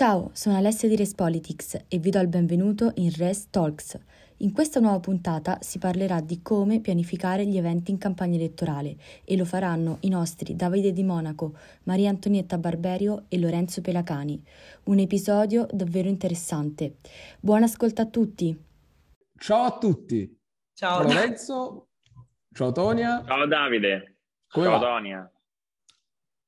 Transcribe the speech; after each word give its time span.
Ciao, 0.00 0.30
sono 0.32 0.56
Alessia 0.56 0.88
di 0.88 0.96
Respolitics 0.96 1.84
e 1.86 1.98
vi 1.98 2.08
do 2.08 2.18
il 2.20 2.28
benvenuto 2.28 2.92
in 2.94 3.12
Res 3.14 3.50
Talks. 3.50 3.98
In 4.38 4.50
questa 4.54 4.80
nuova 4.80 4.98
puntata 4.98 5.58
si 5.60 5.78
parlerà 5.78 6.22
di 6.22 6.40
come 6.40 6.80
pianificare 6.80 7.44
gli 7.44 7.58
eventi 7.58 7.90
in 7.90 7.98
campagna 7.98 8.36
elettorale 8.36 8.96
e 9.26 9.36
lo 9.36 9.44
faranno 9.44 9.98
i 10.00 10.08
nostri 10.08 10.56
Davide 10.56 10.92
Di 10.92 11.04
Monaco, 11.04 11.54
Maria 11.82 12.08
Antonietta 12.08 12.56
Barberio 12.56 13.26
e 13.28 13.38
Lorenzo 13.38 13.82
Pelacani. 13.82 14.42
Un 14.84 15.00
episodio 15.00 15.66
davvero 15.70 16.08
interessante. 16.08 16.96
Buon 17.38 17.64
ascolto 17.64 18.00
a 18.00 18.06
tutti! 18.06 18.58
Ciao 19.36 19.64
a 19.64 19.76
tutti! 19.76 20.34
Ciao, 20.72 21.02
ciao 21.02 21.12
Lorenzo, 21.12 21.88
ciao 22.54 22.72
Tonia. 22.72 23.22
Ciao 23.26 23.46
Davide, 23.46 24.16
Come 24.48 24.64
ciao 24.64 24.78
va? 24.78 24.86
Tonia. 24.86 25.30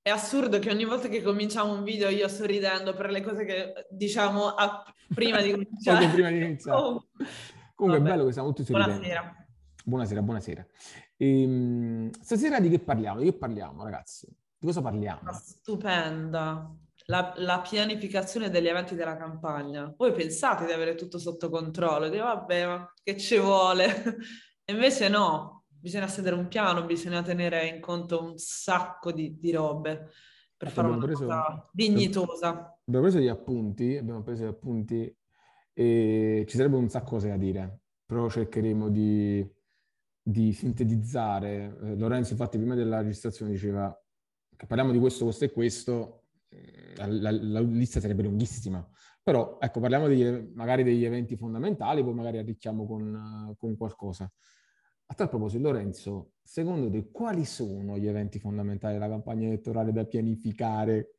È 0.05 0.11
assurdo 0.11 0.59
che 0.59 0.69
ogni 0.69 0.85
volta 0.85 1.07
che 1.07 1.23
cominciamo 1.23 1.73
un 1.75 1.85
video 1.85 2.09
io 2.09 2.27
sto 2.27 2.45
ridendo 2.45 2.93
per 2.93 3.09
le 3.11 3.23
cose 3.23 3.45
che 3.45 3.87
diciamo 3.89 4.47
a- 4.49 4.83
prima 5.15 5.41
di 5.41 5.53
cominciare. 5.55 6.09
Prima 6.09 6.29
di 6.29 6.39
iniziare. 6.39 6.77
Oh, 6.81 7.07
Comunque 7.77 8.01
Vabbè. 8.01 8.11
è 8.11 8.17
bello 8.17 8.27
che 8.27 8.33
siamo 8.33 8.49
tutti 8.53 8.65
sorridenti. 8.65 8.99
Buonasera. 9.07 9.47
Buonasera, 9.85 10.23
buonasera. 10.23 10.67
Ehm, 11.19 12.11
stasera 12.21 12.59
di 12.59 12.69
che 12.69 12.81
parliamo? 12.81 13.21
Di 13.21 13.27
che 13.27 13.33
parliamo, 13.39 13.85
ragazzi? 13.85 14.27
Di 14.59 14.67
cosa 14.67 14.81
parliamo? 14.83 15.33
Stupenda. 15.33 16.69
La, 17.07 17.33
la 17.37 17.61
pianificazione 17.61 18.51
degli 18.51 18.67
eventi 18.69 18.97
della 18.97 19.17
campagna. 19.17 19.93
Voi 19.97 20.13
pensate 20.13 20.67
di 20.67 20.73
avere 20.73 20.97
tutto 20.97 21.19
sotto 21.19 21.49
controllo, 21.49 22.09
di 22.09 22.19
vabbè, 22.19 22.67
ma 22.67 22.93
che 23.05 23.17
ci 23.17 23.39
vuole? 23.39 24.17
Invece 24.67 25.09
no, 25.09 25.62
bisogna 25.83 26.07
stendere 26.07 26.37
un 26.37 26.47
piano, 26.47 26.85
bisogna 26.85 27.23
tenere 27.23 27.67
in 27.67 27.81
conto 27.81 28.23
un 28.23 28.39
sacco 28.39 29.11
di, 29.11 29.37
di 29.41 29.51
robe 29.51 30.11
per 30.57 30.71
fare 30.71 30.87
una 30.87 30.99
preso- 30.99 31.25
cosa 31.25 31.69
dignitosa. 31.73 32.79
Abbiamo 32.87 33.07
preso 33.09 33.19
gli 33.19 33.27
appunti, 33.29 33.97
abbiamo 33.97 34.23
preso 34.23 34.45
gli 34.45 34.49
appunti 34.49 35.17
e 35.73 36.45
ci 36.47 36.57
sarebbe 36.57 36.77
un 36.77 36.89
sacco 36.89 37.11
cose 37.11 37.29
da 37.31 37.37
dire, 37.37 37.81
però 38.07 38.31
cercheremo 38.31 38.91
di, 38.91 39.45
di 40.23 40.53
sintetizzare. 40.53 41.77
Eh, 41.83 41.97
Lorenzo, 41.97 42.33
infatti, 42.33 42.59
prima 42.59 42.77
della 42.77 43.01
registrazione 43.01 43.51
diceva 43.51 43.93
che 44.57 44.67
parliamo 44.67 44.93
di 44.93 45.01
questo, 45.01 45.25
questo 45.25 45.45
e 45.47 45.51
questo, 45.51 46.27
eh, 46.49 46.95
la, 46.95 47.07
la- 47.09 47.31
la 47.33 47.61
lista 47.61 47.99
sarebbe 47.99 48.23
lunghissima, 48.23 48.89
però 49.21 49.59
ecco, 49.61 49.81
parliamo 49.81 50.07
degli- 50.07 50.53
magari 50.55 50.85
degli 50.85 51.05
eventi 51.05 51.35
fondamentali, 51.37 52.05
poi 52.05 52.15
magari 52.15 52.39
arricchiamo 52.39 52.87
con, 52.87 53.53
con 53.59 53.77
qualcosa. 53.77 54.31
A 55.13 55.15
tal 55.15 55.29
proposito, 55.29 55.65
Lorenzo, 55.65 56.31
secondo 56.43 56.91
te 56.91 57.11
quali 57.13 57.45
sono 57.45 57.99
gli 57.99 58.07
eventi 58.07 58.39
fondamentali 58.39 58.95
della 58.95 59.11
campagna 59.11 59.47
elettorale 59.47 59.93
da 59.93 60.07
pianificare 60.07 61.17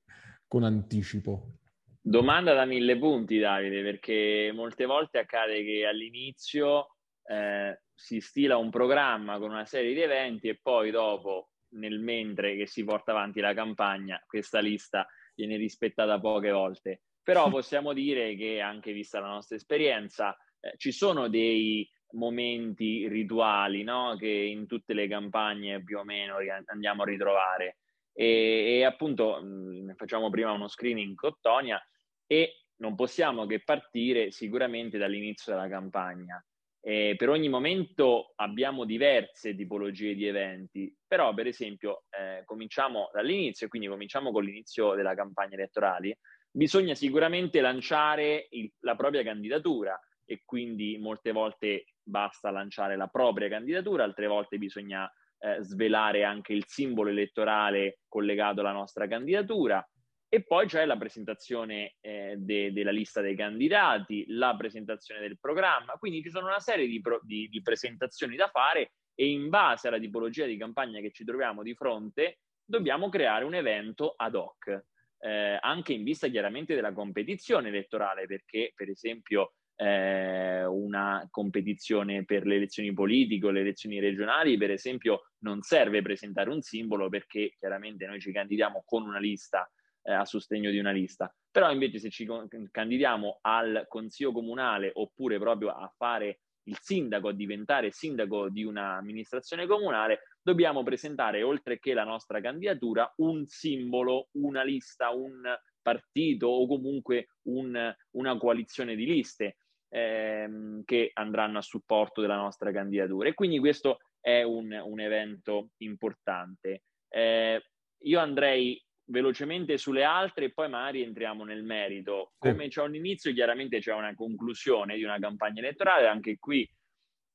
con 0.48 0.64
anticipo? 0.64 1.60
Domanda 2.02 2.56
da 2.56 2.66
mille 2.66 2.98
punti, 2.98 3.38
Davide, 3.38 3.84
perché 3.84 4.52
molte 4.52 4.86
volte 4.86 5.20
accade 5.20 5.64
che 5.64 5.86
all'inizio 5.86 6.96
eh, 7.24 7.84
si 7.94 8.20
stila 8.20 8.58
un 8.58 8.72
programma 8.72 9.38
con 9.38 9.52
una 9.52 9.66
serie 9.66 9.94
di 9.94 10.02
eventi 10.02 10.48
e 10.48 10.60
poi 10.60 10.90
dopo, 10.90 11.52
nel 11.74 12.00
mentre 12.00 12.56
che 12.56 12.66
si 12.66 12.84
porta 12.84 13.12
avanti 13.12 13.42
la 13.42 13.54
campagna, 13.54 14.20
questa 14.26 14.58
lista 14.58 15.06
viene 15.36 15.56
rispettata 15.56 16.20
poche 16.20 16.50
volte. 16.50 17.02
Però 17.22 17.48
possiamo 17.52 17.94
dire 17.94 18.36
che, 18.36 18.60
anche 18.60 18.92
vista 18.92 19.20
la 19.20 19.28
nostra 19.28 19.56
esperienza, 19.56 20.36
eh, 20.60 20.74
ci 20.78 20.92
sono 20.92 21.28
dei 21.28 21.88
momenti 22.14 23.08
rituali 23.08 23.84
no? 23.84 24.16
che 24.18 24.28
in 24.28 24.68
tutte 24.68 24.94
le 24.94 25.08
campagne 25.08 25.84
più 25.84 26.00
o 26.00 26.04
meno 26.04 26.38
andiamo 26.66 27.04
a 27.04 27.06
ritrovare. 27.06 27.78
E, 28.14 28.78
e 28.78 28.84
appunto 28.84 29.42
mh, 29.42 29.96
facciamo 29.96 30.30
prima 30.30 30.52
uno 30.52 30.68
screening 30.68 31.16
con 31.16 31.36
Tonia 31.42 31.82
e 32.28 32.66
non 32.78 32.96
possiamo 32.96 33.46
che 33.46 33.64
partire 33.64 34.32
sicuramente 34.32 34.98
dall'inizio 34.98 35.54
della 35.54 35.68
campagna. 35.68 36.44
Eh, 36.86 37.16
per 37.18 37.30
ogni 37.30 37.48
momento 37.48 38.34
abbiamo 38.36 38.84
diverse 38.84 39.56
tipologie 39.56 40.16
di 40.16 40.28
eventi, 40.28 40.94
però 41.08 41.34
per 41.34 41.48
esempio 41.48 42.04
eh, 42.10 42.44
cominciamo 42.44 43.10
dall'inizio, 43.14 43.70
quindi 43.70 43.88
cominciamo 43.88 44.32
con 44.32 44.44
l'inizio 44.44 44.94
della 44.94 45.16
campagna 45.16 45.56
elettorale, 45.56 46.20
bisogna 46.52 46.94
sicuramente 46.94 47.62
lanciare 47.62 48.48
il- 48.52 48.72
la 48.82 48.96
propria 48.96 49.24
candidatura 49.24 49.98
e 50.26 50.42
quindi 50.44 50.98
molte 50.98 51.32
volte 51.32 51.86
basta 52.04 52.52
lanciare 52.52 52.96
la 52.96 53.08
propria 53.08 53.50
candidatura, 53.50 54.04
altre 54.04 54.28
volte 54.28 54.58
bisogna 54.58 55.12
eh, 55.40 55.62
svelare 55.62 56.24
anche 56.24 56.54
il 56.54 56.64
simbolo 56.68 57.10
elettorale 57.10 58.00
collegato 58.08 58.62
alla 58.62 58.72
nostra 58.72 59.08
candidatura. 59.08 59.86
E 60.28 60.44
poi 60.44 60.66
c'è 60.66 60.86
la 60.86 60.98
presentazione 60.98 61.96
eh, 62.02 62.36
de- 62.38 62.74
della 62.74 62.92
lista 62.92 63.22
dei 63.22 63.36
candidati, 63.36 64.26
la 64.30 64.56
presentazione 64.56 65.22
del 65.22 65.38
programma, 65.40 65.94
quindi 65.94 66.24
ci 66.24 66.32
sono 66.32 66.48
una 66.48 66.60
serie 66.60 66.88
di, 66.88 67.02
pro- 67.02 67.20
di- 67.22 67.48
di 67.50 67.62
presentazioni 67.62 68.36
da 68.36 68.48
fare 68.48 68.94
e 69.14 69.30
in 69.30 69.50
base 69.50 69.88
alla 69.88 70.00
tipologia 70.00 70.46
di 70.46 70.58
campagna 70.58 71.00
che 71.02 71.12
ci 71.12 71.24
troviamo 71.24 71.62
di 71.62 71.76
fronte 71.76 72.40
dobbiamo 72.66 73.10
creare 73.10 73.46
un 73.46 73.54
evento 73.54 74.14
ad 74.16 74.34
hoc, 74.34 74.86
eh, 75.20 75.58
anche 75.62 75.94
in 75.94 76.04
vista 76.04 76.28
chiaramente 76.28 76.74
della 76.74 76.94
competizione 76.94 77.68
elettorale, 77.68 78.26
perché 78.26 78.72
per 78.74 78.90
esempio 78.90 79.54
eh, 79.76 80.66
una 80.66 81.28
competizione 81.30 82.26
per 82.26 82.46
le 82.46 82.56
elezioni 82.56 82.94
politiche 82.94 83.48
o 83.48 83.52
le 83.52 83.62
elezioni 83.62 84.00
regionali, 84.00 84.58
per 84.58 84.72
esempio, 84.72 85.32
non 85.40 85.62
serve 85.62 86.02
presentare 86.02 86.50
un 86.50 86.62
simbolo 86.62 87.10
perché 87.10 87.56
chiaramente 87.58 88.06
noi 88.06 88.20
ci 88.20 88.32
candidiamo 88.32 88.84
con 88.86 89.04
una 89.04 89.20
lista 89.20 89.70
eh, 90.04 90.14
a 90.14 90.26
sostegno 90.26 90.70
di 90.70 90.80
una 90.80 90.92
lista. 90.92 91.34
Però 91.52 91.72
invece 91.72 92.00
se 92.00 92.10
ci 92.10 92.26
con- 92.26 92.48
candidiamo 92.72 93.40
al 93.42 93.86
consiglio 93.88 94.32
comunale 94.32 94.92
oppure 94.94 95.38
proprio 95.40 95.70
a 95.70 95.92
fare 95.96 96.40
il 96.66 96.78
sindaco, 96.80 97.28
a 97.28 97.34
diventare 97.34 97.92
sindaco 97.92 98.50
di 98.50 98.64
un'amministrazione 98.64 99.68
comunale, 99.68 100.22
dobbiamo 100.42 100.82
presentare, 100.84 101.44
oltre 101.44 101.78
che 101.78 101.94
la 101.94 102.06
nostra 102.06 102.40
candidatura, 102.40 103.12
un 103.18 103.46
simbolo, 103.48 104.30
una 104.34 104.64
lista, 104.64 105.10
un 105.10 105.42
partito 105.82 106.48
o 106.48 106.66
comunque 106.66 107.28
un- 107.44 107.94
una 108.12 108.38
coalizione 108.38 108.96
di 108.96 109.06
liste 109.06 109.58
ehm, 109.94 110.84
che 110.86 111.12
andranno 111.14 111.60
a 111.60 111.62
supporto 111.62 112.20
della 112.20 112.36
nostra 112.36 112.72
candidatura. 112.72 113.30
E 113.30 113.36
quindi 113.36 113.60
questo 113.60 114.00
è 114.20 114.42
un, 114.42 114.72
un 114.72 115.00
evento 115.00 115.70
importante. 115.78 116.82
Eh, 117.08 117.62
io 118.06 118.20
andrei 118.20 118.82
velocemente 119.06 119.78
sulle 119.78 120.04
altre 120.04 120.46
e 120.46 120.54
poi 120.54 120.68
magari 120.68 121.04
entriamo 121.04 121.44
nel 121.44 121.64
merito. 121.64 122.34
Come 122.40 122.70
c'è 122.70 122.82
un 122.82 122.96
inizio, 122.96 123.34
chiaramente 123.34 123.80
c'è 123.80 123.94
una 123.94 124.16
conclusione 124.16 124.96
di 124.96 125.04
una 125.04 125.20
campagna 125.20 125.62
elettorale, 125.62 126.08
anche 126.08 126.38
qui 126.40 126.68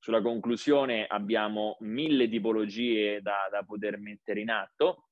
sulla 0.00 0.20
conclusione 0.20 1.06
abbiamo 1.06 1.76
mille 1.80 2.28
tipologie 2.28 3.20
da, 3.20 3.48
da 3.50 3.62
poter 3.62 3.98
mettere 3.98 4.40
in 4.40 4.50
atto, 4.50 5.10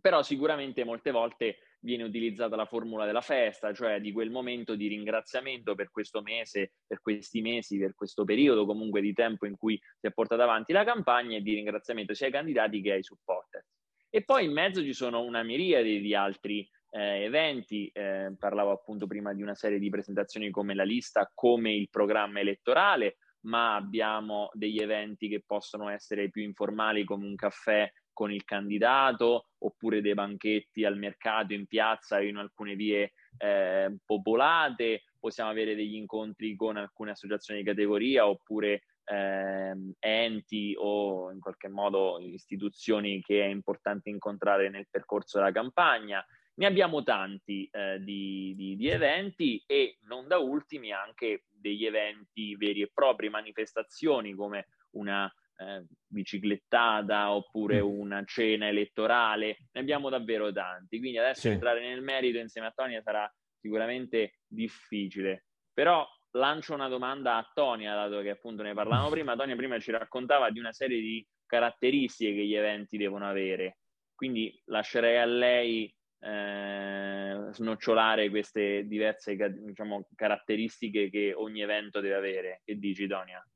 però 0.00 0.22
sicuramente 0.22 0.84
molte 0.84 1.10
volte 1.10 1.58
viene 1.80 2.04
utilizzata 2.04 2.56
la 2.56 2.66
formula 2.66 3.06
della 3.06 3.20
festa, 3.20 3.72
cioè 3.72 4.00
di 4.00 4.12
quel 4.12 4.30
momento 4.30 4.74
di 4.74 4.88
ringraziamento 4.88 5.74
per 5.74 5.90
questo 5.90 6.22
mese, 6.22 6.72
per 6.86 7.00
questi 7.00 7.40
mesi, 7.40 7.78
per 7.78 7.94
questo 7.94 8.24
periodo 8.24 8.66
comunque 8.66 9.00
di 9.00 9.12
tempo 9.12 9.46
in 9.46 9.56
cui 9.56 9.78
si 9.98 10.06
è 10.06 10.10
portata 10.10 10.42
avanti 10.42 10.72
la 10.72 10.84
campagna 10.84 11.36
e 11.36 11.42
di 11.42 11.54
ringraziamento 11.54 12.14
sia 12.14 12.26
ai 12.26 12.32
candidati 12.32 12.80
che 12.80 12.92
ai 12.92 13.02
supporter. 13.02 13.64
E 14.08 14.24
poi 14.24 14.44
in 14.44 14.52
mezzo 14.52 14.82
ci 14.82 14.94
sono 14.94 15.22
una 15.22 15.42
miriade 15.42 16.00
di 16.00 16.14
altri 16.14 16.68
eh, 16.90 17.24
eventi, 17.24 17.88
eh, 17.92 18.34
parlavo 18.38 18.70
appunto 18.70 19.06
prima 19.06 19.34
di 19.34 19.42
una 19.42 19.54
serie 19.54 19.78
di 19.78 19.90
presentazioni 19.90 20.50
come 20.50 20.74
la 20.74 20.84
lista, 20.84 21.30
come 21.34 21.74
il 21.74 21.88
programma 21.90 22.40
elettorale, 22.40 23.18
ma 23.40 23.74
abbiamo 23.74 24.48
degli 24.54 24.78
eventi 24.78 25.28
che 25.28 25.42
possono 25.46 25.88
essere 25.88 26.30
più 26.30 26.42
informali 26.42 27.04
come 27.04 27.26
un 27.26 27.36
caffè 27.36 27.90
con 28.16 28.32
il 28.32 28.46
candidato 28.46 29.48
oppure 29.58 30.00
dei 30.00 30.14
banchetti 30.14 30.86
al 30.86 30.96
mercato, 30.96 31.52
in 31.52 31.66
piazza, 31.66 32.18
in 32.18 32.38
alcune 32.38 32.74
vie 32.74 33.12
eh, 33.36 33.94
popolate, 34.06 35.02
possiamo 35.20 35.50
avere 35.50 35.74
degli 35.74 35.96
incontri 35.96 36.56
con 36.56 36.78
alcune 36.78 37.10
associazioni 37.10 37.60
di 37.60 37.66
categoria 37.66 38.26
oppure 38.26 38.84
ehm, 39.04 39.96
enti 39.98 40.74
o 40.78 41.30
in 41.30 41.40
qualche 41.40 41.68
modo 41.68 42.18
istituzioni 42.18 43.20
che 43.20 43.42
è 43.42 43.48
importante 43.48 44.08
incontrare 44.08 44.70
nel 44.70 44.88
percorso 44.90 45.36
della 45.36 45.52
campagna. 45.52 46.24
Ne 46.54 46.64
abbiamo 46.64 47.02
tanti 47.02 47.68
eh, 47.70 47.98
di, 48.00 48.54
di, 48.56 48.76
di 48.76 48.88
eventi 48.88 49.62
e 49.66 49.98
non 50.04 50.26
da 50.26 50.38
ultimi 50.38 50.90
anche 50.90 51.44
degli 51.50 51.84
eventi 51.84 52.56
veri 52.56 52.80
e 52.80 52.90
propri, 52.90 53.28
manifestazioni 53.28 54.32
come 54.32 54.68
una 54.92 55.30
eh, 55.56 55.84
biciclettata 56.06 57.32
oppure 57.32 57.80
una 57.80 58.22
cena 58.24 58.68
elettorale, 58.68 59.56
ne 59.72 59.80
abbiamo 59.80 60.08
davvero 60.08 60.52
tanti. 60.52 60.98
Quindi 60.98 61.18
adesso 61.18 61.42
Sì. 61.42 61.48
entrare 61.48 61.80
nel 61.80 62.02
merito 62.02 62.38
insieme 62.38 62.68
a 62.68 62.72
Tonia 62.74 63.00
sarà 63.02 63.30
sicuramente 63.58 64.38
difficile. 64.46 65.46
Però 65.72 66.06
lancio 66.32 66.74
una 66.74 66.88
domanda 66.88 67.36
a 67.36 67.50
Tonia, 67.52 67.94
dato 67.94 68.20
che 68.22 68.30
appunto 68.30 68.62
ne 68.62 68.74
parlavamo 68.74 69.10
prima. 69.10 69.36
Tonia 69.36 69.56
prima 69.56 69.78
ci 69.78 69.90
raccontava 69.90 70.50
di 70.50 70.58
una 70.58 70.72
serie 70.72 71.00
di 71.00 71.26
caratteristiche 71.46 72.34
che 72.34 72.44
gli 72.44 72.54
eventi 72.54 72.96
devono 72.96 73.28
avere. 73.28 73.78
Quindi 74.14 74.60
lascerei 74.66 75.18
a 75.18 75.24
lei 75.24 75.94
eh, 76.20 77.48
snocciolare 77.50 78.30
queste 78.30 78.86
diverse 78.86 79.36
diciamo, 79.36 80.08
caratteristiche 80.14 81.10
che 81.10 81.32
ogni 81.34 81.60
evento 81.60 82.00
deve 82.00 82.14
avere. 82.14 82.60
Che 82.64 82.78
dici, 82.78 83.06
Donia? 83.06 83.46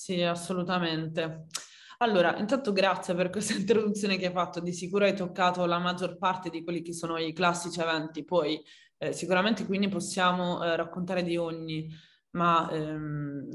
Sì, 0.00 0.22
assolutamente. 0.22 1.46
Allora, 1.98 2.36
intanto 2.38 2.72
grazie 2.72 3.14
per 3.14 3.30
questa 3.30 3.54
introduzione 3.58 4.16
che 4.16 4.26
hai 4.26 4.32
fatto. 4.32 4.60
Di 4.60 4.72
sicuro 4.72 5.04
hai 5.04 5.14
toccato 5.16 5.66
la 5.66 5.78
maggior 5.78 6.16
parte 6.18 6.50
di 6.50 6.62
quelli 6.62 6.82
che 6.82 6.92
sono 6.92 7.18
i 7.18 7.32
classici 7.32 7.80
eventi, 7.80 8.24
poi 8.24 8.62
eh, 8.98 9.12
sicuramente 9.12 9.66
quindi 9.66 9.88
possiamo 9.88 10.62
eh, 10.62 10.76
raccontare 10.76 11.22
di 11.24 11.36
ogni, 11.36 11.88
ma 12.30 12.70
ehm, 12.70 13.48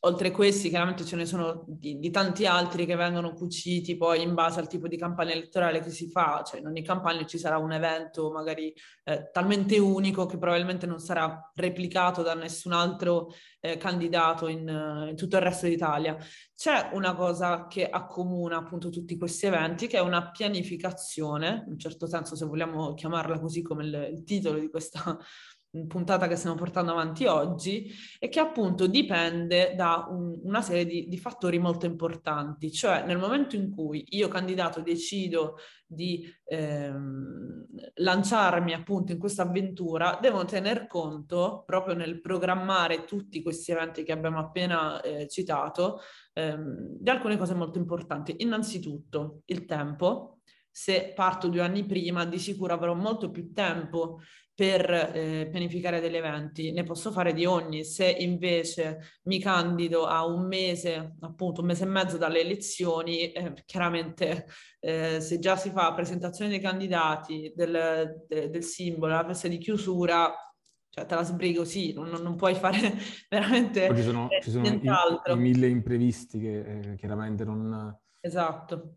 oltre 0.00 0.28
a 0.28 0.30
questi, 0.30 0.68
chiaramente 0.68 1.04
ce 1.04 1.16
ne 1.16 1.26
sono 1.26 1.64
di, 1.66 1.98
di, 1.98 2.10
tanti 2.10 2.46
altri 2.46 2.86
che 2.86 2.94
vengono 2.94 3.32
cuciti 3.32 3.96
poi 3.96 4.22
in 4.22 4.34
base 4.34 4.60
al 4.60 4.68
tipo 4.68 4.86
di 4.86 4.96
campagna 4.96 5.32
elettorale 5.32 5.80
che 5.80 5.90
si 5.90 6.08
fa, 6.08 6.42
cioè 6.46 6.60
in 6.60 6.66
ogni 6.66 6.82
campagna 6.82 7.26
ci 7.26 7.38
sarà 7.38 7.58
un 7.58 7.72
evento 7.72 8.30
magari 8.30 8.72
eh, 9.04 9.30
talmente 9.32 9.78
unico 9.78 10.26
che 10.26 10.38
probabilmente 10.38 10.86
non 10.86 11.00
sarà 11.00 11.50
replicato 11.54 12.22
da 12.22 12.34
nessun 12.34 12.72
altro 12.72 13.32
eh, 13.60 13.76
candidato 13.76 14.46
in, 14.46 14.68
in, 15.08 15.16
tutto 15.16 15.36
il 15.36 15.42
resto 15.42 15.66
d'Italia. 15.66 16.16
C'è 16.54 16.90
una 16.92 17.14
cosa 17.16 17.66
che 17.66 17.88
accomuna 17.88 18.58
appunto 18.58 18.90
tutti 18.90 19.16
questi 19.16 19.46
eventi, 19.46 19.88
che 19.88 19.96
è 19.96 20.00
una 20.00 20.30
pianificazione, 20.30 21.64
in 21.66 21.72
un 21.72 21.78
certo 21.78 22.06
senso 22.06 22.36
se 22.36 22.46
vogliamo 22.46 22.94
chiamarla 22.94 23.40
così 23.40 23.62
come 23.62 23.84
il, 23.84 24.10
il 24.12 24.24
titolo 24.24 24.60
di 24.60 24.70
questa 24.70 25.18
puntata 25.86 26.26
che 26.26 26.36
stiamo 26.36 26.56
portando 26.56 26.92
avanti 26.92 27.26
oggi 27.26 27.90
e 28.18 28.28
che 28.28 28.40
appunto 28.40 28.86
dipende 28.86 29.74
da 29.76 30.06
un, 30.08 30.40
una 30.42 30.62
serie 30.62 30.86
di, 30.86 31.08
di, 31.08 31.18
fattori 31.18 31.58
molto 31.58 31.84
importanti, 31.84 32.72
cioè 32.72 33.04
nel 33.04 33.18
momento 33.18 33.54
in 33.54 33.70
cui 33.70 34.04
io 34.10 34.28
candidato 34.28 34.80
decido 34.80 35.56
di 35.86 36.26
ehm, 36.44 37.66
lanciarmi 37.94 38.72
appunto 38.72 39.12
in 39.12 39.18
questa 39.18 39.42
avventura, 39.42 40.18
devo 40.20 40.44
tener 40.44 40.86
conto 40.86 41.62
proprio 41.66 41.94
nel 41.94 42.20
programmare 42.20 43.04
tutti 43.04 43.42
questi 43.42 43.72
eventi 43.72 44.04
che 44.04 44.12
abbiamo 44.12 44.38
appena 44.38 45.00
eh, 45.00 45.28
citato 45.28 46.00
ehm, 46.32 46.96
di 46.98 47.10
alcune 47.10 47.36
cose 47.36 47.54
molto 47.54 47.78
importanti. 47.78 48.36
Innanzitutto 48.38 49.42
il 49.46 49.64
tempo, 49.64 50.37
se 50.80 51.12
parto 51.12 51.48
due 51.48 51.62
anni 51.62 51.84
prima, 51.84 52.24
di 52.24 52.38
sicuro 52.38 52.72
avrò 52.72 52.94
molto 52.94 53.32
più 53.32 53.52
tempo 53.52 54.20
per 54.54 54.88
eh, 54.88 55.48
pianificare 55.50 56.00
degli 56.00 56.14
eventi, 56.14 56.70
ne 56.70 56.84
posso 56.84 57.10
fare 57.10 57.32
di 57.32 57.44
ogni. 57.44 57.82
Se 57.82 58.08
invece 58.08 59.18
mi 59.24 59.40
candido 59.40 60.06
a 60.06 60.24
un 60.24 60.46
mese, 60.46 61.16
appunto 61.18 61.62
un 61.62 61.66
mese 61.66 61.82
e 61.82 61.88
mezzo 61.88 62.16
dalle 62.16 62.42
elezioni, 62.42 63.32
eh, 63.32 63.54
chiaramente 63.66 64.46
eh, 64.78 65.20
se 65.20 65.40
già 65.40 65.56
si 65.56 65.70
fa 65.70 65.92
presentazione 65.94 66.48
dei 66.48 66.60
candidati, 66.60 67.52
del, 67.56 68.24
de, 68.28 68.48
del 68.48 68.62
simbolo, 68.62 69.14
la 69.14 69.26
festa 69.26 69.48
di 69.48 69.58
chiusura, 69.58 70.32
cioè 70.90 71.06
te 71.06 71.14
la 71.16 71.24
sbrigo, 71.24 71.64
sì, 71.64 71.92
non, 71.92 72.08
non 72.08 72.36
puoi 72.36 72.54
fare 72.54 72.78
veramente 73.28 73.92
ci 73.96 74.02
sono, 74.02 74.28
ci 74.40 74.50
sono 74.52 74.64
i, 74.64 74.80
i, 75.32 75.36
mille 75.36 75.66
imprevisti 75.66 76.38
che 76.38 76.60
eh, 76.60 76.94
chiaramente 76.94 77.44
non... 77.44 77.98
Esatto. 78.20 78.92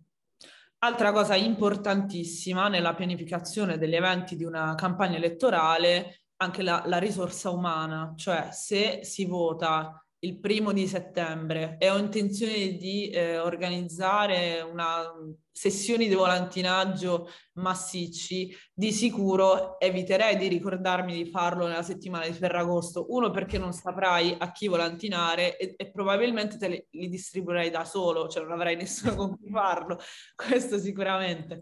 Altra 0.84 1.12
cosa 1.12 1.36
importantissima 1.36 2.68
nella 2.68 2.96
pianificazione 2.96 3.78
degli 3.78 3.94
eventi 3.94 4.36
di 4.36 4.44
una 4.44 4.74
campagna 4.74 5.18
elettorale, 5.18 6.24
anche 6.38 6.64
la, 6.64 6.82
la 6.88 6.98
risorsa 6.98 7.52
umana, 7.52 8.14
cioè 8.16 8.50
se 8.52 9.04
si 9.04 9.26
vota 9.26 10.04
il 10.24 10.40
primo 10.40 10.72
di 10.72 10.88
settembre 10.88 11.78
e 11.80 11.90
ho 11.90 11.98
intenzione 11.98 12.76
di 12.76 13.10
eh, 13.10 13.40
organizzare 13.40 14.62
una 14.62 15.12
sessioni 15.52 16.08
di 16.08 16.14
volantinaggio 16.14 17.30
massicci, 17.54 18.56
di 18.74 18.92
sicuro 18.92 19.80
eviterei 19.80 20.38
di 20.38 20.48
ricordarmi 20.48 21.14
di 21.14 21.30
farlo 21.30 21.68
nella 21.68 21.82
settimana 21.82 22.28
di 22.28 22.34
Ferragosto. 22.34 23.08
Uno 23.10 23.32
perché 23.32 23.58
non 23.58 23.74
saprai 23.74 24.36
a 24.38 24.52
chi 24.52 24.68
volantinare 24.68 25.58
e, 25.58 25.74
e 25.76 25.92
probabilmente 25.92 26.58
te 26.58 26.68
li, 26.68 26.86
li 26.92 27.10
distribuirai 27.10 27.70
da 27.72 27.84
solo, 27.84 28.28
cioè 28.28 28.44
non 28.44 28.54
avrai 28.54 28.76
nessuno 28.76 29.16
con 29.16 29.38
cui 29.38 29.50
farlo, 29.50 29.98
questo 30.36 30.78
sicuramente. 30.78 31.62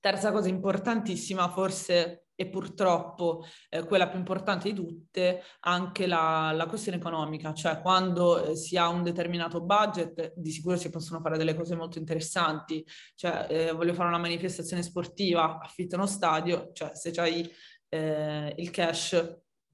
Terza 0.00 0.32
cosa 0.32 0.48
importantissima, 0.48 1.48
forse 1.50 2.29
e 2.40 2.46
purtroppo 2.46 3.44
eh, 3.68 3.84
quella 3.84 4.08
più 4.08 4.18
importante 4.18 4.72
di 4.72 4.74
tutte, 4.74 5.42
anche 5.60 6.06
la, 6.06 6.52
la 6.54 6.64
questione 6.64 6.96
economica, 6.96 7.52
cioè 7.52 7.82
quando 7.82 8.42
eh, 8.42 8.56
si 8.56 8.78
ha 8.78 8.88
un 8.88 9.02
determinato 9.02 9.60
budget 9.60 10.32
di 10.34 10.50
sicuro 10.50 10.78
si 10.78 10.88
possono 10.88 11.20
fare 11.20 11.36
delle 11.36 11.54
cose 11.54 11.74
molto 11.74 11.98
interessanti, 11.98 12.82
cioè 13.14 13.46
eh, 13.50 13.72
voglio 13.72 13.92
fare 13.92 14.08
una 14.08 14.16
manifestazione 14.16 14.82
sportiva, 14.82 15.58
affitto 15.58 15.96
uno 15.96 16.06
stadio, 16.06 16.70
cioè 16.72 16.92
se 16.94 17.10
c'hai 17.10 17.46
eh, 17.90 18.54
il 18.56 18.70
cash 18.70 19.12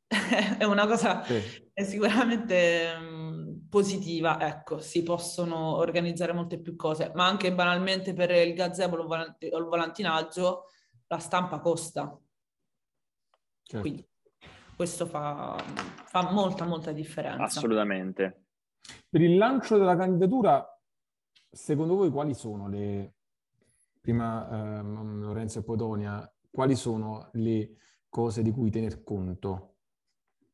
è 0.58 0.64
una 0.64 0.88
cosa 0.88 1.22
sì. 1.22 1.70
è 1.72 1.84
sicuramente 1.84 2.96
mh, 2.98 3.68
positiva, 3.70 4.40
ecco, 4.44 4.80
si 4.80 5.04
possono 5.04 5.76
organizzare 5.76 6.32
molte 6.32 6.58
più 6.58 6.74
cose, 6.74 7.12
ma 7.14 7.26
anche 7.26 7.54
banalmente 7.54 8.12
per 8.12 8.32
il 8.32 8.54
gazebo 8.54 8.96
o 8.96 9.58
il 9.58 9.64
volantinaggio 9.66 10.64
la 11.06 11.18
stampa 11.18 11.60
costa, 11.60 12.18
Certo. 13.66 13.80
Quindi 13.80 14.08
questo 14.76 15.06
fa, 15.06 15.56
fa 16.04 16.30
molta, 16.30 16.64
molta 16.64 16.92
differenza. 16.92 17.42
Assolutamente. 17.42 18.44
Per 19.08 19.20
il 19.20 19.36
lancio 19.36 19.76
della 19.76 19.96
candidatura, 19.96 20.64
secondo 21.50 21.96
voi 21.96 22.10
quali 22.10 22.32
sono 22.32 22.68
le, 22.68 23.14
prima 24.00 24.78
ehm, 24.78 25.20
Lorenzo 25.20 25.58
e 25.58 25.64
Podonia, 25.64 26.32
quali 26.48 26.76
sono 26.76 27.30
le 27.32 27.76
cose 28.08 28.42
di 28.42 28.52
cui 28.52 28.70
tener 28.70 29.02
conto 29.02 29.74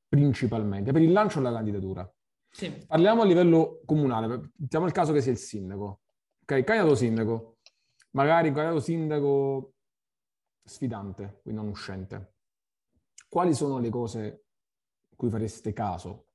principalmente 0.09 0.93
per 0.93 1.03
il 1.03 1.13
lancio 1.13 1.39
della 1.41 1.53
candidatura? 1.53 2.11
Sì. 2.49 2.71
Parliamo 2.87 3.21
a 3.23 3.27
livello 3.27 3.83
comunale, 3.85 4.53
mettiamo 4.57 4.87
il 4.87 4.93
caso 4.93 5.13
che 5.13 5.21
sia 5.21 5.33
il 5.33 5.39
sindaco. 5.39 6.01
Ok, 6.41 6.65
candidato 6.65 6.95
sindaco, 6.95 7.59
magari 8.13 8.53
candidato 8.53 8.81
sindaco 8.81 9.75
sfidante, 10.65 11.41
quindi 11.43 11.61
non 11.61 11.69
uscente 11.71 12.32
quali 13.33 13.55
sono 13.55 13.79
le 13.79 13.89
cose 13.89 14.45
cui 15.17 15.31
fareste 15.31 15.73
caso? 15.73 16.27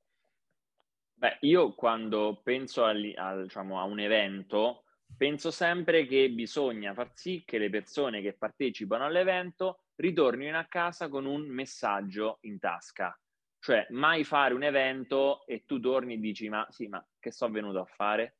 Beh, 1.14 1.38
io 1.42 1.76
quando 1.76 2.42
penso 2.44 2.86
al, 2.86 3.14
al, 3.16 3.44
diciamo, 3.44 3.80
a 3.80 3.84
un 3.84 4.00
evento, 4.00 4.86
penso 5.16 5.52
sempre 5.52 6.08
che 6.08 6.32
bisogna 6.32 6.96
far 6.96 7.12
sì 7.14 7.44
che 7.46 7.60
le 7.60 7.70
persone 7.70 8.24
che 8.24 8.34
partecipano 8.34 9.06
all'evento 9.06 9.84
ritornino 9.98 10.58
a 10.58 10.66
casa 10.66 11.08
con 11.08 11.28
un 11.28 11.48
messaggio 11.48 12.40
in 12.42 12.58
tasca. 12.58 13.16
Cioè, 13.60 13.86
mai 13.92 14.24
fare 14.24 14.56
un 14.56 14.64
evento 14.64 15.46
e 15.46 15.66
tu 15.68 15.80
torni 15.80 16.16
e 16.16 16.20
dici, 16.20 16.50
ma 16.50 16.66
sì, 16.72 16.88
ma 16.88 17.08
che 17.20 17.30
sto 17.30 17.48
venuto 17.52 17.80
a 17.80 17.86
fare? 17.86 18.38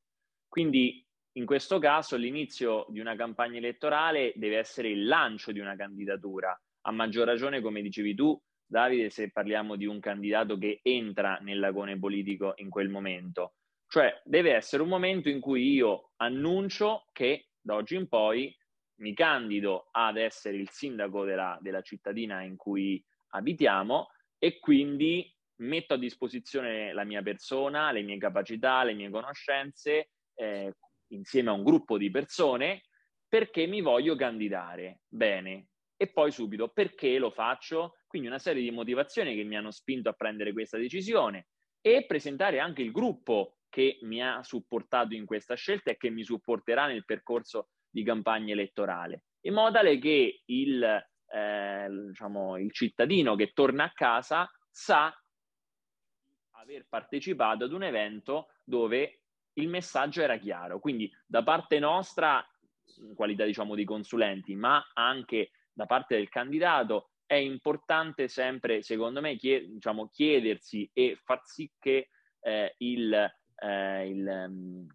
Quindi, 0.48 1.06
in 1.34 1.46
questo 1.46 1.78
caso, 1.78 2.16
l'inizio 2.16 2.88
di 2.90 3.00
una 3.00 3.16
campagna 3.16 3.60
elettorale 3.60 4.34
deve 4.36 4.58
essere 4.58 4.90
il 4.90 5.06
lancio 5.06 5.52
di 5.52 5.60
una 5.60 5.76
candidatura. 5.76 6.60
A 6.88 6.92
maggior 6.92 7.28
ragione, 7.28 7.62
come 7.62 7.82
dicevi 7.82 8.16
tu, 8.16 8.42
Davide, 8.70 9.10
se 9.10 9.32
parliamo 9.32 9.78
di 9.78 9.86
un 9.86 10.00
candidato 10.00 10.58
che 10.58 10.80
entra 10.84 11.38
nell'agone 11.42 11.98
politico 11.98 12.54
in 12.58 12.70
quel 12.70 12.90
momento. 12.90 13.54
Cioè 13.88 14.22
deve 14.26 14.54
essere 14.54 14.84
un 14.84 14.90
momento 14.90 15.30
in 15.30 15.40
cui 15.40 15.72
io 15.72 16.12
annuncio 16.18 17.06
che 17.14 17.48
da 17.60 17.76
oggi 17.76 17.96
in 17.96 18.10
poi 18.10 18.56
mi 19.00 19.14
candido 19.14 19.88
ad 19.92 20.18
essere 20.18 20.58
il 20.58 20.70
sindaco 20.70 21.24
della, 21.24 21.58
della 21.62 21.82
cittadina 21.82 22.42
in 22.42 22.58
cui 22.58 23.04
abitiamo 23.30 24.10
e 24.38 24.60
quindi 24.60 25.34
metto 25.60 25.94
a 25.94 25.98
disposizione 25.98 26.94
la 26.94 27.04
mia 27.04 27.22
persona, 27.22 27.92
le 27.92 28.02
mie 28.02 28.18
capacità, 28.18 28.84
le 28.84 28.94
mie 28.94 29.10
conoscenze 29.10 30.10
eh, 30.36 30.74
insieme 31.12 31.50
a 31.50 31.54
un 31.54 31.64
gruppo 31.64 31.98
di 31.98 32.12
persone 32.12 32.84
perché 33.28 33.66
mi 33.66 33.82
voglio 33.82 34.16
candidare. 34.16 35.02
Bene, 35.08 35.68
e 35.98 36.08
poi 36.08 36.32
subito 36.32 36.70
perché 36.70 37.18
lo 37.18 37.32
faccio? 37.32 37.98
Quindi 38.08 38.28
una 38.28 38.40
serie 38.40 38.62
di 38.62 38.72
motivazioni 38.72 39.36
che 39.36 39.44
mi 39.44 39.58
hanno 39.58 39.72
spinto 39.72 40.10
a 40.10 40.14
prendere 40.14 40.54
questa 40.54 40.78
decisione 40.78 41.48
e 41.82 42.06
presentare 42.06 42.60
anche 42.60 42.84
il 42.84 42.92
gruppo 42.92 43.58
che 43.70 43.98
mi 44.04 44.22
ha 44.22 44.44
supportato 44.44 45.14
in 45.14 45.26
questa 45.26 45.56
scelta 45.56 45.92
e 45.92 45.98
che 45.98 46.10
mi 46.10 46.24
supporterà 46.24 46.88
nel 46.88 47.04
percorso 47.04 47.70
di 47.90 48.04
campagna 48.04 48.54
elettorale, 48.54 49.24
in 49.42 49.54
modo 49.54 49.74
tale 49.74 49.98
che 49.98 50.44
il, 50.46 50.84
eh, 50.84 51.88
diciamo, 52.08 52.58
il 52.58 52.72
cittadino 52.72 53.36
che 53.36 53.52
torna 53.54 53.86
a 53.86 53.92
casa 53.94 54.50
sa 54.70 55.14
aver 56.52 56.86
partecipato 56.88 57.64
ad 57.64 57.72
un 57.72 57.84
evento 57.84 58.50
dove 58.64 59.22
il 59.54 59.68
messaggio 59.68 60.22
era 60.22 60.38
chiaro. 60.38 60.80
Quindi 60.80 61.12
da 61.26 61.44
parte 61.44 61.80
nostra, 61.80 62.46
in 62.98 63.16
qualità 63.16 63.46
diciamo 63.46 63.76
di 63.76 63.86
consulenti, 63.86 64.56
ma 64.56 64.84
anche 64.94 65.52
da 65.78 65.86
parte 65.86 66.16
del 66.16 66.28
candidato, 66.28 67.12
è 67.28 67.36
importante 67.36 68.28
sempre, 68.28 68.82
secondo 68.82 69.22
me, 69.22 69.36
chied- 69.36 69.70
diciamo, 69.74 70.10
chiedersi 70.10 70.90
e 70.92 71.20
far 71.24 71.42
sì 71.44 71.72
che 71.78 72.10
eh, 72.40 72.74
il, 72.80 73.14
eh, 73.14 74.10
il, 74.10 74.46
um, 74.48 74.88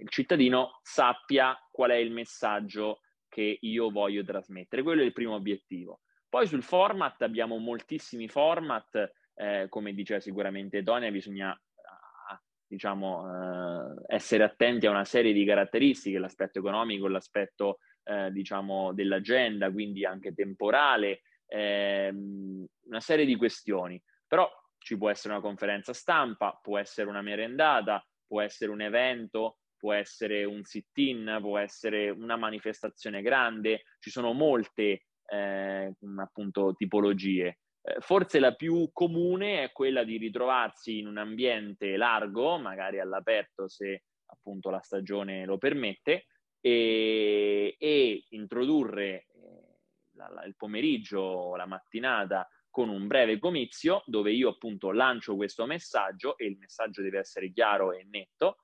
il, 0.00 0.08
cittadino 0.08 0.78
sappia 0.82 1.54
qual 1.70 1.90
è 1.90 1.96
il 1.96 2.10
messaggio 2.10 3.00
che 3.28 3.58
io 3.60 3.90
voglio 3.90 4.24
trasmettere. 4.24 4.82
Quello 4.82 5.02
è 5.02 5.04
il 5.04 5.12
primo 5.12 5.34
obiettivo. 5.34 6.00
Poi 6.26 6.46
sul 6.46 6.62
format 6.62 7.20
abbiamo 7.20 7.58
moltissimi 7.58 8.26
format, 8.28 9.12
eh, 9.34 9.66
come 9.68 9.92
diceva 9.92 10.20
sicuramente 10.20 10.82
Tonia, 10.82 11.10
bisogna 11.10 11.50
ah, 11.50 12.42
diciamo, 12.66 13.26
eh, 13.26 14.14
essere 14.14 14.44
attenti 14.44 14.86
a 14.86 14.90
una 14.90 15.04
serie 15.04 15.34
di 15.34 15.44
caratteristiche, 15.44 16.18
l'aspetto 16.18 16.60
economico, 16.60 17.08
l'aspetto 17.08 17.80
eh, 18.10 18.32
diciamo, 18.32 18.92
dell'agenda, 18.92 19.70
quindi 19.70 20.04
anche 20.04 20.34
temporale, 20.34 21.22
ehm, 21.46 22.66
una 22.86 23.00
serie 23.00 23.24
di 23.24 23.36
questioni. 23.36 24.02
Però 24.26 24.50
ci 24.78 24.96
può 24.96 25.10
essere 25.10 25.34
una 25.34 25.42
conferenza 25.42 25.92
stampa, 25.92 26.58
può 26.60 26.76
essere 26.78 27.08
una 27.08 27.22
merendata, 27.22 28.04
può 28.26 28.40
essere 28.40 28.72
un 28.72 28.80
evento, 28.80 29.58
può 29.76 29.92
essere 29.92 30.44
un 30.44 30.64
sit-in, 30.64 31.38
può 31.40 31.58
essere 31.58 32.10
una 32.10 32.36
manifestazione 32.36 33.22
grande, 33.22 33.82
ci 34.00 34.10
sono 34.10 34.32
molte 34.32 35.04
eh, 35.26 35.94
appunto 36.16 36.74
tipologie. 36.74 37.58
Eh, 37.82 38.00
forse 38.00 38.40
la 38.40 38.54
più 38.54 38.90
comune 38.92 39.62
è 39.62 39.72
quella 39.72 40.02
di 40.02 40.16
ritrovarsi 40.16 40.98
in 40.98 41.06
un 41.06 41.16
ambiente 41.16 41.96
largo, 41.96 42.58
magari 42.58 42.98
all'aperto 42.98 43.68
se 43.68 44.02
appunto 44.26 44.70
la 44.70 44.80
stagione 44.80 45.44
lo 45.44 45.58
permette, 45.58 46.26
e, 46.60 47.76
e 47.78 48.24
introdurre 48.30 49.26
eh, 49.34 49.78
la, 50.12 50.28
la, 50.28 50.44
il 50.44 50.56
pomeriggio 50.56 51.56
la 51.56 51.66
mattinata 51.66 52.48
con 52.70 52.88
un 52.88 53.06
breve 53.06 53.38
comizio 53.38 54.02
dove 54.06 54.32
io 54.32 54.50
appunto 54.50 54.92
lancio 54.92 55.36
questo 55.36 55.66
messaggio 55.66 56.36
e 56.38 56.46
il 56.46 56.56
messaggio 56.58 57.02
deve 57.02 57.18
essere 57.18 57.50
chiaro 57.50 57.92
e 57.92 58.06
netto 58.08 58.58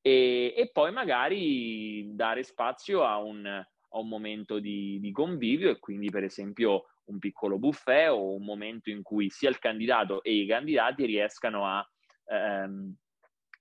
e, 0.00 0.54
e 0.56 0.70
poi 0.70 0.92
magari 0.92 2.14
dare 2.14 2.42
spazio 2.42 3.04
a 3.04 3.18
un, 3.18 3.44
a 3.46 3.98
un 3.98 4.08
momento 4.08 4.58
di, 4.58 4.98
di, 5.00 5.10
convivio 5.10 5.70
e 5.70 5.78
quindi 5.78 6.10
per 6.10 6.24
esempio 6.24 6.86
un 7.06 7.18
piccolo 7.18 7.58
buffet 7.58 8.08
o 8.08 8.34
un 8.34 8.44
momento 8.44 8.88
in 8.88 9.02
cui 9.02 9.30
sia 9.30 9.50
il 9.50 9.58
candidato 9.58 10.22
e 10.22 10.32
i 10.32 10.46
candidati 10.46 11.04
riescano 11.04 11.66
a 11.66 11.86
ehm, 12.26 12.94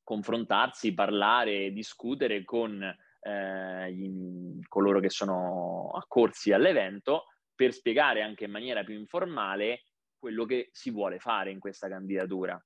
confrontarsi, 0.03 0.93
parlare, 0.93 1.71
discutere 1.71 2.43
con 2.43 2.79
eh, 3.21 3.93
gli, 3.93 4.59
coloro 4.67 4.99
che 4.99 5.09
sono 5.09 5.91
accorsi 5.91 6.51
all'evento 6.51 7.25
per 7.53 7.73
spiegare 7.73 8.21
anche 8.21 8.45
in 8.45 8.51
maniera 8.51 8.83
più 8.83 8.97
informale 8.97 9.83
quello 10.17 10.45
che 10.45 10.69
si 10.71 10.91
vuole 10.91 11.19
fare 11.19 11.51
in 11.51 11.59
questa 11.59 11.87
candidatura. 11.87 12.61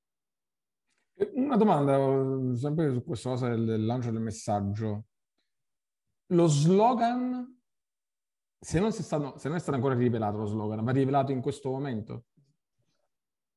Una 1.33 1.57
domanda, 1.57 2.55
sempre 2.55 2.91
su 2.91 3.03
questa 3.03 3.29
cosa 3.29 3.49
del, 3.49 3.65
del 3.65 3.85
lancio 3.85 4.11
del 4.11 4.21
messaggio. 4.21 5.05
Lo 6.27 6.47
slogan, 6.47 7.61
se 8.59 8.79
non, 8.79 8.91
stato, 8.91 9.37
se 9.37 9.47
non, 9.47 9.57
è 9.57 9.59
stato 9.59 9.75
ancora 9.75 9.93
rivelato 9.93 10.37
lo 10.37 10.45
slogan, 10.45 10.83
va 10.83 10.91
rivelato 10.91 11.31
in 11.31 11.41
questo 11.41 11.69
momento? 11.69 12.25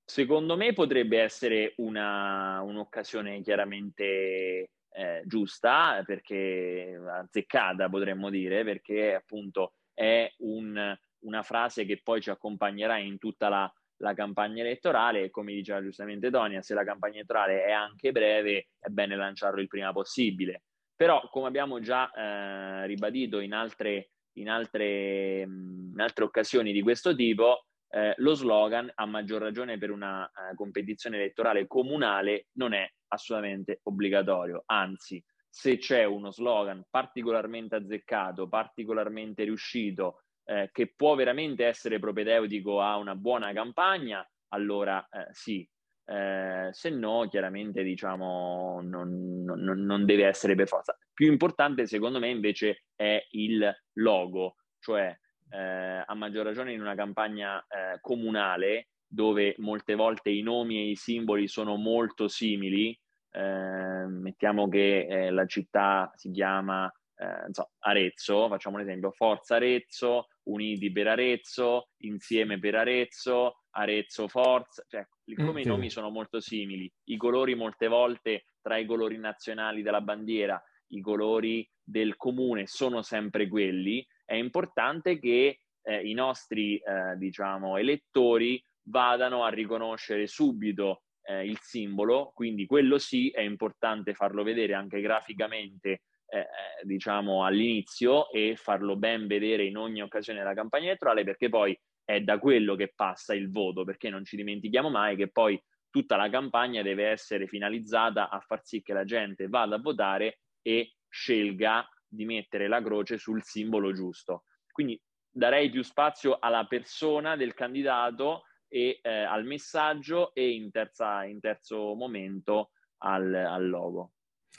Secondo 0.04 0.56
me 0.56 0.72
potrebbe 0.72 1.20
essere 1.20 1.72
una, 1.78 2.60
un'occasione 2.60 3.40
chiaramente 3.40 4.70
eh, 4.96 5.22
giusta, 5.26 6.02
perché 6.06 6.98
azzeccata 7.06 7.88
potremmo 7.90 8.30
dire, 8.30 8.64
perché 8.64 9.14
appunto 9.14 9.74
è 9.92 10.32
un, 10.38 10.96
una 11.20 11.42
frase 11.42 11.84
che 11.84 12.00
poi 12.02 12.22
ci 12.22 12.30
accompagnerà 12.30 12.96
in 12.96 13.18
tutta 13.18 13.50
la, 13.50 13.72
la 13.98 14.14
campagna 14.14 14.62
elettorale 14.62 15.24
e 15.24 15.30
come 15.30 15.52
diceva 15.52 15.82
giustamente 15.82 16.30
Tonia, 16.30 16.62
se 16.62 16.72
la 16.72 16.84
campagna 16.84 17.16
elettorale 17.16 17.64
è 17.64 17.72
anche 17.72 18.10
breve 18.10 18.68
è 18.78 18.88
bene 18.88 19.16
lanciarlo 19.16 19.60
il 19.60 19.68
prima 19.68 19.92
possibile. 19.92 20.62
Però 20.96 21.28
come 21.28 21.46
abbiamo 21.46 21.78
già 21.80 22.10
eh, 22.10 22.86
ribadito 22.86 23.40
in 23.40 23.52
altre, 23.52 24.12
in, 24.38 24.48
altre, 24.48 25.40
in 25.42 25.96
altre 25.98 26.24
occasioni 26.24 26.72
di 26.72 26.80
questo 26.80 27.14
tipo, 27.14 27.66
eh, 27.90 28.14
lo 28.16 28.32
slogan, 28.32 28.90
a 28.94 29.04
maggior 29.04 29.42
ragione 29.42 29.76
per 29.76 29.90
una 29.90 30.26
eh, 30.26 30.54
competizione 30.54 31.16
elettorale 31.16 31.66
comunale, 31.66 32.46
non 32.52 32.72
è 32.72 32.90
assolutamente 33.08 33.80
obbligatorio. 33.84 34.62
Anzi, 34.66 35.22
se 35.48 35.78
c'è 35.78 36.04
uno 36.04 36.30
slogan 36.30 36.84
particolarmente 36.90 37.76
azzeccato, 37.76 38.48
particolarmente 38.48 39.44
riuscito, 39.44 40.22
eh, 40.44 40.70
che 40.72 40.92
può 40.94 41.14
veramente 41.14 41.64
essere 41.64 41.98
propedeutico 41.98 42.80
a 42.80 42.96
una 42.96 43.14
buona 43.14 43.52
campagna, 43.52 44.26
allora 44.48 45.06
eh, 45.10 45.28
sì. 45.32 45.68
Eh, 46.08 46.68
se 46.70 46.90
no, 46.90 47.26
chiaramente 47.28 47.82
diciamo 47.82 48.80
non, 48.80 49.42
non, 49.42 49.60
non 49.60 50.04
deve 50.04 50.26
essere 50.26 50.54
per 50.54 50.68
forza. 50.68 50.96
Più 51.12 51.30
importante, 51.30 51.86
secondo 51.86 52.20
me, 52.20 52.28
invece, 52.28 52.84
è 52.94 53.26
il 53.30 53.74
logo, 53.94 54.56
cioè 54.78 55.18
eh, 55.50 56.04
a 56.06 56.14
maggior 56.14 56.44
ragione 56.44 56.72
in 56.72 56.80
una 56.80 56.94
campagna 56.94 57.58
eh, 57.60 57.98
comunale 58.00 58.90
dove 59.16 59.54
molte 59.60 59.94
volte 59.94 60.28
i 60.28 60.42
nomi 60.42 60.76
e 60.76 60.90
i 60.90 60.94
simboli 60.94 61.48
sono 61.48 61.76
molto 61.76 62.28
simili. 62.28 62.96
Eh, 63.30 64.06
mettiamo 64.06 64.68
che 64.68 65.06
eh, 65.06 65.30
la 65.30 65.46
città 65.46 66.12
si 66.14 66.30
chiama 66.30 66.86
eh, 67.16 67.50
so, 67.50 67.70
Arezzo, 67.78 68.46
facciamo 68.48 68.76
un 68.76 68.82
esempio, 68.82 69.10
Forza 69.12 69.56
Arezzo, 69.56 70.26
Uniti 70.44 70.92
per 70.92 71.08
Arezzo, 71.08 71.88
Insieme 72.02 72.58
per 72.58 72.74
Arezzo, 72.74 73.62
Arezzo 73.70 74.28
Forza, 74.28 74.84
cioè 74.86 75.06
come 75.34 75.60
mm, 75.60 75.64
i 75.64 75.64
nomi 75.64 75.88
sono 75.88 76.10
molto 76.10 76.38
simili, 76.38 76.92
i 77.04 77.16
colori 77.16 77.54
molte 77.54 77.88
volte 77.88 78.48
tra 78.60 78.76
i 78.76 78.84
colori 78.84 79.16
nazionali 79.16 79.80
della 79.80 80.02
bandiera, 80.02 80.62
i 80.88 81.00
colori 81.00 81.66
del 81.82 82.16
comune 82.16 82.66
sono 82.66 83.00
sempre 83.00 83.48
quelli, 83.48 84.06
è 84.26 84.34
importante 84.34 85.18
che 85.18 85.60
eh, 85.82 86.00
i 86.06 86.12
nostri 86.12 86.76
eh, 86.76 87.16
diciamo, 87.16 87.78
elettori 87.78 88.62
vadano 88.88 89.44
a 89.44 89.48
riconoscere 89.48 90.26
subito 90.26 91.02
eh, 91.22 91.44
il 91.44 91.58
simbolo, 91.60 92.32
quindi 92.34 92.66
quello 92.66 92.98
sì 92.98 93.30
è 93.30 93.40
importante 93.40 94.14
farlo 94.14 94.42
vedere 94.42 94.74
anche 94.74 95.00
graficamente 95.00 96.02
eh, 96.28 96.38
eh, 96.38 96.46
diciamo 96.82 97.44
all'inizio 97.44 98.30
e 98.30 98.56
farlo 98.56 98.96
ben 98.96 99.26
vedere 99.26 99.64
in 99.64 99.76
ogni 99.76 100.02
occasione 100.02 100.40
della 100.40 100.54
campagna 100.54 100.86
elettorale 100.86 101.22
perché 101.22 101.48
poi 101.48 101.78
è 102.04 102.20
da 102.20 102.38
quello 102.38 102.76
che 102.76 102.92
passa 102.94 103.34
il 103.34 103.50
voto, 103.50 103.84
perché 103.84 104.10
non 104.10 104.24
ci 104.24 104.36
dimentichiamo 104.36 104.88
mai 104.88 105.16
che 105.16 105.28
poi 105.28 105.60
tutta 105.90 106.16
la 106.16 106.28
campagna 106.28 106.82
deve 106.82 107.06
essere 107.08 107.46
finalizzata 107.46 108.28
a 108.28 108.38
far 108.40 108.64
sì 108.64 108.82
che 108.82 108.92
la 108.92 109.04
gente 109.04 109.48
vada 109.48 109.76
a 109.76 109.80
votare 109.80 110.40
e 110.62 110.94
scelga 111.08 111.88
di 112.06 112.24
mettere 112.24 112.68
la 112.68 112.82
croce 112.82 113.18
sul 113.18 113.42
simbolo 113.42 113.92
giusto. 113.92 114.44
Quindi 114.70 115.00
darei 115.28 115.70
più 115.70 115.82
spazio 115.82 116.38
alla 116.38 116.66
persona 116.66 117.34
del 117.34 117.54
candidato 117.54 118.42
e 118.68 119.00
eh, 119.02 119.10
al 119.10 119.44
messaggio 119.44 120.34
e 120.34 120.50
in, 120.50 120.70
terza, 120.70 121.24
in 121.24 121.40
terzo 121.40 121.94
momento 121.94 122.70
al, 122.98 123.32
al, 123.34 123.68
logo. 123.68 124.12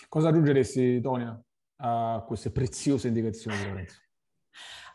Cosa 0.08 0.30
aggiungeresti, 0.30 1.02
Tonia, 1.02 1.40
a 1.78 2.24
queste 2.26 2.52
preziose 2.52 3.08
indicazioni 3.08 3.58
di 3.58 3.68
Lorenzo? 3.68 4.02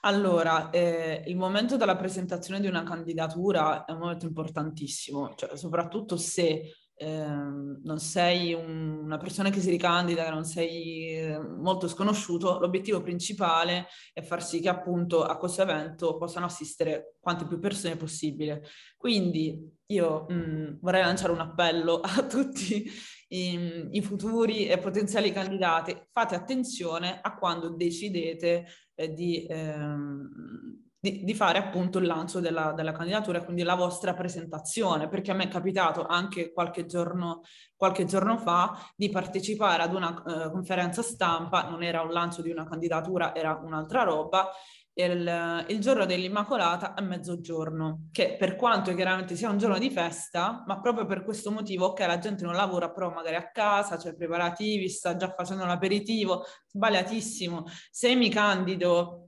Allora, 0.04 0.70
eh, 0.70 1.22
il 1.28 1.36
momento 1.36 1.76
della 1.76 1.94
presentazione 1.94 2.58
di 2.58 2.66
una 2.66 2.82
candidatura 2.82 3.84
è 3.84 3.92
un 3.92 3.98
momento 3.98 4.26
importantissimo, 4.26 5.32
cioè, 5.36 5.56
soprattutto 5.56 6.16
se 6.16 6.72
Ehm, 7.02 7.80
non 7.82 7.98
sei 7.98 8.54
un, 8.54 9.00
una 9.02 9.16
persona 9.16 9.50
che 9.50 9.60
si 9.60 9.70
ricandida, 9.70 10.30
non 10.30 10.44
sei 10.44 11.16
eh, 11.16 11.38
molto 11.40 11.88
sconosciuto, 11.88 12.60
l'obiettivo 12.60 13.02
principale 13.02 13.86
è 14.12 14.22
far 14.22 14.40
sì 14.44 14.60
che 14.60 14.68
appunto 14.68 15.24
a 15.24 15.36
questo 15.36 15.62
evento 15.62 16.16
possano 16.16 16.46
assistere 16.46 17.16
quante 17.18 17.44
più 17.44 17.58
persone 17.58 17.96
possibile. 17.96 18.62
Quindi 18.96 19.68
io 19.86 20.26
mh, 20.28 20.34
mm, 20.34 20.74
vorrei 20.80 21.02
lanciare 21.02 21.32
un 21.32 21.40
appello 21.40 21.98
a 22.00 22.24
tutti 22.24 22.88
i, 23.28 23.88
i, 23.90 24.00
futuri 24.00 24.68
e 24.68 24.78
potenziali 24.78 25.32
candidati, 25.32 25.96
fate 26.12 26.36
attenzione 26.36 27.18
a 27.20 27.34
quando 27.36 27.70
decidete 27.70 28.66
eh, 28.94 29.12
di... 29.12 29.44
Ehm, 29.48 30.90
di, 31.02 31.24
di, 31.24 31.34
fare 31.34 31.58
appunto 31.58 31.98
il 31.98 32.06
lancio 32.06 32.38
della, 32.38 32.70
della, 32.70 32.92
candidatura, 32.92 33.42
quindi 33.42 33.64
la 33.64 33.74
vostra 33.74 34.14
presentazione, 34.14 35.08
perché 35.08 35.32
a 35.32 35.34
me 35.34 35.44
è 35.44 35.48
capitato 35.48 36.06
anche 36.06 36.52
qualche 36.52 36.86
giorno, 36.86 37.40
qualche 37.74 38.04
giorno 38.04 38.38
fa 38.38 38.78
di 38.94 39.10
partecipare 39.10 39.82
ad 39.82 39.94
una 39.94 40.22
uh, 40.24 40.52
conferenza 40.52 41.02
stampa, 41.02 41.68
non 41.68 41.82
era 41.82 42.02
un 42.02 42.12
lancio 42.12 42.40
di 42.40 42.52
una 42.52 42.68
candidatura, 42.68 43.34
era 43.34 43.60
un'altra 43.60 44.04
roba, 44.04 44.48
il, 44.94 45.64
il, 45.68 45.80
giorno 45.80 46.06
dell'Immacolata 46.06 46.94
a 46.94 47.02
mezzogiorno, 47.02 48.08
che 48.12 48.36
per 48.38 48.54
quanto 48.54 48.94
chiaramente 48.94 49.34
sia 49.34 49.50
un 49.50 49.58
giorno 49.58 49.78
di 49.78 49.90
festa, 49.90 50.62
ma 50.68 50.80
proprio 50.80 51.04
per 51.04 51.24
questo 51.24 51.50
motivo, 51.50 51.86
ok, 51.86 51.98
la 52.00 52.18
gente 52.18 52.44
non 52.44 52.54
lavora, 52.54 52.92
però 52.92 53.10
magari 53.10 53.34
a 53.34 53.50
casa, 53.50 53.96
c'è 53.96 54.02
cioè 54.02 54.14
preparativi, 54.14 54.88
sta 54.88 55.16
già 55.16 55.32
facendo 55.34 55.64
l'aperitivo, 55.64 56.44
sbagliatissimo. 56.68 57.64
Se 57.90 58.14
mi 58.14 58.28
candido 58.28 59.21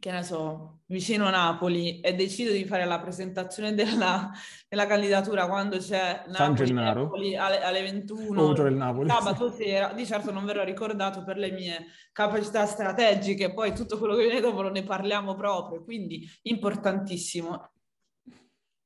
che 0.00 0.10
ne 0.10 0.22
so, 0.22 0.80
vicino 0.86 1.30
Napoli 1.30 2.00
e 2.00 2.14
decido 2.14 2.50
di 2.50 2.64
fare 2.64 2.84
la 2.84 3.00
presentazione 3.00 3.72
della, 3.74 4.30
della 4.68 4.86
candidatura 4.86 5.46
quando 5.46 5.78
c'è 5.78 6.24
Napoli, 6.26 6.72
Napoli 6.72 7.36
alle, 7.36 7.62
alle, 7.62 7.82
21 7.82 8.70
Napoli, 8.70 9.08
sabato 9.08 9.50
sera, 9.50 9.92
di 9.92 10.04
certo 10.04 10.32
non 10.32 10.44
verrò 10.44 10.64
ricordato 10.64 11.22
per 11.22 11.36
le 11.36 11.52
mie 11.52 11.86
capacità 12.12 12.66
strategiche, 12.66 13.52
poi 13.52 13.74
tutto 13.74 13.98
quello 13.98 14.16
che 14.16 14.24
viene 14.24 14.40
dopo 14.40 14.62
lo 14.62 14.70
ne 14.70 14.82
parliamo 14.82 15.34
proprio, 15.34 15.84
quindi 15.84 16.28
importantissimo. 16.42 17.70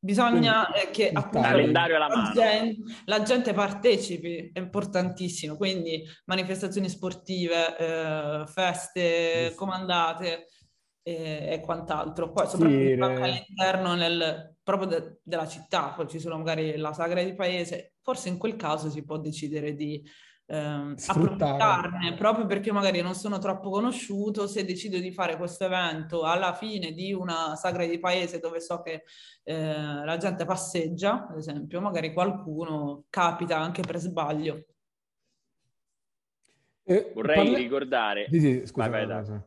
Bisogna 0.03 0.65
quindi, 0.65 0.87
eh, 0.87 0.91
che 0.91 1.11
appunto. 1.13 1.47
La, 1.51 2.33
gente, 2.35 2.93
la 3.05 3.23
gente 3.23 3.53
partecipi, 3.53 4.51
è 4.51 4.59
importantissimo, 4.59 5.57
quindi 5.57 6.03
manifestazioni 6.25 6.89
sportive, 6.89 7.77
eh, 7.77 8.47
feste 8.47 9.51
sì. 9.51 9.55
comandate, 9.57 10.47
e, 11.03 11.49
e 11.51 11.61
quant'altro. 11.61 12.31
Poi 12.33 12.47
soprattutto 12.47 12.77
sì, 12.77 13.23
all'interno 13.23 13.95
nel, 13.95 14.57
proprio 14.63 14.89
de, 14.89 15.21
della 15.23 15.47
città, 15.47 15.93
poi 15.97 16.09
ci 16.09 16.19
sono 16.19 16.37
magari 16.37 16.77
la 16.77 16.93
sagra 16.93 17.23
di 17.23 17.35
paese, 17.35 17.95
forse 18.03 18.29
in 18.29 18.39
quel 18.39 18.57
caso 18.57 18.91
si 18.91 19.05
può 19.05 19.19
decidere 19.19 19.75
di 19.75 20.03
ehm, 20.47 20.95
approfittarne 21.07 22.15
proprio 22.15 22.47
perché 22.47 22.73
magari 22.73 23.01
non 23.01 23.15
sono 23.15 23.39
troppo 23.39 23.71
conosciuto, 23.71 24.47
se 24.47 24.65
decido 24.65 24.99
di 24.99 25.13
fare 25.13 25.37
questo 25.37 25.65
evento 25.65 26.23
alla 26.23 26.53
fine 26.55 26.93
di 26.93 27.13
una 27.13 27.57
sagra 27.57 27.87
di 27.87 27.99
paese 27.99 28.39
dove 28.39 28.61
so 28.61 28.83
che 28.83 29.05
eh, 29.45 30.05
la 30.05 30.17
gente 30.17 30.45
passeggia, 30.45 31.29
ad 31.29 31.37
esempio, 31.37 31.81
magari 31.81 32.13
qualcuno 32.13 33.05
capita 33.09 33.59
anche 33.59 33.83
per 33.83 33.99
sbaglio. 33.99 34.65
Eh, 36.85 37.13
Vorrei 37.15 37.37
parla... 37.37 37.59
ricordare... 37.59 38.27
Sì, 38.31 38.41
sì, 38.41 38.67
scusa, 38.67 38.89
vai, 38.89 39.07
vai, 39.07 39.43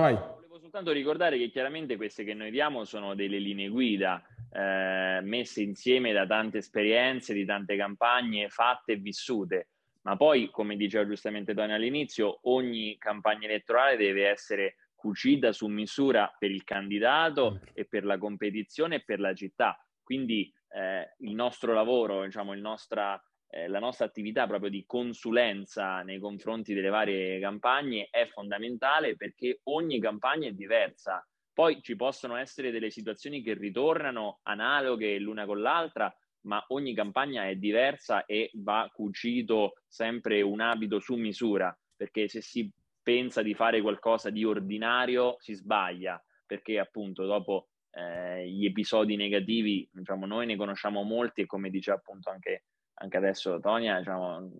vai. 0.00 0.14
Volevo 0.14 0.58
soltanto 0.58 0.92
ricordare 0.92 1.38
che 1.38 1.50
chiaramente 1.50 1.96
queste 1.96 2.24
che 2.24 2.34
noi 2.34 2.50
diamo 2.50 2.84
sono 2.84 3.14
delle 3.14 3.38
linee 3.38 3.68
guida 3.68 4.22
eh, 4.52 5.20
messe 5.22 5.62
insieme 5.62 6.12
da 6.12 6.26
tante 6.26 6.58
esperienze, 6.58 7.32
di 7.32 7.44
tante 7.44 7.76
campagne 7.76 8.48
fatte 8.48 8.92
e 8.92 8.96
vissute. 8.96 9.68
Ma 10.02 10.16
poi, 10.16 10.50
come 10.50 10.76
diceva 10.76 11.06
giustamente 11.06 11.54
Tony 11.54 11.72
all'inizio, 11.72 12.40
ogni 12.42 12.96
campagna 12.98 13.46
elettorale 13.46 13.96
deve 13.96 14.28
essere 14.28 14.76
cucita 14.94 15.52
su 15.52 15.66
misura 15.68 16.34
per 16.38 16.50
il 16.50 16.64
candidato 16.64 17.60
e 17.72 17.84
per 17.84 18.04
la 18.04 18.18
competizione 18.18 18.96
e 18.96 19.04
per 19.04 19.20
la 19.20 19.34
città. 19.34 19.78
Quindi 20.02 20.52
eh, 20.70 21.14
il 21.18 21.34
nostro 21.34 21.72
lavoro, 21.72 22.24
diciamo, 22.24 22.52
il 22.52 22.60
nostra, 22.60 23.20
eh, 23.54 23.68
la 23.68 23.78
nostra 23.78 24.06
attività 24.06 24.46
proprio 24.46 24.70
di 24.70 24.84
consulenza 24.86 26.00
nei 26.00 26.18
confronti 26.18 26.72
delle 26.72 26.88
varie 26.88 27.38
campagne 27.38 28.08
è 28.10 28.26
fondamentale 28.26 29.14
perché 29.14 29.60
ogni 29.64 30.00
campagna 30.00 30.48
è 30.48 30.52
diversa. 30.52 31.26
Poi 31.52 31.82
ci 31.82 31.94
possono 31.94 32.36
essere 32.36 32.70
delle 32.70 32.88
situazioni 32.88 33.42
che 33.42 33.52
ritornano 33.52 34.40
analoghe 34.44 35.18
l'una 35.18 35.44
con 35.44 35.60
l'altra, 35.60 36.10
ma 36.46 36.64
ogni 36.68 36.94
campagna 36.94 37.46
è 37.46 37.56
diversa 37.56 38.24
e 38.24 38.50
va 38.54 38.90
cucito 38.90 39.74
sempre 39.86 40.40
un 40.40 40.62
abito 40.62 40.98
su 40.98 41.14
misura, 41.16 41.78
perché 41.94 42.28
se 42.28 42.40
si 42.40 42.72
pensa 43.02 43.42
di 43.42 43.52
fare 43.52 43.82
qualcosa 43.82 44.30
di 44.30 44.44
ordinario 44.44 45.36
si 45.40 45.52
sbaglia, 45.52 46.18
perché 46.46 46.78
appunto 46.78 47.26
dopo 47.26 47.68
eh, 47.90 48.48
gli 48.48 48.64
episodi 48.64 49.14
negativi, 49.16 49.86
diciamo, 49.92 50.24
noi 50.24 50.46
ne 50.46 50.56
conosciamo 50.56 51.02
molti 51.02 51.42
e 51.42 51.46
come 51.46 51.68
dice 51.68 51.90
appunto 51.90 52.30
anche 52.30 52.62
anche 52.94 53.16
adesso 53.16 53.58
Tonia, 53.60 53.98
diciamo, 53.98 54.50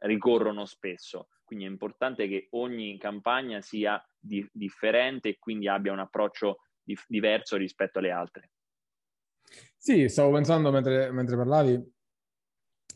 ricorrono 0.00 0.64
spesso. 0.64 1.28
Quindi 1.44 1.64
è 1.64 1.68
importante 1.68 2.28
che 2.28 2.48
ogni 2.50 2.98
campagna 2.98 3.60
sia 3.60 4.02
di- 4.18 4.48
differente 4.52 5.30
e 5.30 5.38
quindi 5.38 5.68
abbia 5.68 5.92
un 5.92 6.00
approccio 6.00 6.58
dif- 6.82 7.06
diverso 7.08 7.56
rispetto 7.56 7.98
alle 7.98 8.10
altre. 8.10 8.50
Sì, 9.76 10.08
stavo 10.08 10.32
pensando 10.32 10.70
mentre, 10.70 11.10
mentre, 11.10 11.36
parlavi, 11.36 11.92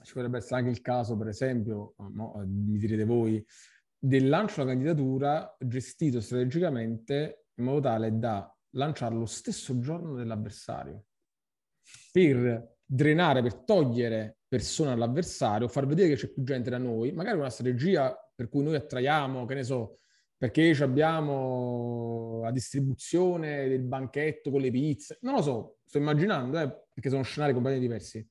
ci 0.03 0.13
potrebbe 0.13 0.39
essere 0.39 0.57
anche 0.57 0.71
il 0.71 0.81
caso, 0.83 1.17
per 1.17 1.29
esempio, 1.29 1.95
no, 1.97 2.43
mi 2.45 2.77
direte 2.77 3.05
voi, 3.05 3.45
del 3.97 4.29
lancio 4.29 4.57
della 4.57 4.73
candidatura 4.73 5.57
gestito 5.59 6.21
strategicamente 6.21 7.47
in 7.55 7.65
modo 7.65 7.81
tale 7.81 8.19
da 8.19 8.53
lanciarlo 8.71 9.21
lo 9.21 9.27
stesso 9.27 9.79
giorno 9.79 10.15
dell'avversario 10.15 11.05
per 12.11 12.79
drenare, 12.85 13.43
per 13.43 13.55
togliere 13.65 14.39
persone 14.53 14.91
all'avversario, 14.91 15.67
far 15.67 15.87
vedere 15.87 16.11
che 16.11 16.17
c'è 16.17 16.29
più 16.29 16.43
gente 16.43 16.69
da 16.69 16.77
noi, 16.77 17.11
magari 17.13 17.39
una 17.39 17.49
strategia 17.49 18.15
per 18.35 18.51
cui 18.51 18.63
noi 18.63 18.75
attraiamo, 18.75 19.47
che 19.47 19.55
ne 19.55 19.65
so, 19.65 20.01
perché 20.37 20.77
abbiamo 20.83 22.41
la 22.43 22.51
distribuzione 22.51 23.67
del 23.67 23.81
banchetto 23.81 24.51
con 24.51 24.61
le 24.61 24.71
pizze, 24.71 25.17
non 25.23 25.37
lo 25.37 25.41
so, 25.41 25.77
sto 25.87 25.97
immaginando, 25.97 26.61
eh, 26.61 26.69
perché 26.93 27.09
sono 27.09 27.23
scenari 27.23 27.55
completamente 27.55 27.89
diversi. 27.89 28.29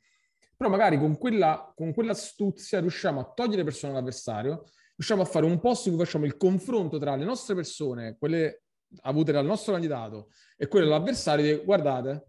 Però 0.56 0.70
magari 0.70 1.00
con 1.00 1.18
quella, 1.18 1.74
con 1.76 1.92
quell'astuzia 1.92 2.80
riusciamo 2.82 3.20
a 3.20 3.32
togliere 3.34 3.64
persone 3.64 3.94
all'avversario, 3.94 4.66
riusciamo 4.98 5.24
a 5.24 5.26
fare 5.26 5.48
un 5.48 5.60
posto 5.60 5.90
in 5.90 5.96
cui 5.96 6.06
facciamo 6.06 6.26
il 6.26 6.38
confronto 6.38 7.00
tra 7.00 7.16
le 7.16 7.26
nostre 7.26 7.56
persone, 7.56 8.16
quelle 8.20 8.66
avute 9.02 9.32
dal 9.32 9.46
nostro 9.46 9.72
candidato, 9.72 10.30
e 10.56 10.68
quelle 10.68 10.86
dell'avversario, 10.86 11.64
guardate, 11.64 12.26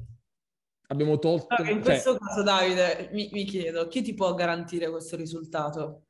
abbiamo 0.92 1.18
tolto... 1.18 1.46
Allora, 1.48 1.70
in 1.70 1.78
cioè... 1.78 1.92
questo 1.92 2.16
caso, 2.16 2.42
Davide, 2.42 3.08
mi, 3.12 3.28
mi, 3.32 3.44
chiedo, 3.44 3.88
chi 3.88 4.02
ti 4.02 4.14
può 4.14 4.32
garantire 4.34 4.90
questo 4.90 5.16
risultato? 5.16 6.04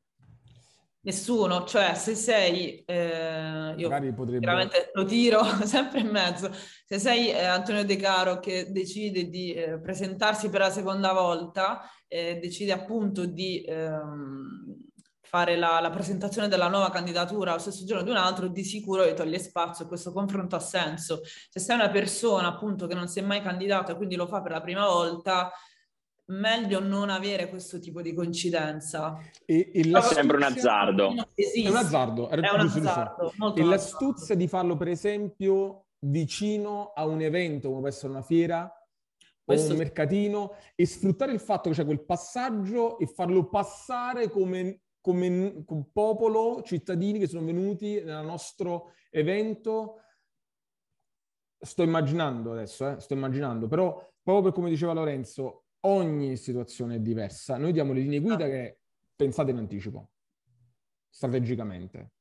Nessuno, 1.04 1.64
cioè 1.64 1.94
se 1.94 2.14
sei, 2.14 2.84
eh, 2.84 3.74
io 3.76 3.88
potrebbe... 3.88 4.38
veramente 4.38 4.90
lo 4.92 5.04
tiro 5.04 5.42
sempre 5.66 5.98
in 5.98 6.08
mezzo, 6.08 6.48
se 6.52 6.98
sei 7.00 7.30
eh, 7.30 7.44
Antonio 7.44 7.84
De 7.84 7.96
Caro 7.96 8.38
che 8.38 8.70
decide 8.70 9.28
di 9.28 9.52
eh, 9.52 9.80
presentarsi 9.80 10.48
per 10.48 10.60
la 10.60 10.70
seconda 10.70 11.12
volta, 11.12 11.80
eh, 12.06 12.38
decide 12.40 12.70
appunto 12.70 13.26
di 13.26 13.62
ehm, 13.62 14.71
fare 15.32 15.56
la, 15.56 15.80
la, 15.80 15.88
presentazione 15.88 16.46
della 16.46 16.68
nuova 16.68 16.90
candidatura 16.90 17.54
lo 17.54 17.58
stesso 17.58 17.86
giorno 17.86 18.02
di 18.02 18.10
un 18.10 18.16
altro, 18.16 18.48
di 18.48 18.62
sicuro 18.62 19.06
gli 19.06 19.14
toglie 19.14 19.38
spazio 19.38 19.86
e 19.86 19.88
questo 19.88 20.12
confronto 20.12 20.56
ha 20.56 20.60
senso. 20.60 21.22
Se 21.24 21.58
sei 21.58 21.74
una 21.76 21.88
persona 21.88 22.48
appunto 22.48 22.86
che 22.86 22.92
non 22.92 23.08
si 23.08 23.20
è 23.20 23.22
mai 23.22 23.40
candidata 23.40 23.92
e 23.92 23.96
quindi 23.96 24.14
lo 24.14 24.26
fa 24.26 24.42
per 24.42 24.52
la 24.52 24.60
prima 24.60 24.84
volta, 24.84 25.50
meglio 26.26 26.80
non 26.80 27.08
avere 27.08 27.48
questo 27.48 27.78
tipo 27.78 28.02
di 28.02 28.12
coincidenza. 28.12 29.18
E, 29.46 29.70
e 29.72 29.88
la 29.88 30.02
sembra 30.02 30.36
un 30.36 30.42
azzardo. 30.42 31.08
È 31.34 31.66
un 31.66 31.76
azzardo. 31.76 32.28
È 32.28 32.36
un 32.36 32.44
azzardo. 32.44 33.54
E 33.54 33.64
l'astuzia 33.64 34.34
di 34.34 34.46
farlo 34.46 34.76
per 34.76 34.88
esempio 34.88 35.86
vicino 36.00 36.92
a 36.94 37.06
un 37.06 37.22
evento 37.22 37.68
come 37.68 37.80
può 37.80 37.88
essere 37.88 38.12
una 38.12 38.20
fiera 38.20 38.70
questo... 39.42 39.70
o 39.70 39.72
un 39.72 39.78
mercatino 39.78 40.56
e 40.74 40.84
sfruttare 40.84 41.32
il 41.32 41.40
fatto 41.40 41.70
che 41.70 41.76
c'è 41.76 41.86
quel 41.86 42.04
passaggio 42.04 42.98
e 42.98 43.06
farlo 43.06 43.48
passare 43.48 44.28
come 44.28 44.82
come, 45.02 45.64
come 45.66 45.84
popolo, 45.92 46.62
cittadini 46.62 47.18
che 47.18 47.26
sono 47.26 47.44
venuti 47.44 48.02
nel 48.02 48.24
nostro 48.24 48.92
evento. 49.10 49.98
Sto 51.58 51.82
immaginando 51.82 52.52
adesso, 52.52 52.88
eh, 52.88 53.00
sto 53.00 53.12
immaginando, 53.12 53.68
però 53.68 53.94
proprio 54.22 54.44
per 54.44 54.52
come 54.52 54.70
diceva 54.70 54.94
Lorenzo, 54.94 55.64
ogni 55.80 56.36
situazione 56.36 56.94
è 56.94 57.00
diversa. 57.00 57.58
Noi 57.58 57.72
diamo 57.72 57.92
le 57.92 58.00
linee 58.00 58.20
guida 58.20 58.46
che 58.46 58.78
pensate 59.14 59.50
in 59.50 59.58
anticipo, 59.58 60.12
strategicamente, 61.10 62.12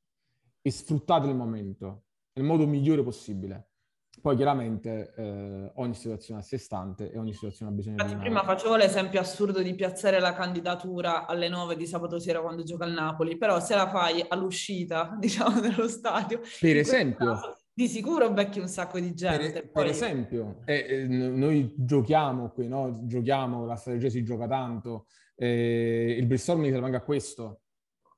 e 0.61 0.69
sfruttate 0.69 1.27
il 1.27 1.35
momento 1.35 2.03
nel 2.33 2.45
modo 2.45 2.67
migliore 2.67 3.03
possibile. 3.03 3.70
Poi 4.19 4.35
chiaramente 4.35 5.13
eh, 5.15 5.71
ogni 5.75 5.95
situazione 5.95 6.41
è 6.41 6.43
a 6.43 6.45
sé 6.45 6.57
stante 6.57 7.11
e 7.11 7.17
ogni 7.17 7.33
situazione 7.33 7.71
ha 7.71 7.75
bisogno 7.75 7.95
Infatti, 7.95 8.15
di... 8.15 8.19
Prima 8.19 8.43
facevo 8.43 8.75
l'esempio 8.75 9.19
assurdo 9.19 9.61
di 9.61 9.73
piazzare 9.73 10.19
la 10.19 10.33
candidatura 10.33 11.25
alle 11.25 11.49
9 11.49 11.75
di 11.75 11.87
sabato 11.87 12.19
sera 12.19 12.41
quando 12.41 12.63
gioca 12.63 12.85
il 12.85 12.93
Napoli, 12.93 13.37
però 13.37 13.59
se 13.59 13.73
la 13.73 13.89
fai 13.89 14.23
all'uscita, 14.27 15.15
diciamo, 15.19 15.59
dello 15.59 15.87
stadio... 15.87 16.41
Per 16.59 16.77
esempio... 16.77 17.25
Caso, 17.33 17.55
di 17.73 17.87
sicuro 17.87 18.31
becchi 18.31 18.59
un 18.59 18.67
sacco 18.67 18.99
di 18.99 19.13
gente. 19.15 19.51
Per, 19.51 19.71
Poi... 19.71 19.83
per 19.83 19.91
esempio, 19.91 20.61
eh, 20.65 20.85
eh, 20.87 21.07
noi 21.07 21.73
giochiamo 21.77 22.49
qui, 22.49 22.67
no? 22.67 23.05
Giochiamo, 23.05 23.65
la 23.65 23.75
strategia 23.75 24.09
si 24.09 24.23
gioca 24.23 24.45
tanto, 24.45 25.07
eh, 25.35 26.15
il 26.19 26.25
brainstorming 26.25 26.71
serve 26.71 26.85
anche 26.85 26.97
a 26.97 27.03
questo 27.03 27.61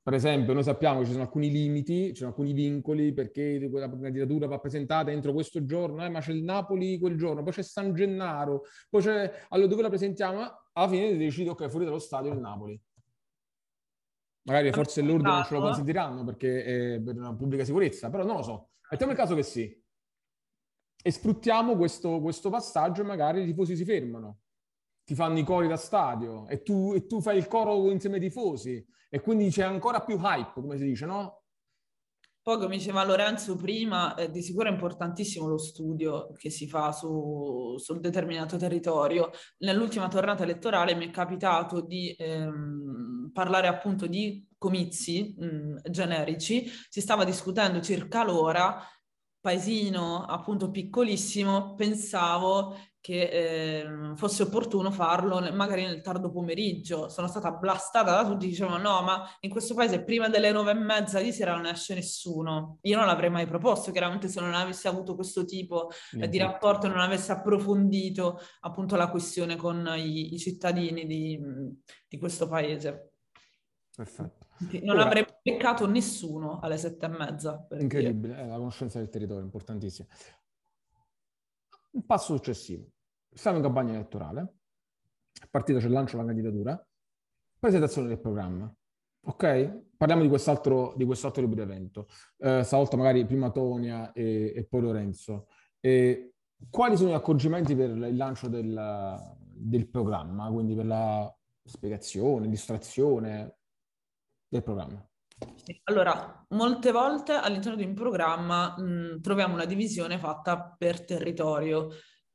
per 0.04 0.12
esempio, 0.12 0.52
noi 0.52 0.62
sappiamo 0.62 0.98
che 0.98 1.06
ci 1.06 1.12
sono 1.12 1.22
alcuni 1.22 1.50
limiti, 1.50 2.08
ci 2.08 2.16
sono 2.16 2.28
alcuni 2.28 2.52
vincoli 2.52 3.14
perché 3.14 3.70
quella 3.70 3.88
candidatura 3.88 4.46
va 4.46 4.58
presentata 4.58 5.10
entro 5.10 5.32
questo 5.32 5.64
giorno, 5.64 6.04
eh, 6.04 6.10
ma 6.10 6.20
c'è 6.20 6.32
il 6.32 6.42
Napoli 6.42 6.98
quel 6.98 7.16
giorno, 7.16 7.42
poi 7.42 7.54
c'è 7.54 7.62
San 7.62 7.94
Gennaro, 7.94 8.64
poi 8.90 9.00
c'è... 9.00 9.46
Allora 9.48 9.66
dove 9.66 9.80
la 9.80 9.88
presentiamo? 9.88 10.42
Alla 10.74 10.88
fine 10.88 11.16
decidi, 11.16 11.48
ok, 11.48 11.68
fuori 11.68 11.86
dallo 11.86 11.98
stadio 11.98 12.34
il 12.34 12.38
Napoli. 12.38 12.78
Magari 14.42 14.72
forse 14.72 15.00
l'ordine 15.00 15.30
non 15.30 15.44
ce 15.44 15.54
lo 15.54 15.60
consentiranno 15.62 16.22
perché 16.22 16.64
è 16.64 17.00
per 17.00 17.16
una 17.16 17.34
pubblica 17.34 17.64
sicurezza, 17.64 18.10
però 18.10 18.26
non 18.26 18.36
lo 18.36 18.42
so. 18.42 18.68
Mettiamo 18.90 19.12
il 19.12 19.18
caso 19.18 19.34
che 19.34 19.42
sì. 19.42 19.82
E 21.02 21.10
sfruttiamo 21.10 21.76
questo, 21.76 22.20
questo 22.20 22.50
passaggio 22.50 23.00
e 23.00 23.04
magari 23.04 23.40
i 23.40 23.46
tifosi 23.46 23.74
si 23.74 23.86
fermano 23.86 24.40
ti 25.04 25.14
fanno 25.14 25.38
i 25.38 25.44
cori 25.44 25.68
da 25.68 25.76
stadio 25.76 26.46
e 26.48 26.62
tu, 26.62 26.92
e 26.94 27.06
tu, 27.06 27.20
fai 27.20 27.36
il 27.36 27.46
coro 27.46 27.90
insieme 27.90 28.16
ai 28.16 28.22
tifosi 28.22 28.84
e 29.08 29.20
quindi 29.20 29.50
c'è 29.50 29.62
ancora 29.62 30.00
più 30.00 30.18
hype, 30.20 30.60
come 30.60 30.76
si 30.76 30.84
dice, 30.84 31.06
no? 31.06 31.42
Poi, 32.44 32.58
come 32.58 32.76
diceva 32.76 33.04
Lorenzo 33.04 33.56
prima, 33.56 34.14
eh, 34.16 34.30
di 34.30 34.42
sicuro 34.42 34.68
è 34.68 34.70
importantissimo 34.70 35.48
lo 35.48 35.56
studio 35.56 36.30
che 36.32 36.50
si 36.50 36.68
fa 36.68 36.92
su, 36.92 37.76
sul 37.78 38.00
determinato 38.00 38.58
territorio. 38.58 39.30
Nell'ultima 39.60 40.08
tornata 40.08 40.42
elettorale 40.42 40.94
mi 40.94 41.06
è 41.06 41.10
capitato 41.10 41.80
di 41.80 42.14
ehm, 42.18 43.30
parlare 43.32 43.66
appunto 43.66 44.06
di 44.06 44.46
comizi 44.58 45.34
mh, 45.38 45.90
generici, 45.90 46.66
si 46.66 47.00
stava 47.00 47.24
discutendo 47.24 47.80
circa 47.80 48.24
l'ora, 48.24 48.78
paesino 49.40 50.24
appunto 50.24 50.70
piccolissimo, 50.70 51.74
pensavo 51.74 52.76
che 53.04 53.28
eh, 53.28 54.16
fosse 54.16 54.44
opportuno 54.44 54.90
farlo 54.90 55.38
magari 55.52 55.84
nel 55.84 56.00
tardo 56.00 56.30
pomeriggio. 56.30 57.10
Sono 57.10 57.26
stata 57.26 57.50
blastata 57.50 58.12
da 58.12 58.26
tutti, 58.26 58.46
dicevano 58.46 58.78
no, 58.78 59.02
ma 59.02 59.28
in 59.40 59.50
questo 59.50 59.74
paese 59.74 60.02
prima 60.02 60.30
delle 60.30 60.50
nove 60.50 60.70
e 60.70 60.74
mezza 60.74 61.20
di 61.20 61.30
sera 61.30 61.54
non 61.54 61.66
esce 61.66 61.92
nessuno. 61.92 62.78
Io 62.80 62.96
non 62.96 63.04
l'avrei 63.04 63.28
mai 63.28 63.46
proposto, 63.46 63.92
chiaramente 63.92 64.28
se 64.28 64.40
non 64.40 64.54
avessi 64.54 64.88
avuto 64.88 65.14
questo 65.16 65.44
tipo 65.44 65.90
eh, 66.18 66.30
di 66.30 66.38
rapporto 66.38 66.86
e 66.86 66.88
non 66.88 67.00
avessi 67.00 67.30
approfondito 67.30 68.40
appunto 68.60 68.96
la 68.96 69.10
questione 69.10 69.56
con 69.56 69.86
i, 69.98 70.32
i 70.32 70.38
cittadini 70.38 71.04
di, 71.04 71.38
di 72.08 72.16
questo 72.16 72.48
paese. 72.48 73.16
Perfetto. 73.94 74.46
Non 74.80 74.96
Ora, 74.96 75.04
avrei 75.04 75.26
beccato 75.42 75.86
nessuno 75.86 76.58
alle 76.60 76.78
sette 76.78 77.04
e 77.04 77.08
mezza. 77.10 77.66
Incredibile, 77.78 78.38
è 78.38 78.46
la 78.46 78.56
conoscenza 78.56 78.96
del 78.96 79.10
territorio, 79.10 79.44
importantissima. 79.44 80.08
Un 81.90 82.06
passo 82.06 82.34
successivo. 82.34 82.92
Siamo 83.34 83.56
in 83.56 83.64
campagna 83.64 83.94
elettorale, 83.94 84.40
il 85.42 85.48
partito 85.50 85.80
c'è 85.80 85.86
il 85.86 85.92
lancio 85.92 86.16
della 86.16 86.28
candidatura, 86.28 86.88
presentazione 87.58 88.06
del 88.06 88.20
programma. 88.20 88.72
Ok? 89.26 89.82
Parliamo 89.96 90.22
di 90.22 90.28
quest'altro, 90.28 90.94
di 90.96 91.04
quest'altro 91.04 91.42
libro 91.42 91.62
evento. 91.62 92.06
Eh, 92.38 92.62
stavolta 92.62 92.96
magari 92.96 93.26
prima 93.26 93.50
Tonia 93.50 94.12
e, 94.12 94.52
e 94.54 94.64
poi 94.66 94.82
Lorenzo. 94.82 95.48
E 95.80 96.34
quali 96.70 96.96
sono 96.96 97.10
gli 97.10 97.14
accorgimenti 97.14 97.74
per 97.74 97.90
il 97.90 98.16
lancio 98.16 98.48
del, 98.48 99.18
del 99.50 99.88
programma? 99.88 100.48
Quindi 100.50 100.74
per 100.74 100.86
la 100.86 101.36
spiegazione, 101.64 102.48
distrazione 102.48 103.56
del 104.46 104.62
programma? 104.62 105.04
Allora, 105.84 106.46
molte 106.50 106.92
volte 106.92 107.32
all'interno 107.32 107.76
di 107.76 107.84
un 107.84 107.94
programma 107.94 108.78
mh, 108.78 109.20
troviamo 109.20 109.54
una 109.54 109.64
divisione 109.64 110.18
fatta 110.18 110.76
per 110.78 111.04
territorio, 111.04 111.88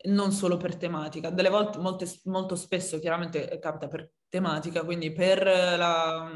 non 0.08 0.32
solo 0.32 0.58
per 0.58 0.76
tematica. 0.76 1.30
Delle 1.30 1.50
volte, 1.50 1.78
molte, 1.80 2.06
molto 2.26 2.56
spesso, 2.56 3.00
chiaramente 3.00 3.60
capita 3.60 3.88
per 3.88 4.12
tematica, 4.30 4.84
quindi 4.84 5.12
per 5.12 5.44
la, 5.44 6.32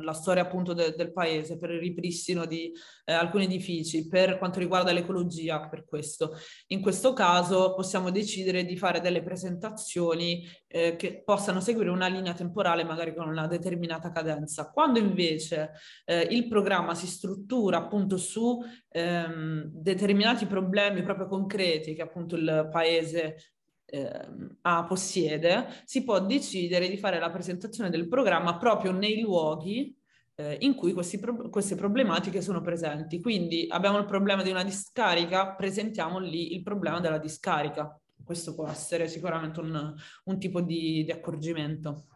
la 0.00 0.12
storia 0.12 0.42
appunto 0.42 0.72
de, 0.72 0.94
del 0.96 1.12
paese, 1.12 1.58
per 1.58 1.70
il 1.70 1.80
ripristino 1.80 2.44
di 2.44 2.72
eh, 3.04 3.12
alcuni 3.12 3.44
edifici, 3.44 4.08
per 4.08 4.38
quanto 4.38 4.58
riguarda 4.58 4.92
l'ecologia, 4.92 5.68
per 5.68 5.84
questo. 5.86 6.32
In 6.68 6.80
questo 6.80 7.12
caso 7.12 7.74
possiamo 7.74 8.10
decidere 8.10 8.64
di 8.64 8.76
fare 8.76 9.00
delle 9.00 9.22
presentazioni 9.22 10.46
eh, 10.66 10.96
che 10.96 11.22
possano 11.24 11.60
seguire 11.60 11.90
una 11.90 12.08
linea 12.08 12.34
temporale 12.34 12.84
magari 12.84 13.14
con 13.14 13.28
una 13.28 13.46
determinata 13.46 14.10
cadenza. 14.10 14.70
Quando 14.70 14.98
invece 14.98 15.72
eh, 16.04 16.26
il 16.30 16.48
programma 16.48 16.94
si 16.94 17.06
struttura 17.06 17.78
appunto 17.78 18.16
su 18.16 18.62
ehm, 18.88 19.70
determinati 19.72 20.46
problemi 20.46 21.02
proprio 21.02 21.28
concreti 21.28 21.94
che 21.94 22.02
appunto 22.02 22.36
il 22.36 22.68
paese 22.70 23.54
eh, 23.86 24.28
ha, 24.62 24.84
possiede, 24.84 25.68
si 25.84 26.04
può 26.04 26.20
decidere 26.20 26.88
di 26.88 26.96
fare 26.96 27.18
la 27.18 27.30
presentazione 27.30 27.88
del 27.88 28.08
programma 28.08 28.58
proprio 28.58 28.92
nei 28.92 29.20
luoghi 29.20 29.96
eh, 30.34 30.56
in 30.60 30.74
cui 30.74 30.92
pro- 30.92 31.48
queste 31.48 31.74
problematiche 31.76 32.42
sono 32.42 32.60
presenti. 32.60 33.20
Quindi 33.20 33.66
abbiamo 33.68 33.98
il 33.98 34.04
problema 34.04 34.42
di 34.42 34.50
una 34.50 34.64
discarica, 34.64 35.54
presentiamo 35.54 36.18
lì 36.18 36.54
il 36.54 36.62
problema 36.62 37.00
della 37.00 37.18
discarica. 37.18 37.98
Questo 38.22 38.54
può 38.54 38.66
essere 38.66 39.08
sicuramente 39.08 39.60
un, 39.60 39.94
un 40.24 40.38
tipo 40.38 40.60
di, 40.60 41.04
di, 41.04 41.12
accorgimento. 41.12 42.06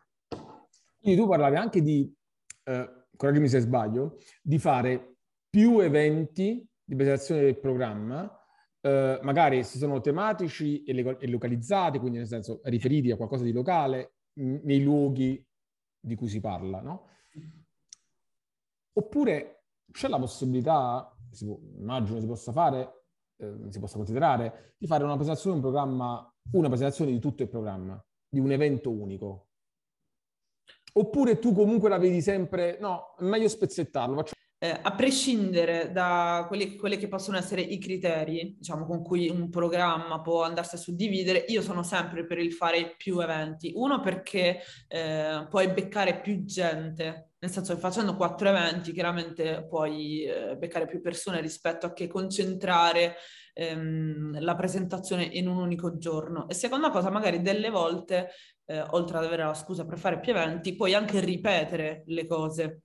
Quindi 1.00 1.20
tu 1.20 1.28
parlavi 1.28 1.56
anche 1.56 1.80
di, 1.80 2.12
eh, 2.64 3.04
correggimi 3.16 3.48
se 3.48 3.61
sbaglio, 3.61 4.18
di 4.42 4.59
fare 4.59 5.14
più 5.48 5.78
eventi 5.78 6.66
di 6.83 6.94
presentazione 6.96 7.42
del 7.42 7.59
programma 7.59 8.39
eh, 8.83 9.19
magari 9.23 9.62
se 9.62 9.79
sono 9.79 10.01
tematici 10.01 10.83
e, 10.85 11.29
localizzati, 11.29 11.99
quindi 11.99 12.19
nel 12.19 12.27
senso 12.27 12.61
riferiti 12.64 13.11
a 13.11 13.16
qualcosa 13.16 13.45
di 13.45 13.53
locale, 13.53 14.14
nei 14.35 14.83
luoghi 14.83 15.45
di 16.01 16.14
cui 16.14 16.29
si 16.29 16.40
parla, 16.40 16.81
no? 16.81 17.09
Oppure 18.93 19.64
c'è 19.93 20.09
la 20.09 20.19
possibilità, 20.19 21.14
si 21.31 21.45
può, 21.45 21.59
immagino 21.79 22.21
si 22.21 22.27
possa 22.27 22.53
fare, 22.53 23.05
eh, 23.37 23.66
si 23.69 23.79
possa 23.79 23.97
considerare, 23.97 24.75
di 24.79 24.87
fare 24.87 25.05
una 25.05 25.14
presentazione 25.14 25.57
un 25.57 25.62
programma, 25.62 26.35
una 26.53 26.69
presentazione 26.69 27.11
di 27.11 27.19
tutto 27.19 27.43
il 27.43 27.49
programma, 27.49 28.03
di 28.29 28.40
un 28.40 28.51
evento 28.51 28.90
unico. 28.90 29.49
Oppure 30.93 31.38
tu 31.38 31.53
comunque 31.53 31.88
la 31.88 31.99
vedi 31.99 32.21
sempre, 32.21 32.79
no, 32.81 33.14
meglio 33.19 33.49
spezzettarlo, 33.49 34.16
faccio 34.16 34.35
eh, 34.62 34.79
a 34.83 34.92
prescindere 34.94 35.90
da 35.90 36.44
quelli, 36.46 36.77
quelli, 36.77 36.99
che 36.99 37.09
possono 37.09 37.38
essere 37.38 37.62
i 37.62 37.79
criteri, 37.79 38.57
diciamo, 38.59 38.85
con 38.85 39.03
cui 39.03 39.31
un 39.31 39.49
programma 39.49 40.20
può 40.20 40.42
andarsi 40.42 40.75
a 40.75 40.79
suddividere, 40.79 41.46
io 41.49 41.62
sono 41.62 41.83
sempre 41.83 42.27
per 42.27 42.37
il 42.37 42.53
fare 42.53 42.94
più 42.99 43.18
eventi. 43.20 43.73
Uno 43.75 44.01
perché 44.01 44.61
eh, 44.87 45.46
puoi 45.49 45.73
beccare 45.73 46.20
più 46.20 46.44
gente, 46.44 47.31
nel 47.38 47.51
senso 47.51 47.73
che 47.73 47.81
facendo 47.81 48.14
quattro 48.16 48.51
eventi 48.51 48.92
chiaramente 48.92 49.64
puoi 49.66 50.25
eh, 50.25 50.57
beccare 50.59 50.87
più 50.87 51.01
persone 51.01 51.40
rispetto 51.40 51.87
a 51.87 51.94
che 51.94 52.07
concentrare 52.07 53.16
ehm, 53.55 54.40
la 54.42 54.55
presentazione 54.57 55.25
in 55.25 55.49
un 55.49 55.57
unico 55.57 55.96
giorno. 55.96 56.46
E 56.51 56.53
seconda 56.53 56.90
cosa, 56.90 57.09
magari 57.09 57.40
delle 57.40 57.70
volte, 57.70 58.29
eh, 58.66 58.85
oltre 58.90 59.16
ad 59.16 59.25
avere 59.25 59.44
la 59.44 59.55
scusa 59.55 59.87
per 59.87 59.99
fare 59.99 60.20
più 60.20 60.33
eventi, 60.33 60.77
puoi 60.77 60.92
anche 60.92 61.18
ripetere 61.20 62.03
le 62.09 62.27
cose 62.27 62.83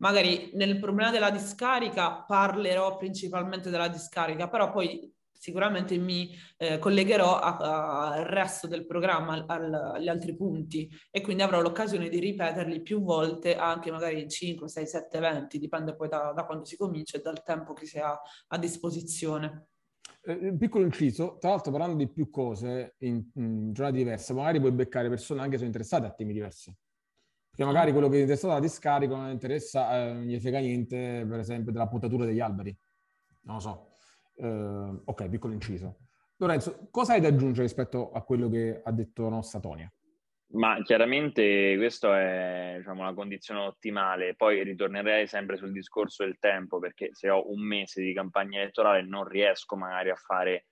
magari 0.00 0.50
nel 0.54 0.78
problema 0.78 1.10
della 1.10 1.30
discarica 1.30 2.22
parlerò 2.22 2.96
principalmente 2.96 3.70
della 3.70 3.88
discarica, 3.88 4.48
però 4.48 4.70
poi 4.70 5.12
sicuramente 5.40 5.96
mi 5.96 6.30
eh, 6.58 6.78
collegherò 6.78 7.38
al 7.38 8.24
resto 8.24 8.66
del 8.66 8.84
programma, 8.84 9.42
al, 9.46 9.72
agli 9.94 10.08
altri 10.08 10.36
punti 10.36 10.86
e 11.10 11.22
quindi 11.22 11.42
avrò 11.42 11.62
l'occasione 11.62 12.10
di 12.10 12.18
ripeterli 12.18 12.82
più 12.82 13.02
volte, 13.02 13.56
anche 13.56 13.90
magari 13.90 14.28
5, 14.28 14.68
6, 14.68 14.86
7 14.86 15.16
eventi, 15.16 15.58
dipende 15.58 15.94
poi 15.94 16.08
da, 16.08 16.32
da 16.34 16.44
quando 16.44 16.66
si 16.66 16.76
comincia 16.76 17.16
e 17.16 17.22
dal 17.22 17.42
tempo 17.42 17.72
che 17.72 17.86
si 17.86 17.98
ha 17.98 18.20
a 18.48 18.58
disposizione. 18.58 19.68
Eh, 20.22 20.50
un 20.50 20.58
piccolo 20.58 20.84
inciso, 20.84 21.38
tra 21.38 21.48
l'altro 21.48 21.72
parlando 21.72 21.96
di 21.96 22.10
più 22.10 22.28
cose 22.28 22.96
in, 22.98 23.24
in 23.36 23.72
giornate 23.72 23.96
diverse, 23.96 24.34
magari 24.34 24.60
puoi 24.60 24.72
beccare 24.72 25.08
persone 25.08 25.40
anche 25.40 25.52
se 25.52 25.64
sono 25.64 25.70
interessate 25.70 26.06
a 26.06 26.12
temi 26.12 26.34
diversi. 26.34 26.74
Perché 27.60 27.74
magari 27.74 27.92
quello 27.92 28.08
che 28.08 28.16
è 28.16 28.20
interessato 28.20 28.52
alla 28.52 28.62
discarica 28.62 29.14
non 29.14 29.28
interessa, 29.28 29.94
eh, 29.94 30.12
non 30.14 30.22
gli 30.22 30.40
frega 30.40 30.60
niente, 30.60 31.26
per 31.28 31.40
esempio, 31.40 31.70
della 31.70 31.88
potatura 31.88 32.24
degli 32.24 32.40
alberi. 32.40 32.74
Non 33.42 33.56
lo 33.56 33.60
so. 33.60 33.96
Eh, 34.36 35.02
ok, 35.04 35.28
piccolo 35.28 35.52
inciso. 35.52 35.98
Lorenzo, 36.36 36.88
cosa 36.90 37.12
hai 37.12 37.20
da 37.20 37.28
aggiungere 37.28 37.66
rispetto 37.66 38.12
a 38.12 38.22
quello 38.22 38.48
che 38.48 38.80
ha 38.82 38.90
detto 38.92 39.24
la 39.24 39.28
nostra 39.28 39.60
Tonia? 39.60 39.92
Ma 40.52 40.80
chiaramente 40.82 41.76
questa 41.76 42.18
è 42.18 42.76
diciamo, 42.78 43.04
la 43.04 43.12
condizione 43.12 43.60
ottimale, 43.60 44.34
poi 44.36 44.64
ritornerei 44.64 45.26
sempre 45.26 45.58
sul 45.58 45.70
discorso 45.70 46.24
del 46.24 46.38
tempo, 46.38 46.78
perché 46.78 47.10
se 47.12 47.28
ho 47.28 47.52
un 47.52 47.60
mese 47.60 48.00
di 48.00 48.14
campagna 48.14 48.58
elettorale 48.58 49.02
non 49.02 49.28
riesco 49.28 49.76
magari 49.76 50.08
a 50.08 50.14
fare 50.14 50.68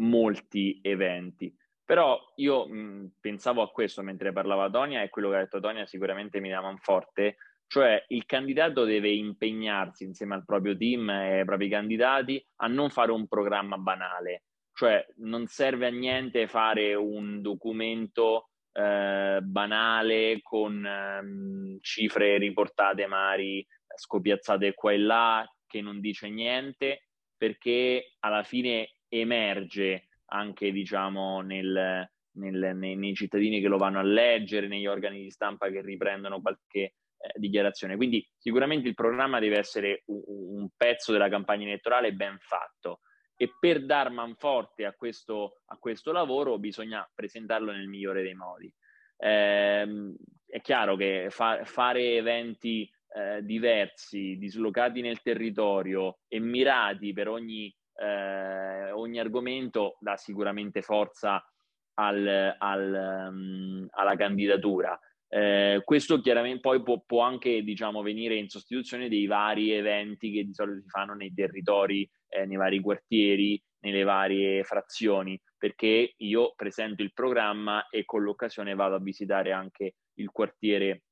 molti 0.00 0.80
eventi. 0.82 1.54
Però 1.92 2.18
io 2.36 2.66
mh, 2.66 3.16
pensavo 3.20 3.60
a 3.60 3.70
questo 3.70 4.00
mentre 4.00 4.32
parlava 4.32 4.70
Tonia 4.70 5.02
e 5.02 5.10
quello 5.10 5.28
che 5.28 5.36
ha 5.36 5.40
detto 5.40 5.60
Tonia 5.60 5.84
sicuramente 5.84 6.40
mi 6.40 6.48
dà 6.48 6.62
manforte, 6.62 7.36
cioè 7.66 8.02
il 8.08 8.24
candidato 8.24 8.84
deve 8.84 9.10
impegnarsi 9.10 10.04
insieme 10.04 10.34
al 10.34 10.46
proprio 10.46 10.74
team 10.74 11.10
e 11.10 11.40
ai 11.40 11.44
propri 11.44 11.68
candidati 11.68 12.42
a 12.62 12.66
non 12.66 12.88
fare 12.88 13.12
un 13.12 13.28
programma 13.28 13.76
banale, 13.76 14.44
cioè 14.72 15.06
non 15.16 15.46
serve 15.48 15.88
a 15.88 15.90
niente 15.90 16.46
fare 16.46 16.94
un 16.94 17.42
documento 17.42 18.52
eh, 18.72 19.40
banale 19.42 20.38
con 20.40 20.86
ehm, 20.86 21.76
cifre 21.82 22.38
riportate 22.38 23.06
magari 23.06 23.66
scopiazzate 23.94 24.72
qua 24.72 24.92
e 24.92 24.98
là 24.98 25.54
che 25.66 25.82
non 25.82 26.00
dice 26.00 26.30
niente 26.30 27.08
perché 27.36 28.14
alla 28.20 28.44
fine 28.44 28.94
emerge 29.08 30.06
anche 30.32 30.72
diciamo 30.72 31.40
nel, 31.40 32.08
nel, 32.32 32.72
nei, 32.74 32.96
nei, 32.96 33.14
cittadini 33.14 33.60
che 33.60 33.68
lo 33.68 33.76
vanno 33.76 33.98
a 33.98 34.02
leggere, 34.02 34.66
negli 34.66 34.86
organi 34.86 35.22
di 35.22 35.30
stampa 35.30 35.68
che 35.70 35.82
riprendono 35.82 36.40
qualche 36.40 36.80
eh, 36.80 36.94
dichiarazione. 37.34 37.96
Quindi 37.96 38.26
sicuramente 38.36 38.88
il 38.88 38.94
programma 38.94 39.38
deve 39.38 39.58
essere 39.58 40.02
un, 40.06 40.22
un, 40.26 40.68
pezzo 40.76 41.12
della 41.12 41.28
campagna 41.28 41.66
elettorale 41.66 42.12
ben 42.12 42.38
fatto 42.38 43.00
e 43.36 43.54
per 43.58 43.84
dar 43.84 44.10
manforte 44.10 44.84
a 44.84 44.92
questo, 44.92 45.60
a 45.66 45.76
questo 45.76 46.12
lavoro 46.12 46.58
bisogna 46.58 47.08
presentarlo 47.14 47.72
nel 47.72 47.88
migliore 47.88 48.22
dei 48.22 48.34
modi. 48.34 48.72
Eh, 49.16 50.14
è 50.46 50.60
chiaro 50.60 50.96
che 50.96 51.26
fa, 51.30 51.64
fare 51.64 52.16
eventi 52.16 52.90
eh, 53.14 53.42
diversi, 53.42 54.36
dislocati 54.38 55.00
nel 55.00 55.20
territorio 55.20 56.20
e 56.28 56.40
mirati 56.40 57.12
per 57.12 57.28
ogni, 57.28 57.74
eh, 58.02 58.90
ogni 58.90 59.18
argomento 59.20 59.96
dà 60.00 60.16
sicuramente 60.16 60.82
forza 60.82 61.44
al, 61.94 62.56
al, 62.58 63.28
um, 63.30 63.86
alla 63.90 64.16
candidatura. 64.16 64.98
Eh, 65.28 65.80
questo 65.84 66.20
chiaramente 66.20 66.60
poi 66.60 66.82
può, 66.82 67.02
può, 67.06 67.22
anche 67.22 67.62
diciamo, 67.62 68.02
venire 68.02 68.34
in 68.34 68.48
sostituzione 68.48 69.08
dei 69.08 69.26
vari 69.26 69.70
eventi 69.70 70.30
che 70.30 70.44
di 70.44 70.52
solito 70.52 70.82
si 70.82 70.88
fanno 70.88 71.14
nei 71.14 71.32
territori, 71.32 72.08
eh, 72.28 72.44
nei 72.44 72.56
vari 72.56 72.80
quartieri, 72.80 73.62
nelle 73.80 74.02
varie 74.02 74.62
frazioni, 74.62 75.40
perché 75.56 76.14
io 76.16 76.52
presento 76.54 77.02
il 77.02 77.12
programma 77.12 77.88
e 77.88 78.04
con 78.04 78.22
l'occasione 78.22 78.74
vado 78.74 78.96
a 78.96 79.00
visitare 79.00 79.52
anche 79.52 79.94
il 80.14 80.30
quartiere 80.30 81.04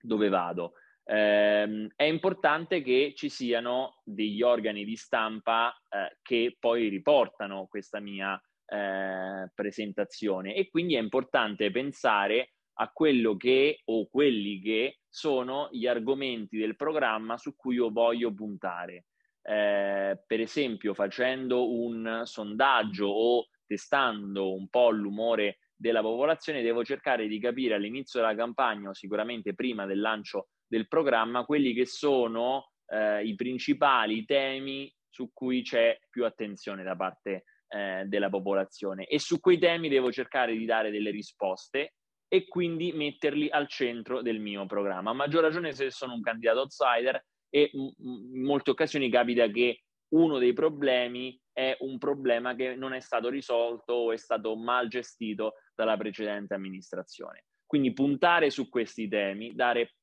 dove 0.00 0.28
vado. 0.28 0.72
Eh, 1.06 1.88
è 1.94 2.04
importante 2.04 2.80
che 2.80 3.12
ci 3.14 3.28
siano 3.28 4.00
degli 4.04 4.40
organi 4.40 4.84
di 4.84 4.96
stampa 4.96 5.70
eh, 5.90 6.16
che 6.22 6.56
poi 6.58 6.88
riportano 6.88 7.66
questa 7.66 8.00
mia 8.00 8.40
eh, 8.66 9.50
presentazione 9.54 10.54
e 10.54 10.70
quindi 10.70 10.94
è 10.94 11.00
importante 11.00 11.70
pensare 11.70 12.54
a 12.78 12.90
quello 12.90 13.36
che 13.36 13.82
o 13.84 14.08
quelli 14.08 14.60
che 14.60 15.00
sono 15.08 15.68
gli 15.70 15.86
argomenti 15.86 16.56
del 16.56 16.74
programma 16.74 17.36
su 17.36 17.54
cui 17.54 17.76
io 17.76 17.90
voglio 17.90 18.32
puntare. 18.32 19.06
Eh, 19.42 20.22
per 20.26 20.40
esempio 20.40 20.94
facendo 20.94 21.70
un 21.70 22.22
sondaggio 22.24 23.06
o 23.06 23.48
testando 23.66 24.54
un 24.54 24.68
po' 24.68 24.90
l'umore 24.90 25.58
della 25.76 26.00
popolazione, 26.00 26.62
devo 26.62 26.82
cercare 26.82 27.28
di 27.28 27.38
capire 27.38 27.74
all'inizio 27.74 28.20
della 28.20 28.34
campagna 28.34 28.88
o 28.88 28.94
sicuramente 28.94 29.54
prima 29.54 29.84
del 29.86 30.00
lancio 30.00 30.48
del 30.66 30.88
programma 30.88 31.44
quelli 31.44 31.72
che 31.72 31.86
sono 31.86 32.72
eh, 32.86 33.24
i 33.24 33.34
principali 33.34 34.24
temi 34.24 34.92
su 35.08 35.30
cui 35.32 35.62
c'è 35.62 35.98
più 36.10 36.24
attenzione 36.24 36.82
da 36.82 36.96
parte 36.96 37.44
eh, 37.68 38.04
della 38.06 38.28
popolazione 38.28 39.06
e 39.06 39.18
su 39.18 39.40
quei 39.40 39.58
temi 39.58 39.88
devo 39.88 40.10
cercare 40.10 40.56
di 40.56 40.64
dare 40.64 40.90
delle 40.90 41.10
risposte 41.10 41.94
e 42.28 42.48
quindi 42.48 42.92
metterli 42.92 43.48
al 43.48 43.68
centro 43.68 44.22
del 44.22 44.40
mio 44.40 44.66
programma. 44.66 45.10
A 45.10 45.14
maggior 45.14 45.42
ragione 45.42 45.72
se 45.72 45.90
sono 45.90 46.14
un 46.14 46.20
candidato 46.20 46.60
outsider 46.60 47.24
e 47.48 47.70
in 47.72 48.42
molte 48.42 48.70
occasioni 48.70 49.08
capita 49.08 49.46
che 49.46 49.82
uno 50.14 50.38
dei 50.38 50.52
problemi 50.52 51.40
è 51.52 51.76
un 51.80 51.98
problema 51.98 52.54
che 52.54 52.74
non 52.74 52.92
è 52.92 53.00
stato 53.00 53.28
risolto 53.28 53.92
o 53.92 54.12
è 54.12 54.16
stato 54.16 54.56
mal 54.56 54.88
gestito 54.88 55.54
dalla 55.74 55.96
precedente 55.96 56.54
amministrazione. 56.54 57.44
Quindi 57.64 57.92
puntare 57.92 58.50
su 58.50 58.68
questi 58.68 59.08
temi, 59.08 59.54
dare, 59.54 59.94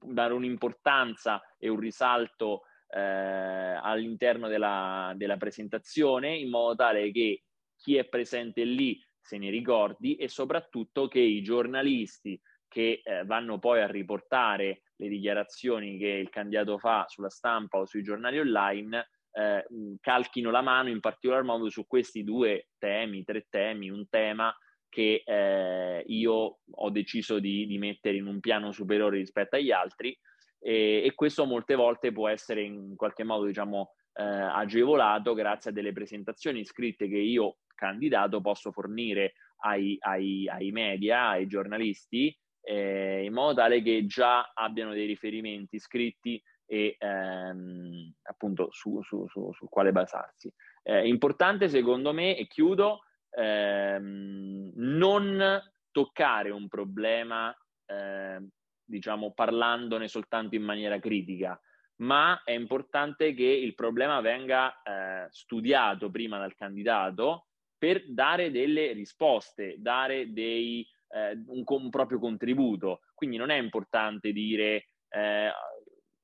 dare 0.00 0.34
un'importanza 0.34 1.42
e 1.56 1.68
un 1.68 1.78
risalto 1.78 2.62
eh, 2.88 3.00
all'interno 3.00 4.48
della, 4.48 5.12
della 5.16 5.36
presentazione 5.36 6.36
in 6.36 6.50
modo 6.50 6.74
tale 6.74 7.10
che 7.10 7.42
chi 7.76 7.96
è 7.96 8.06
presente 8.06 8.64
lì 8.64 9.00
se 9.20 9.38
ne 9.38 9.50
ricordi 9.50 10.16
e 10.16 10.28
soprattutto 10.28 11.06
che 11.06 11.20
i 11.20 11.42
giornalisti 11.42 12.40
che 12.66 13.00
eh, 13.02 13.24
vanno 13.24 13.58
poi 13.58 13.80
a 13.82 13.86
riportare 13.86 14.82
le 14.96 15.08
dichiarazioni 15.08 15.98
che 15.98 16.08
il 16.08 16.28
candidato 16.28 16.78
fa 16.78 17.04
sulla 17.08 17.30
stampa 17.30 17.78
o 17.78 17.86
sui 17.86 18.02
giornali 18.02 18.38
online 18.38 19.08
eh, 19.32 19.64
calchino 20.00 20.50
la 20.50 20.62
mano 20.62 20.88
in 20.88 21.00
particolar 21.00 21.42
modo 21.44 21.68
su 21.70 21.86
questi 21.86 22.24
due 22.24 22.70
temi, 22.78 23.22
tre 23.24 23.46
temi, 23.48 23.90
un 23.90 24.08
tema 24.08 24.54
che 24.88 25.22
eh, 25.24 26.04
io 26.06 26.58
ho 26.70 26.90
deciso 26.90 27.38
di, 27.38 27.66
di, 27.66 27.78
mettere 27.78 28.16
in 28.16 28.26
un 28.26 28.40
piano 28.40 28.72
superiore 28.72 29.18
rispetto 29.18 29.56
agli 29.56 29.70
altri 29.70 30.18
e, 30.58 31.02
e 31.04 31.14
questo 31.14 31.44
molte 31.44 31.74
volte 31.74 32.12
può 32.12 32.28
essere 32.28 32.62
in 32.62 32.96
qualche 32.96 33.24
modo 33.24 33.44
diciamo 33.44 33.92
eh, 34.14 34.22
agevolato 34.22 35.34
grazie 35.34 35.70
a 35.70 35.72
delle 35.72 35.92
presentazioni 35.92 36.64
scritte 36.64 37.08
che 37.08 37.18
io 37.18 37.58
candidato 37.74 38.40
posso 38.40 38.72
fornire 38.72 39.34
ai, 39.62 39.96
ai, 40.00 40.48
ai 40.48 40.70
media, 40.70 41.28
ai 41.28 41.46
giornalisti 41.46 42.36
eh, 42.68 43.24
in 43.24 43.32
modo 43.32 43.54
tale 43.54 43.80
che 43.82 44.04
già 44.06 44.52
abbiano 44.54 44.92
dei 44.92 45.06
riferimenti 45.06 45.78
scritti 45.78 46.42
e 46.66 46.96
ehm, 46.98 48.12
appunto 48.24 48.68
su, 48.72 49.00
su, 49.02 49.26
su, 49.28 49.50
su, 49.54 49.68
quale 49.70 49.90
basarsi. 49.90 50.52
È 50.82 50.92
importante 50.96 51.68
secondo 51.68 52.12
me, 52.12 52.36
e 52.36 52.46
chiudo, 52.46 53.04
ehm, 53.30 54.72
non 54.74 55.62
toccare 55.90 56.50
un 56.50 56.68
problema, 56.68 57.54
eh, 57.86 58.46
diciamo, 58.84 59.32
parlandone 59.32 60.08
soltanto 60.08 60.54
in 60.54 60.62
maniera 60.62 60.98
critica, 60.98 61.60
ma 61.96 62.42
è 62.44 62.52
importante 62.52 63.34
che 63.34 63.44
il 63.44 63.74
problema 63.74 64.20
venga 64.20 64.82
eh, 64.82 65.26
studiato 65.30 66.10
prima 66.10 66.38
dal 66.38 66.54
candidato 66.54 67.48
per 67.76 68.04
dare 68.08 68.50
delle 68.50 68.92
risposte, 68.92 69.76
dare 69.78 70.32
dei, 70.32 70.86
eh, 71.08 71.32
un, 71.46 71.62
un, 71.64 71.90
proprio 71.90 72.18
contributo. 72.18 73.00
Quindi 73.14 73.36
non 73.36 73.50
è 73.50 73.56
importante 73.56 74.32
dire 74.32 74.88
eh, 75.08 75.50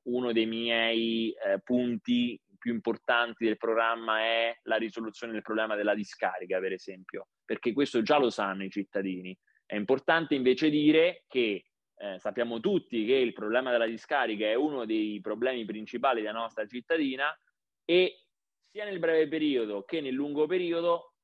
uno 0.02 0.32
dei 0.32 0.46
miei 0.46 1.30
eh, 1.30 1.60
punti 1.60 2.38
più 2.64 2.72
importanti 2.72 3.44
del 3.44 3.58
programma 3.58 4.20
è 4.20 4.58
la 4.62 4.76
risoluzione 4.76 5.34
del 5.34 5.42
problema 5.42 5.76
della 5.76 5.94
discarica, 5.94 6.58
per 6.60 6.72
esempio, 6.72 7.28
perché 7.44 7.74
questo 7.74 8.00
già 8.00 8.16
lo 8.16 8.30
sanno 8.30 8.64
i 8.64 8.70
cittadini. 8.70 9.38
È 9.66 9.74
importante 9.74 10.34
invece 10.34 10.70
dire 10.70 11.24
che 11.28 11.66
eh, 11.94 12.18
sappiamo 12.18 12.60
tutti 12.60 13.04
che 13.04 13.16
il 13.16 13.34
problema 13.34 13.70
della 13.70 13.84
discarica 13.84 14.46
è 14.46 14.54
uno 14.54 14.86
dei 14.86 15.20
problemi 15.20 15.66
principali 15.66 16.22
della 16.22 16.38
nostra 16.38 16.66
cittadina 16.66 17.38
e 17.84 18.28
sia 18.70 18.86
nel 18.86 18.98
breve 18.98 19.28
periodo 19.28 19.84
che 19.84 20.00
nel 20.00 20.14
lungo 20.14 20.46
periodo 20.46 21.16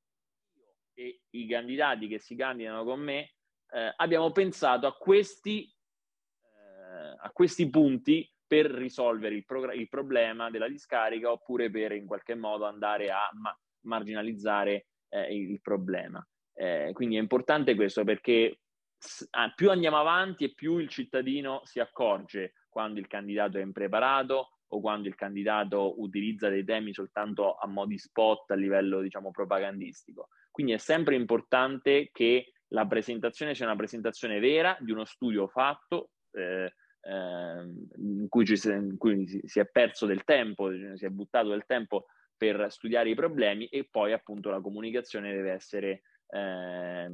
e 0.92 1.22
i 1.30 1.46
candidati 1.46 2.06
che 2.06 2.18
si 2.18 2.36
candidano 2.36 2.84
con 2.84 3.00
me 3.00 3.32
eh, 3.70 3.94
abbiamo 3.96 4.30
pensato 4.30 4.86
a 4.86 4.94
questi, 4.94 5.64
eh, 5.64 7.16
a 7.18 7.30
questi 7.32 7.70
punti 7.70 8.30
per 8.50 8.66
risolvere 8.66 9.36
il, 9.36 9.44
progr- 9.44 9.76
il, 9.76 9.88
problema 9.88 10.50
della 10.50 10.66
discarica 10.66 11.30
oppure 11.30 11.70
per 11.70 11.92
in 11.92 12.04
qualche 12.04 12.34
modo 12.34 12.64
andare 12.64 13.08
a 13.08 13.30
ma- 13.34 13.56
marginalizzare 13.82 14.86
eh, 15.08 15.32
il 15.32 15.60
problema. 15.60 16.20
Eh, 16.52 16.90
quindi 16.92 17.14
è 17.14 17.20
importante 17.20 17.76
questo 17.76 18.02
perché 18.02 18.62
s- 18.98 19.24
ah, 19.30 19.52
più 19.54 19.70
andiamo 19.70 20.00
avanti 20.00 20.42
e 20.42 20.52
più 20.52 20.78
il 20.78 20.88
cittadino 20.88 21.60
si 21.62 21.78
accorge 21.78 22.54
quando 22.68 22.98
il 22.98 23.06
candidato 23.06 23.58
è 23.58 23.62
impreparato 23.62 24.58
o 24.66 24.80
quando 24.80 25.06
il 25.06 25.14
candidato 25.14 26.00
utilizza 26.00 26.48
dei 26.48 26.64
temi 26.64 26.92
soltanto 26.92 27.54
a 27.54 27.68
modi 27.68 27.98
spot 27.98 28.50
a 28.50 28.56
livello 28.56 29.00
diciamo 29.00 29.30
propagandistico. 29.30 30.26
Quindi 30.50 30.72
è 30.72 30.78
sempre 30.78 31.14
importante 31.14 32.10
che 32.12 32.50
la 32.72 32.84
presentazione 32.84 33.54
sia 33.54 33.66
una 33.66 33.76
presentazione 33.76 34.40
vera 34.40 34.76
di 34.80 34.90
uno 34.90 35.04
studio 35.04 35.46
fatto 35.46 36.10
eh, 36.32 36.72
in, 37.02 38.26
cui 38.28 38.56
si, 38.56 38.68
in, 38.68 38.96
cui 38.98 39.42
si, 39.44 39.60
è 39.60 39.66
perso 39.66 40.06
del 40.06 40.24
tempo, 40.24 40.70
si 40.96 41.04
è 41.04 41.08
buttato 41.08 41.48
del 41.48 41.64
tempo 41.66 42.06
per 42.36 42.66
studiare 42.70 43.10
i 43.10 43.14
problemi 43.14 43.66
e 43.66 43.88
poi 43.90 44.12
appunto 44.12 44.50
la 44.50 44.60
comunicazione 44.60 45.32
deve 45.32 45.52
essere 45.52 46.02
eh, 46.28 47.10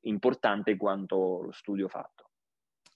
importante 0.00 0.76
quanto 0.76 1.42
lo 1.42 1.52
studio 1.52 1.88
fatto. 1.88 2.30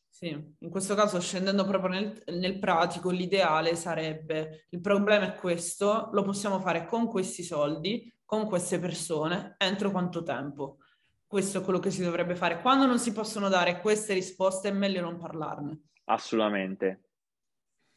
Sì, 0.09 0.29
in 0.29 0.69
questo 0.69 0.95
caso 0.95 1.19
scendendo 1.21 1.65
proprio 1.65 1.93
nel, 1.93 2.23
nel, 2.27 2.59
pratico, 2.59 3.11
l'ideale 3.11 3.75
sarebbe, 3.75 4.67
il 4.71 4.81
problema 4.81 5.33
è 5.33 5.35
questo, 5.35 6.11
lo 6.13 6.23
possiamo 6.23 6.61
fare 6.61 6.85
con 6.85 7.07
questi 7.07 7.43
soldi, 7.43 8.13
con 8.25 8.47
queste 8.47 8.79
persone 8.79 9.55
entro 9.57 9.91
quanto 9.91 10.23
tempo? 10.23 10.79
Questo 11.27 11.61
è 11.61 11.63
quello 11.63 11.79
che 11.79 11.91
si 11.91 12.03
dovrebbe 12.03 12.35
fare. 12.35 12.61
Quando 12.61 12.85
non 12.87 12.99
si 12.99 13.13
possono 13.13 13.49
dare 13.49 13.81
queste 13.81 14.13
risposte 14.13 14.69
è 14.69 14.73
meglio 14.73 15.01
non 15.01 15.17
parlarne. 15.17 15.90
Assolutamente. 16.11 17.05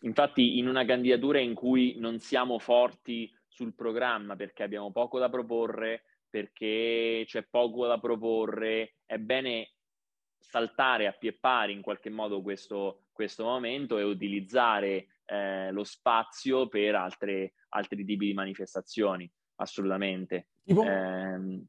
Infatti 0.02 0.58
in 0.58 0.68
una 0.68 0.86
candidatura 0.86 1.40
in 1.40 1.54
cui 1.54 1.96
non 1.98 2.20
siamo 2.20 2.60
forti 2.60 3.32
sul 3.48 3.74
programma 3.74 4.36
perché 4.36 4.64
abbiamo 4.64 4.92
poco 4.92 5.18
da 5.18 5.30
proporre, 5.30 6.04
perché 6.30 7.24
c'è 7.26 7.44
poco 7.44 7.88
da 7.88 8.00
proporre, 8.00 8.98
è 9.06 9.18
bene 9.18 9.74
saltare 10.38 11.08
a 11.08 11.14
pie 11.14 11.34
pari 11.34 11.74
in 11.74 11.82
qualche 11.82 12.10
modo 12.10 12.42
questo, 12.42 13.06
questo 13.12 13.46
momento 13.46 13.98
e 13.98 14.04
utilizzare 14.04 15.08
eh, 15.26 15.72
lo 15.72 15.84
spazio 15.84 16.68
per 16.68 16.96
altre, 16.96 17.54
altri 17.70 18.04
tipi 18.04 18.26
di 18.28 18.34
manifestazioni 18.34 19.32
assolutamente. 19.56 20.50
Tipo? 20.64 20.84
Eh, 20.84 21.64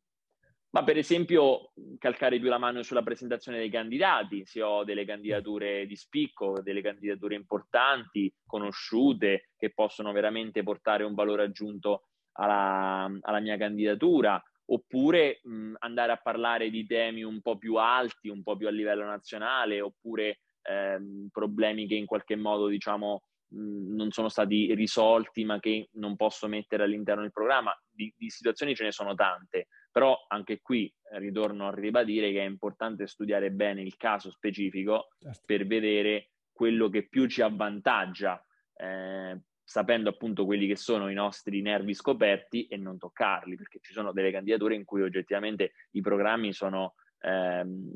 ma 0.75 0.83
per 0.83 0.97
esempio 0.97 1.71
calcare 1.99 2.41
più 2.41 2.49
la 2.49 2.59
mano 2.59 2.83
sulla 2.83 3.05
presentazione 3.05 3.59
dei 3.59 3.71
candidati, 3.71 4.45
se 4.45 4.61
ho 4.61 4.83
delle 4.83 5.05
candidature 5.05 5.87
di 5.87 5.95
spicco, 5.95 6.61
delle 6.63 6.83
candidature 6.83 7.37
importanti, 7.37 8.35
conosciute, 8.45 9.51
che 9.57 9.73
possono 9.73 10.11
veramente 10.11 10.65
portare 10.65 11.05
un 11.05 11.15
valore 11.15 11.45
aggiunto 11.45 12.09
alla, 12.33 13.09
alla 13.21 13.39
mia 13.39 13.57
candidatura, 13.57 14.43
oppure 14.67 15.39
mh, 15.45 15.75
andare 15.79 16.11
a 16.11 16.17
parlare 16.17 16.71
di 16.71 16.85
temi 16.87 17.23
un 17.23 17.41
po' 17.41 17.57
più 17.57 17.77
alti, 17.77 18.29
un 18.29 18.43
po' 18.43 18.57
più 18.57 18.67
a 18.67 18.73
livello 18.73 19.05
nazionale, 19.05 19.81
oppure 19.81 20.41
ehm, 20.63 21.29
problemi 21.31 21.87
che 21.87 21.95
in 21.95 22.07
qualche 22.07 22.35
modo, 22.35 22.67
diciamo, 22.67 23.23
mh, 23.51 23.95
non 23.95 24.11
sono 24.11 24.29
stati 24.29 24.75
risolti, 24.75 25.45
ma 25.45 25.61
che 25.61 25.91
non 25.93 26.17
posso 26.17 26.49
mettere 26.49 26.83
all'interno 26.83 27.23
del 27.23 27.31
programma. 27.31 27.73
Di, 27.89 28.13
di 28.17 28.29
situazioni 28.29 28.75
ce 28.75 28.83
ne 28.83 28.91
sono 28.91 29.15
tante, 29.15 29.69
però 29.95 30.25
anche 30.27 30.61
qui 30.61 30.93
eh, 31.13 31.21
ritorno 31.21 31.69
a 31.69 31.73
ribadire 31.73 32.33
che 32.33 32.41
è 32.41 32.45
importante 32.45 33.07
studiare 33.07 33.53
bene 33.53 33.81
il 33.81 33.97
caso 33.97 34.29
specifico 34.29 35.11
certo. 35.21 35.43
per 35.47 35.69
vedere 35.69 36.31
quello 36.51 36.89
che 36.89 37.07
più 37.07 37.29
ci 37.29 37.43
avvantaggia. 37.43 38.45
Eh, 38.75 39.41
sapendo 39.63 40.11
appunto 40.11 40.47
quelli 40.47 40.67
che 40.67 40.75
sono 40.75 41.09
i 41.11 41.15
nostri 41.15 41.63
nervi 41.63 41.95
scoperti 41.95 42.67
e 42.67 42.77
non 42.77 42.99
toccarli, 42.99 43.55
perché 43.55 43.79
ci 43.81 43.93
sono 43.93 44.11
delle 44.11 44.33
candidature 44.33 44.75
in 44.75 44.85
cui 44.85 45.01
oggettivamente 45.01 45.75
i 45.93 46.01
programmi 46.01 46.53
sono 46.53 46.95
ehm, 47.21 47.89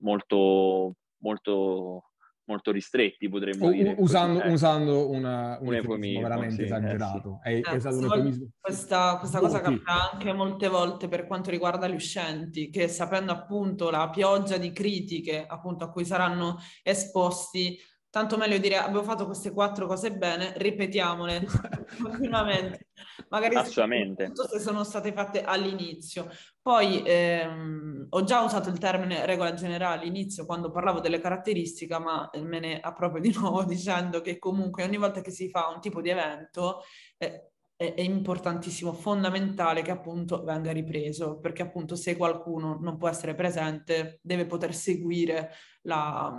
molto, 0.00 0.96
molto, 1.20 2.10
molto 2.46 2.70
ristretti, 2.70 3.28
potremmo 3.28 3.70
dire. 3.70 3.94
Usando, 3.98 4.40
così, 4.40 4.50
eh. 4.50 4.52
usando 4.52 5.10
una, 5.10 5.58
un, 5.60 5.68
un 5.68 5.74
eufemismo 5.74 6.22
veramente 6.22 6.54
sì, 6.54 6.62
esagerato. 6.62 7.40
Eh, 7.44 7.62
sì. 7.62 7.70
È, 7.70 7.86
eh, 7.86 7.94
un 7.94 8.48
Questa, 8.60 9.16
questa 9.18 9.40
cosa 9.40 9.60
capita 9.60 10.12
anche 10.12 10.32
molte 10.32 10.68
volte 10.68 11.08
per 11.08 11.26
quanto 11.26 11.50
riguarda 11.50 11.88
gli 11.88 11.94
uscenti, 11.94 12.70
che 12.70 12.88
sapendo 12.88 13.32
appunto 13.32 13.90
la 13.90 14.08
pioggia 14.10 14.56
di 14.56 14.72
critiche 14.72 15.44
appunto 15.46 15.84
a 15.84 15.90
cui 15.90 16.04
saranno 16.04 16.58
esposti, 16.82 17.78
tanto 18.16 18.38
meglio 18.38 18.56
dire 18.56 18.78
abbiamo 18.78 19.02
fatto 19.02 19.26
queste 19.26 19.52
quattro 19.52 19.86
cose 19.86 20.10
bene, 20.10 20.54
ripetiamole 20.56 21.44
continuamente. 22.02 22.86
Magari 23.28 23.56
Assolutamente. 23.56 24.32
se 24.32 24.58
sono 24.58 24.84
state 24.84 25.12
fatte 25.12 25.42
all'inizio. 25.42 26.26
Poi 26.62 27.02
ehm, 27.04 28.06
ho 28.08 28.24
già 28.24 28.40
usato 28.40 28.70
il 28.70 28.78
termine 28.78 29.26
regola 29.26 29.52
generale 29.52 30.00
all'inizio 30.00 30.46
quando 30.46 30.70
parlavo 30.70 31.00
delle 31.00 31.20
caratteristiche, 31.20 31.98
ma 31.98 32.30
me 32.40 32.58
ne 32.58 32.80
approprio 32.80 33.20
di 33.20 33.34
nuovo 33.38 33.64
dicendo 33.64 34.22
che 34.22 34.38
comunque 34.38 34.82
ogni 34.82 34.96
volta 34.96 35.20
che 35.20 35.30
si 35.30 35.50
fa 35.50 35.68
un 35.68 35.82
tipo 35.82 36.00
di 36.00 36.08
evento 36.08 36.84
eh, 37.18 37.50
è, 37.76 37.92
è, 37.92 38.00
importantissimo, 38.00 38.94
fondamentale 38.94 39.82
che 39.82 39.90
appunto 39.90 40.42
venga 40.42 40.72
ripreso, 40.72 41.38
perché 41.38 41.60
appunto 41.60 41.94
se 41.96 42.16
qualcuno 42.16 42.78
non 42.80 42.96
può 42.96 43.10
essere 43.10 43.34
presente 43.34 44.20
deve 44.22 44.46
poter 44.46 44.74
seguire 44.74 45.50
la, 45.82 46.34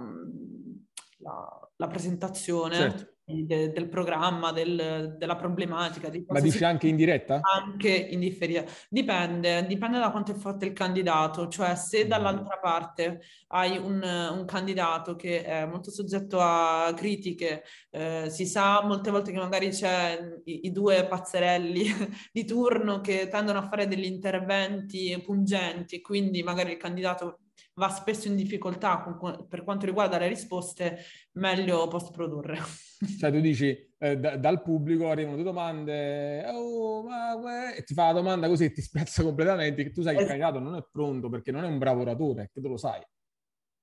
la, 1.19 1.69
la 1.77 1.87
presentazione 1.87 2.75
certo. 2.75 3.13
de, 3.23 3.71
del 3.71 3.87
programma, 3.87 4.51
del, 4.51 5.15
della 5.17 5.35
problematica. 5.35 6.09
Di 6.09 6.23
Ma 6.27 6.39
dici 6.39 6.63
anche 6.63 6.87
in 6.87 6.95
diretta? 6.95 7.39
Anche 7.41 7.89
in 7.89 8.19
differita. 8.19 8.63
Dipende, 8.89 9.65
dipende 9.65 9.99
da 9.99 10.11
quanto 10.11 10.31
è 10.31 10.35
forte 10.35 10.65
il 10.65 10.73
candidato, 10.73 11.47
cioè 11.47 11.75
se 11.75 12.05
mm. 12.05 12.07
dall'altra 12.07 12.59
parte 12.59 13.21
hai 13.47 13.77
un, 13.77 14.01
un 14.03 14.45
candidato 14.45 15.15
che 15.15 15.43
è 15.43 15.65
molto 15.65 15.91
soggetto 15.91 16.39
a 16.39 16.93
critiche, 16.95 17.63
eh, 17.91 18.29
si 18.29 18.45
sa 18.45 18.83
molte 18.83 19.11
volte 19.11 19.31
che 19.31 19.39
magari 19.39 19.69
c'è 19.69 20.19
i, 20.45 20.65
i 20.65 20.71
due 20.71 21.05
pazzerelli 21.05 21.85
di 22.31 22.45
turno 22.45 23.01
che 23.01 23.27
tendono 23.27 23.59
a 23.59 23.67
fare 23.67 23.87
degli 23.87 24.05
interventi 24.05 25.19
pungenti, 25.23 26.01
quindi 26.01 26.43
magari 26.43 26.71
il 26.71 26.77
candidato 26.77 27.39
va 27.77 27.89
spesso 27.89 28.27
in 28.27 28.35
difficoltà 28.35 29.15
con, 29.17 29.47
per 29.47 29.63
quanto 29.63 29.85
riguarda 29.85 30.17
le 30.17 30.27
risposte, 30.27 30.99
meglio 31.33 31.87
post 31.87 32.11
produrre. 32.11 32.59
Cioè 33.19 33.31
tu 33.31 33.39
dici 33.39 33.77
eh, 33.99 34.17
da, 34.17 34.37
dal 34.37 34.63
pubblico 34.63 35.09
arrivano 35.09 35.35
due 35.35 35.45
domande, 35.45 36.43
oh, 36.47 37.03
ma, 37.03 37.73
e 37.75 37.83
ti 37.83 37.93
fa 37.93 38.07
la 38.07 38.13
domanda 38.13 38.47
così 38.47 38.65
e 38.65 38.71
ti 38.71 38.81
spiazza 38.81 39.21
completamente, 39.21 39.83
che 39.83 39.91
tu 39.91 40.01
sai 40.01 40.15
che 40.15 40.21
il 40.23 40.27
candidato 40.27 40.59
non 40.59 40.75
è 40.75 40.83
pronto 40.91 41.29
perché 41.29 41.51
non 41.51 41.63
è 41.63 41.67
un 41.67 41.77
bravo 41.77 42.01
oratore, 42.01 42.49
che 42.51 42.59
tu 42.59 42.67
lo 42.67 42.77
sai. 42.77 42.99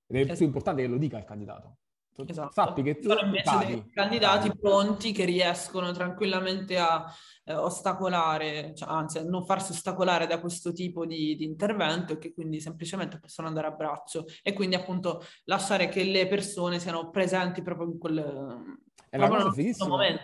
Ed 0.07 0.17
è 0.17 0.21
esatto. 0.21 0.37
più 0.37 0.47
importante 0.47 0.83
che 0.83 0.89
lo 0.89 0.99
dica 0.99 1.17
il 1.17 1.25
candidato. 1.25 1.79
Esatto. 2.27 2.53
Sappi 2.53 2.83
che 2.83 2.99
tu 2.99 3.09
sono 3.09 3.23
invece 3.23 3.43
paghi, 3.45 3.73
dei 3.73 3.91
candidati 3.91 4.49
paghi. 4.49 4.61
pronti 4.61 5.13
che 5.13 5.25
riescono 5.25 5.91
tranquillamente 5.93 6.79
a 6.79 7.05
eh, 7.45 7.55
ostacolare, 7.55 8.73
cioè, 8.75 8.89
anzi 8.89 9.19
a 9.19 9.25
non 9.25 9.45
farsi 9.45 9.73
ostacolare 9.73 10.27
da 10.27 10.39
questo 10.39 10.73
tipo 10.73 11.07
di, 11.07 11.35
di, 11.35 11.45
intervento 11.45 12.13
e 12.13 12.19
che 12.19 12.33
quindi 12.33 12.61
semplicemente 12.61 13.19
possono 13.19 13.49
andare 13.49 13.67
a 13.67 13.73
braccio 13.73 14.27
e 14.43 14.53
quindi 14.53 14.77
appunto 14.77 15.25
lasciare 15.45 15.89
che 15.89 16.05
le 16.05 16.29
persone 16.29 16.79
siano 16.79 17.11
presenti 17.11 17.63
proprio 17.63 17.89
in 17.89 17.99
quel, 17.99 18.79
è 19.11 19.17
proprio 19.17 19.53
momento. 19.87 20.23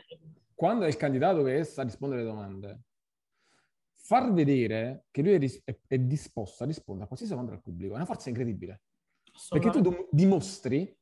Quando 0.54 0.84
è 0.84 0.88
il 0.88 0.96
candidato 0.96 1.42
che 1.42 1.64
sta 1.64 1.80
a 1.80 1.84
rispondere 1.84 2.20
alle 2.20 2.30
domande, 2.30 2.80
far 3.94 4.32
vedere 4.32 5.06
che 5.10 5.22
lui 5.22 5.32
è, 5.32 5.38
ris- 5.38 5.62
è, 5.64 5.76
è 5.86 5.98
disposto 5.98 6.64
a 6.64 6.66
rispondere 6.66 7.04
a 7.04 7.06
qualsiasi 7.06 7.32
domanda 7.32 7.54
del 7.54 7.62
pubblico 7.62 7.92
è 7.92 7.96
una 7.96 8.04
forza 8.04 8.28
incredibile. 8.28 8.82
Perché 9.48 9.70
tu 9.70 9.80
do- 9.80 10.08
dimostri 10.10 10.94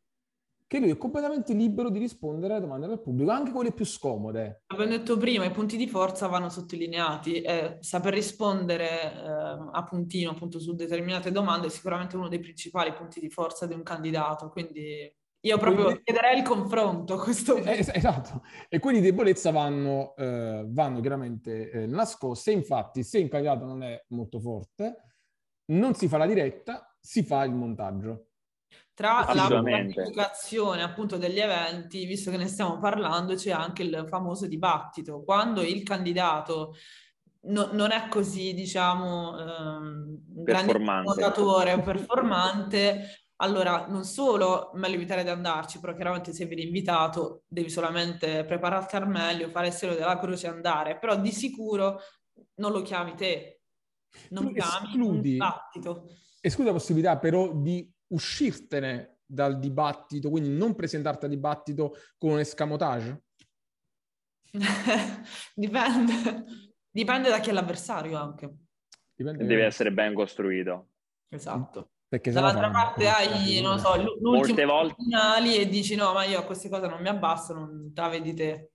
che 0.69 0.79
lui 0.79 0.91
è 0.91 0.99
completamente 0.99 1.55
libero 1.55 1.89
di 1.89 1.99
rispondere 1.99 2.53
alle 2.53 2.63
domande 2.63 2.87
del 2.87 3.01
pubblico, 3.01 3.31
anche 3.31 3.53
quelle 3.53 3.73
più 3.73 3.87
scomode. 3.87 4.65
Abbiamo 4.67 4.91
detto 4.91 5.17
prima, 5.17 5.47
i 5.47 5.51
punti 5.51 5.79
di 5.79 5.89
forza 5.89 6.27
vanno 6.27 6.51
sottolineati 6.51 7.41
e 7.41 7.79
saper 7.81 8.13
rispondere 8.13 9.13
eh, 9.15 9.69
a 9.73 9.87
puntino 9.89 10.33
appunto 10.33 10.61
su 10.61 10.75
determinate 10.75 11.33
domande 11.33 11.69
è 11.69 11.71
sicuramente 11.71 12.17
uno 12.17 12.29
dei 12.29 12.39
principali 12.39 12.93
punti 12.93 13.19
di 13.19 13.31
forza 13.31 13.67
di 13.67 13.73
un 13.73 13.83
candidato, 13.83 14.51
quindi 14.51 15.11
io 15.41 15.57
proprio 15.57 15.85
quindi, 15.85 16.03
chiederei 16.03 16.37
il 16.37 16.45
confronto 16.45 17.15
a 17.15 17.23
questo 17.23 17.55
punto. 17.55 17.71
Eh, 17.71 17.79
esatto, 17.79 18.43
e 18.69 18.79
quindi 18.79 19.01
debolezza 19.01 19.51
vanno, 19.51 20.15
eh, 20.17 20.67
vanno 20.67 21.01
chiaramente 21.01 21.71
eh, 21.71 21.87
nascoste, 21.87 22.51
infatti 22.51 23.03
se 23.03 23.21
un 23.21 23.29
candidato 23.29 23.65
non 23.65 23.83
è 23.83 24.05
molto 24.09 24.39
forte, 24.39 24.97
non 25.73 25.95
si 25.95 26.09
fa 26.09 26.19
la 26.19 26.27
diretta, 26.27 26.95
si 27.01 27.23
fa 27.23 27.43
il 27.45 27.55
montaggio. 27.55 28.28
Tra 28.99 29.33
la 29.33 29.63
pianificazione 29.63 30.83
appunto 30.83 31.19
degli 31.19 31.39
eventi, 31.39 32.05
visto 32.05 32.33
che 32.33 32.37
ne 32.37 32.49
stiamo 32.49 32.81
parlando, 32.81 33.37
c'è 33.37 33.53
anche 33.53 33.85
il 33.85 34.07
famoso 34.09 34.49
dibattito. 34.49 35.23
Quando 35.23 35.63
il 35.63 35.85
candidato 35.85 36.75
no, 37.43 37.69
non 37.71 37.93
è 37.93 38.09
così, 38.09 38.55
diciamo, 38.55 39.39
ehm, 39.39 40.43
performante. 40.43 41.25
o 41.25 41.81
performante, 41.81 43.27
allora 43.37 43.87
non 43.87 44.03
solo 44.03 44.73
meglio 44.75 44.97
evitare 44.97 45.23
di 45.23 45.31
andarci, 45.31 45.79
però 45.79 45.95
chiaramente 45.95 46.33
se 46.33 46.47
vieni 46.47 46.65
invitato 46.65 47.45
devi 47.47 47.71
solamente 47.71 48.45
prepararti 48.45 48.97
al 48.97 49.09
meglio, 49.09 49.49
fare 49.49 49.69
il 49.69 49.75
segno 49.75 49.95
della 49.95 50.19
croce 50.19 50.49
e 50.49 50.51
andare, 50.51 50.99
però 50.99 51.15
di 51.15 51.31
sicuro 51.31 52.01
non 52.57 52.73
lo 52.73 52.83
chiami 52.83 53.15
te, 53.15 53.61
non 54.31 54.47
tu 54.47 54.55
chiami 54.55 54.87
escludi, 54.89 55.09
un 55.09 55.21
dibattito. 55.21 56.09
Escludi 56.41 56.71
la 56.71 56.75
possibilità 56.75 57.17
però 57.17 57.53
di 57.53 57.89
uscirtene 58.09 59.21
dal 59.25 59.59
dibattito, 59.59 60.31
quindi 60.31 60.51
non 60.51 60.75
presentarti 60.75 61.27
al 61.27 61.31
dibattito 61.31 61.97
con 62.17 62.33
un 62.33 62.39
escamotage? 62.39 63.23
Dipende. 65.55 66.45
Dipende 66.91 67.29
da 67.29 67.39
chi 67.41 67.51
è 67.51 67.53
l'avversario 67.53 68.17
anche. 68.17 68.55
Dipende 69.15 69.45
Deve 69.45 69.65
essere 69.65 69.93
ben 69.93 70.15
costruito. 70.15 70.89
Esatto. 71.29 71.91
Perché 72.09 72.31
Dall'altra 72.31 72.71
parte 72.71 73.07
hai, 73.07 73.61
non 73.61 73.79
so, 73.79 73.95
l'ultimo 74.19 74.73
volte... 74.73 74.95
finali 74.97 75.57
e 75.57 75.69
dici 75.69 75.95
no, 75.95 76.15
ma 76.15 76.25
io 76.25 76.39
a 76.39 76.45
queste 76.45 76.71
cose 76.71 76.89
non 76.89 77.03
mi 77.03 77.09
abbasso, 77.09 77.53
non 77.53 77.93
te 77.93 78.01
la 78.01 78.09
vedi 78.09 78.33
te. 78.33 78.71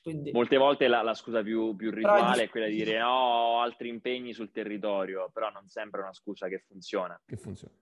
Quindi... 0.00 0.32
Molte 0.32 0.56
volte 0.56 0.88
la, 0.88 1.02
la 1.02 1.12
scusa 1.12 1.42
più, 1.42 1.76
più 1.76 1.90
rituale 1.90 2.44
è 2.44 2.48
quella 2.48 2.66
di 2.66 2.76
dire 2.76 2.98
no, 2.98 3.10
ho 3.10 3.60
altri 3.60 3.88
impegni 3.90 4.32
sul 4.32 4.50
territorio, 4.50 5.28
però 5.30 5.50
non 5.50 5.68
sempre 5.68 6.00
è 6.00 6.04
una 6.04 6.14
scusa 6.14 6.48
che 6.48 6.64
funziona. 6.66 7.20
Che 7.26 7.36
funziona. 7.36 7.74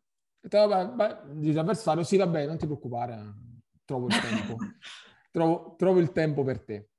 Vabbè, 0.49 0.87
beh, 0.93 1.41
dice 1.41 1.59
avversario, 1.59 2.03
sì, 2.05 2.17
vabbè, 2.17 2.47
non 2.47 2.57
ti 2.57 2.67
preoccupare, 2.67 3.35
trovo 3.85 4.07
il 4.07 4.21
tempo. 4.21 4.57
trovo, 5.31 5.75
trovo, 5.77 5.99
il 5.99 6.13
tempo 6.13 6.45
per 6.45 6.65
te. 6.65 6.91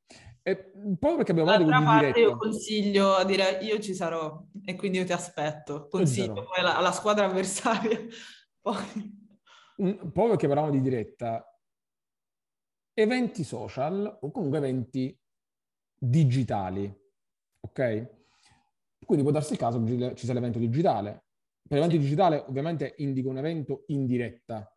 E 0.41 0.55
proprio 0.97 1.17
perché 1.17 1.31
abbiamo 1.31 1.49
parlato 1.49 1.69
di 1.69 1.99
diretta. 1.99 2.19
Io 2.19 2.37
consiglio 2.37 3.13
a 3.13 3.23
dire 3.23 3.59
io 3.61 3.79
ci 3.79 3.93
sarò 3.93 4.45
e 4.65 4.75
quindi 4.75 4.97
io 4.97 5.05
ti 5.05 5.13
aspetto. 5.13 5.87
Consiglio 5.87 6.33
poi 6.33 6.59
alla, 6.59 6.77
alla, 6.77 6.91
squadra 6.91 7.25
avversaria. 7.25 7.99
poi. 8.61 9.25
Un, 9.77 9.97
proprio 9.97 10.29
perché 10.29 10.47
parlavamo 10.47 10.73
di 10.73 10.81
diretta, 10.81 11.45
eventi 12.93 13.43
social 13.43 14.17
o 14.21 14.31
comunque 14.31 14.57
eventi 14.57 15.17
digitali, 15.95 16.91
ok? 17.59 18.15
Quindi 19.05 19.23
può 19.23 19.31
darsi 19.31 19.53
il 19.53 19.59
caso 19.59 19.81
che 19.83 20.15
ci 20.15 20.25
sia 20.25 20.33
l'evento 20.33 20.59
digitale, 20.59 21.26
per 21.67 21.79
l'evento 21.79 21.97
digitale 21.97 22.43
ovviamente 22.47 22.93
indico 22.97 23.29
un 23.29 23.37
evento 23.37 23.83
in 23.87 24.05
diretta, 24.05 24.73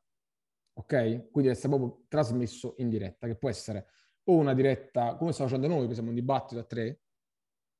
ok? 0.75 0.89
Quindi 0.89 1.31
deve 1.35 1.51
essere 1.51 1.69
proprio 1.69 2.05
trasmesso 2.09 2.75
in 2.79 2.89
diretta, 2.89 3.27
che 3.27 3.37
può 3.37 3.49
essere 3.49 3.87
o 4.25 4.37
una 4.37 4.55
diretta, 4.55 5.17
come 5.17 5.33
stiamo 5.33 5.51
facendo 5.51 5.75
noi, 5.75 5.87
che 5.89 5.95
siamo 5.95 6.11
un 6.11 6.15
dibattito 6.15 6.61
a 6.61 6.65
tre, 6.65 7.01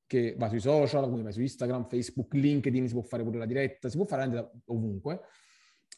che 0.05 0.35
va 0.37 0.49
sui 0.49 0.59
social, 0.59 1.03
quindi 1.03 1.23
va 1.23 1.31
su 1.31 1.41
Instagram, 1.41 1.87
Facebook, 1.87 2.33
LinkedIn, 2.33 2.87
si 2.87 2.93
può 2.93 3.01
fare 3.01 3.23
pure 3.23 3.37
la 3.37 3.45
diretta, 3.45 3.89
si 3.89 3.95
può 3.95 4.05
fare 4.05 4.23
anche 4.23 4.51
ovunque. 4.65 5.21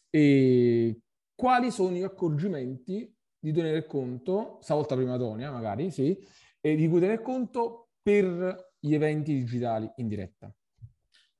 E 0.09 1.01
quali 1.33 1.71
sono 1.71 1.95
gli 1.95 2.03
accorgimenti 2.03 3.11
di 3.39 3.51
tenere 3.51 3.85
conto, 3.85 4.59
stavolta 4.61 4.95
prima 4.95 5.17
Tonia 5.17 5.51
magari, 5.51 5.89
sì, 5.89 6.17
e 6.61 6.75
di 6.75 6.87
cui 6.87 6.99
tenere 6.99 7.21
conto 7.21 7.89
per 8.01 8.73
gli 8.79 8.93
eventi 8.93 9.33
digitali 9.33 9.91
in 9.95 10.07
diretta? 10.07 10.53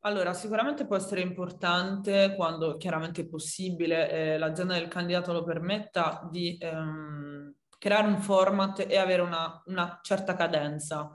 Allora, 0.06 0.34
sicuramente 0.34 0.86
può 0.86 0.97
essere 0.97 1.22
importante 1.22 2.34
quando 2.36 2.76
chiaramente 2.76 3.22
è 3.22 3.26
possibile, 3.26 4.10
eh, 4.10 4.38
l'agenda 4.38 4.74
del 4.74 4.89
candidato 4.89 5.32
lo 5.32 5.43
permetta, 5.45 6.28
di 6.30 6.58
ehm, 6.60 7.54
creare 7.78 8.08
un 8.08 8.20
format 8.20 8.86
e 8.86 8.97
avere 8.97 9.22
una, 9.22 9.62
una 9.68 9.99
certa 10.01 10.36
cadenza. 10.36 11.10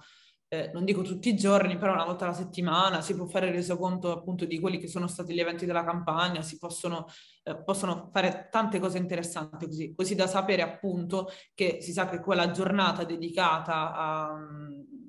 Eh, 0.51 0.71
non 0.73 0.87
dico 0.87 1.03
tutti 1.03 1.29
i 1.29 1.37
giorni, 1.37 1.77
però 1.77 1.93
una 1.93 2.07
volta 2.07 2.25
alla 2.25 2.33
settimana 2.33 3.03
si 3.03 3.15
può 3.15 3.27
fare 3.27 3.51
resoconto 3.51 4.11
appunto 4.11 4.47
di 4.47 4.59
quelli 4.59 4.79
che 4.79 4.89
sono 4.89 5.07
stati 5.07 5.35
gli 5.35 5.41
eventi 5.41 5.67
della 5.67 5.85
campagna, 5.85 6.41
si 6.41 6.57
possono, 6.57 7.05
eh, 7.43 7.63
possono 7.63 8.09
fare 8.11 8.49
tante 8.51 8.79
cose 8.79 8.97
interessanti 8.97 9.67
così, 9.67 9.95
così 9.95 10.15
da 10.15 10.27
sapere 10.27 10.63
appunto 10.63 11.29
che 11.53 11.83
si 11.83 11.93
sa 11.93 12.09
che 12.09 12.21
quella 12.21 12.51
giornata 12.53 13.05
dedicata 13.05 13.93
a 13.95 14.39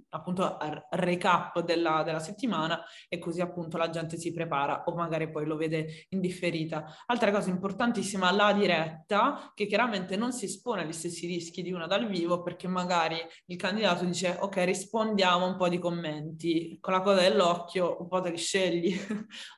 appunto 0.10 0.57
recap 0.91 1.62
della, 1.62 2.03
della, 2.03 2.20
settimana 2.20 2.84
e 3.07 3.20
così 3.20 3.41
appunto 3.41 3.78
la 3.78 3.89
gente 3.89 4.18
si 4.18 4.32
prepara 4.32 4.84
o 4.86 4.95
magari 4.95 5.30
poi 5.30 5.45
lo 5.45 5.55
vede 5.55 6.05
in 6.10 6.20
differita. 6.20 6.86
Altra 7.05 7.32
cosa 7.32 7.49
importantissima, 7.49 8.32
la 8.32 8.53
diretta, 8.53 9.51
che 9.53 9.66
chiaramente 9.66 10.16
non 10.16 10.32
si 10.32 10.45
espone 10.45 10.82
agli 10.82 10.93
stessi 10.93 11.28
rischi 11.28 11.62
di 11.62 11.72
una 11.72 11.88
dal 11.88 12.07
vivo 12.07 12.41
perché 12.41 12.68
magari 12.68 13.18
il 13.45 13.57
candidato 13.57 14.05
dice 14.05 14.38
ok 14.39 14.57
rispondiamo 14.57 15.45
un 15.45 15.55
po' 15.55 15.70
di 15.70 15.80
commenti, 15.80 16.78
con 16.80 16.93
la 16.93 17.01
coda 17.01 17.22
dell'occhio 17.22 17.97
un 17.99 18.07
po' 18.07 18.22
te 18.22 18.32
li 18.32 18.38
scegli 18.38 18.95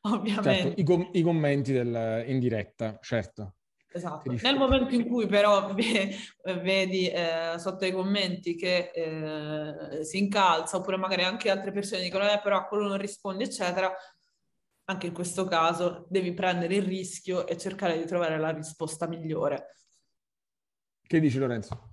ovviamente. 0.01 0.49
Certo, 0.61 0.81
i, 0.81 0.83
com- 0.83 1.09
i 1.13 1.21
commenti 1.21 1.71
del, 1.71 2.23
in 2.27 2.39
diretta, 2.39 2.97
certo. 3.01 3.55
Esatto. 3.93 4.31
Nel 4.31 4.57
momento 4.57 4.95
in 4.95 5.05
cui 5.05 5.27
però 5.27 5.73
vedi 6.61 7.09
eh, 7.09 7.55
sotto 7.57 7.85
i 7.85 7.91
commenti 7.91 8.55
che 8.55 8.91
eh, 8.93 10.03
si 10.03 10.17
incalza, 10.17 10.77
oppure 10.77 10.97
magari 10.97 11.23
anche 11.23 11.49
altre 11.49 11.71
persone 11.71 12.01
dicono 12.01 12.29
eh, 12.29 12.39
però 12.41 12.57
a 12.57 12.65
quello 12.65 12.87
non 12.87 12.97
rispondi, 12.97 13.43
eccetera, 13.43 13.93
anche 14.85 15.07
in 15.07 15.13
questo 15.13 15.45
caso 15.45 16.05
devi 16.09 16.33
prendere 16.33 16.75
il 16.75 16.83
rischio 16.83 17.45
e 17.45 17.57
cercare 17.57 17.97
di 17.97 18.05
trovare 18.05 18.37
la 18.37 18.51
risposta 18.51 19.07
migliore. 19.07 19.75
Che 21.01 21.19
dici 21.19 21.37
Lorenzo? 21.37 21.89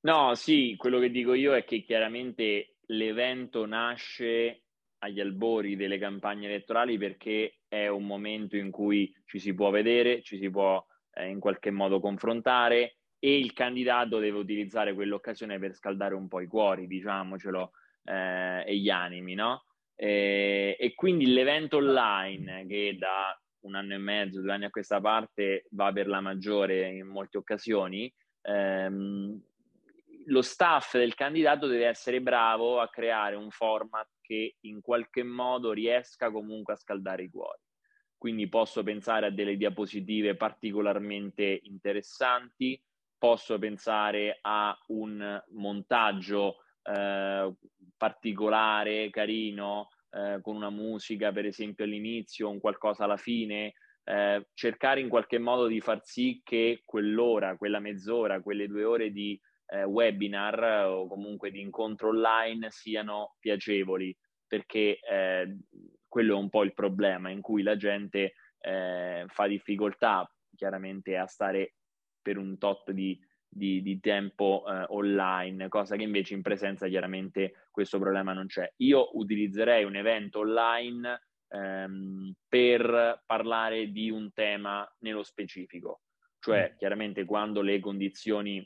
No, 0.00 0.34
sì, 0.34 0.74
quello 0.76 0.98
che 0.98 1.10
dico 1.10 1.32
io 1.32 1.54
è 1.54 1.64
che 1.64 1.82
chiaramente 1.82 2.76
l'evento 2.86 3.64
nasce 3.66 4.64
agli 4.98 5.20
albori 5.20 5.76
delle 5.76 5.98
campagne 5.98 6.46
elettorali 6.46 6.98
perché 6.98 7.60
è 7.68 7.86
un 7.86 8.04
momento 8.04 8.56
in 8.56 8.70
cui 8.70 9.14
ci 9.26 9.38
si 9.38 9.54
può 9.54 9.70
vedere, 9.70 10.22
ci 10.22 10.38
si 10.38 10.50
può 10.50 10.84
eh, 11.14 11.28
in 11.28 11.40
qualche 11.40 11.70
modo 11.70 12.00
confrontare 12.00 12.96
e 13.18 13.38
il 13.38 13.52
candidato 13.52 14.18
deve 14.18 14.38
utilizzare 14.38 14.92
quell'occasione 14.92 15.58
per 15.58 15.74
scaldare 15.74 16.14
un 16.14 16.28
po' 16.28 16.40
i 16.40 16.46
cuori, 16.46 16.86
diciamocelo, 16.86 17.70
eh, 18.04 18.64
e 18.66 18.76
gli 18.76 18.90
animi, 18.90 19.34
no? 19.34 19.64
E, 19.96 20.76
e, 20.78 20.94
quindi 20.94 21.32
l'evento 21.32 21.78
online 21.78 22.66
che 22.66 22.96
da 22.98 23.38
un 23.60 23.76
anno 23.76 23.94
e 23.94 23.98
mezzo, 23.98 24.42
due 24.42 24.52
anni 24.52 24.66
a 24.66 24.70
questa 24.70 25.00
parte 25.00 25.66
va 25.70 25.90
per 25.92 26.06
la 26.06 26.20
maggiore 26.20 26.88
in 26.88 27.06
molte 27.06 27.38
occasioni, 27.38 28.12
ehm, 28.42 29.40
lo 30.26 30.42
staff 30.42 30.96
del 30.96 31.14
candidato 31.14 31.66
deve 31.66 31.86
essere 31.86 32.20
bravo 32.20 32.80
a 32.80 32.88
creare 32.88 33.36
un 33.36 33.50
format 33.50 34.08
che 34.20 34.56
in 34.60 34.80
qualche 34.80 35.22
modo 35.22 35.72
riesca 35.72 36.30
comunque 36.30 36.74
a 36.74 36.76
scaldare 36.76 37.24
i 37.24 37.30
cuori 37.30 37.60
quindi 38.24 38.48
posso 38.48 38.82
pensare 38.82 39.26
a 39.26 39.30
delle 39.30 39.54
diapositive 39.54 40.34
particolarmente 40.34 41.60
interessanti, 41.64 42.82
posso 43.18 43.58
pensare 43.58 44.38
a 44.40 44.74
un 44.86 45.42
montaggio 45.50 46.56
eh, 46.84 47.54
particolare, 47.94 49.10
carino, 49.10 49.90
eh, 50.08 50.38
con 50.40 50.56
una 50.56 50.70
musica 50.70 51.32
per 51.32 51.44
esempio 51.44 51.84
all'inizio, 51.84 52.48
un 52.48 52.60
qualcosa 52.60 53.04
alla 53.04 53.18
fine, 53.18 53.74
eh, 54.04 54.46
cercare 54.54 55.00
in 55.00 55.10
qualche 55.10 55.38
modo 55.38 55.66
di 55.66 55.82
far 55.82 56.00
sì 56.02 56.40
che 56.42 56.80
quell'ora, 56.82 57.58
quella 57.58 57.78
mezz'ora, 57.78 58.40
quelle 58.40 58.68
due 58.68 58.84
ore 58.84 59.10
di 59.10 59.38
eh, 59.66 59.84
webinar 59.84 60.86
o 60.86 61.08
comunque 61.08 61.50
di 61.50 61.60
incontro 61.60 62.08
online 62.08 62.70
siano 62.70 63.36
piacevoli, 63.38 64.16
perché 64.46 64.98
eh, 64.98 65.58
quello 66.14 66.36
è 66.36 66.38
un 66.38 66.48
po' 66.48 66.62
il 66.62 66.74
problema 66.74 67.28
in 67.28 67.40
cui 67.40 67.64
la 67.64 67.74
gente 67.74 68.34
eh, 68.60 69.24
fa 69.26 69.48
difficoltà 69.48 70.32
chiaramente 70.54 71.16
a 71.16 71.26
stare 71.26 71.74
per 72.22 72.38
un 72.38 72.56
tot 72.56 72.92
di, 72.92 73.18
di, 73.48 73.82
di 73.82 73.98
tempo 73.98 74.62
eh, 74.64 74.84
online, 74.90 75.66
cosa 75.66 75.96
che 75.96 76.04
invece 76.04 76.34
in 76.34 76.42
presenza 76.42 76.86
chiaramente 76.86 77.66
questo 77.72 77.98
problema 77.98 78.32
non 78.32 78.46
c'è. 78.46 78.72
Io 78.76 79.18
utilizzerei 79.18 79.82
un 79.82 79.96
evento 79.96 80.38
online 80.38 81.20
ehm, 81.48 82.32
per 82.48 83.24
parlare 83.26 83.90
di 83.90 84.08
un 84.08 84.32
tema 84.32 84.88
nello 85.00 85.24
specifico, 85.24 86.02
cioè 86.38 86.70
mm. 86.72 86.76
chiaramente 86.76 87.24
quando 87.24 87.60
le 87.60 87.80
condizioni 87.80 88.64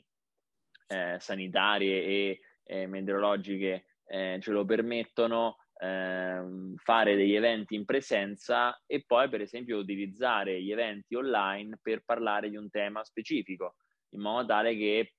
eh, 0.85 1.17
sanitarie 1.19 2.03
e 2.03 2.39
eh, 2.61 2.85
meteorologiche 2.85 3.85
eh, 4.05 4.37
ce 4.39 4.51
lo 4.51 4.65
permettono, 4.65 5.57
ehm, 5.79 6.75
fare 6.75 7.15
degli 7.15 7.35
eventi 7.35 7.75
in 7.75 7.85
presenza 7.85 8.81
e 8.85 9.03
poi 9.05 9.29
per 9.29 9.41
esempio 9.41 9.77
utilizzare 9.77 10.61
gli 10.61 10.71
eventi 10.71 11.15
online 11.15 11.79
per 11.81 12.03
parlare 12.03 12.49
di 12.49 12.57
un 12.57 12.69
tema 12.69 13.03
specifico, 13.03 13.75
in 14.09 14.21
modo 14.21 14.47
tale 14.47 14.75
che 14.75 15.13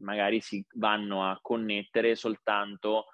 magari 0.00 0.40
si 0.40 0.64
vanno 0.74 1.28
a 1.28 1.38
connettere 1.42 2.14
soltanto 2.14 3.06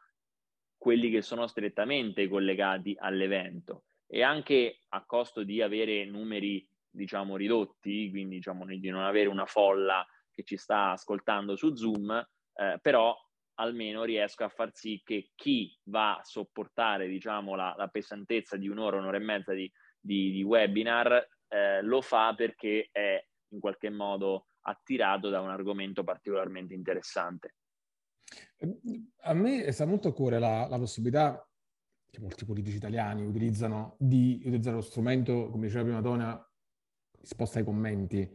quelli 0.77 1.11
che 1.11 1.23
sono 1.23 1.47
strettamente 1.47 2.29
collegati 2.29 2.95
all'evento. 2.99 3.85
E 4.07 4.23
anche 4.23 4.81
a 4.89 5.05
costo 5.07 5.43
di 5.43 5.63
avere 5.63 6.05
numeri 6.05 6.69
diciamo 6.91 7.37
ridotti, 7.37 8.11
quindi 8.11 8.37
diciamo 8.37 8.67
di 8.67 8.89
non 8.91 9.03
avere 9.03 9.29
una 9.29 9.47
folla 9.47 10.07
che 10.31 10.45
ci 10.45 10.57
sta 10.57 10.91
ascoltando 10.93 11.57
su 11.57 11.75
Zoom, 11.75 12.11
eh, 12.55 12.79
però 12.81 13.17
almeno 13.55 14.05
riesco 14.05 14.45
a 14.45 14.49
far 14.49 14.71
sì 14.73 15.01
che 15.05 15.31
chi 15.35 15.77
va 15.85 16.17
a 16.17 16.25
sopportare 16.25 17.09
diciamo, 17.09 17.55
la, 17.55 17.75
la 17.77 17.89
pesantezza 17.89 18.57
di 18.57 18.69
un'ora, 18.69 18.99
un'ora 18.99 19.17
e 19.17 19.21
mezza 19.21 19.53
di, 19.53 19.71
di, 20.01 20.33
di 20.33 20.43
webinar, 20.43 21.29
eh, 21.49 21.83
lo 21.83 22.01
fa 22.01 22.35
perché 22.35 22.89
è 22.91 23.25
in 23.49 23.61
qualche 23.61 23.91
modo 23.91 24.49
attirato 24.67 25.29
da 25.29 25.41
un 25.41 25.51
argomento 25.51 26.03
particolarmente 26.03 26.75
interessante. 26.75 27.55
A 29.23 29.35
me 29.35 29.71
sta 29.71 29.85
molto 29.85 30.09
a 30.09 30.13
cuore 30.15 30.39
la, 30.39 30.67
la 30.69 30.79
possibilità 30.79 31.47
che 32.11 32.21
molti 32.21 32.45
politici 32.45 32.77
italiani 32.77 33.25
utilizzano 33.25 33.97
di 33.99 34.37
utilizzare 34.41 34.77
lo 34.77 34.83
strumento, 34.83 35.51
come 35.51 35.67
diceva 35.67 35.85
prima 35.85 36.01
Tona, 36.01 36.51
risposta 37.21 37.59
ai 37.59 37.65
commenti 37.65 38.31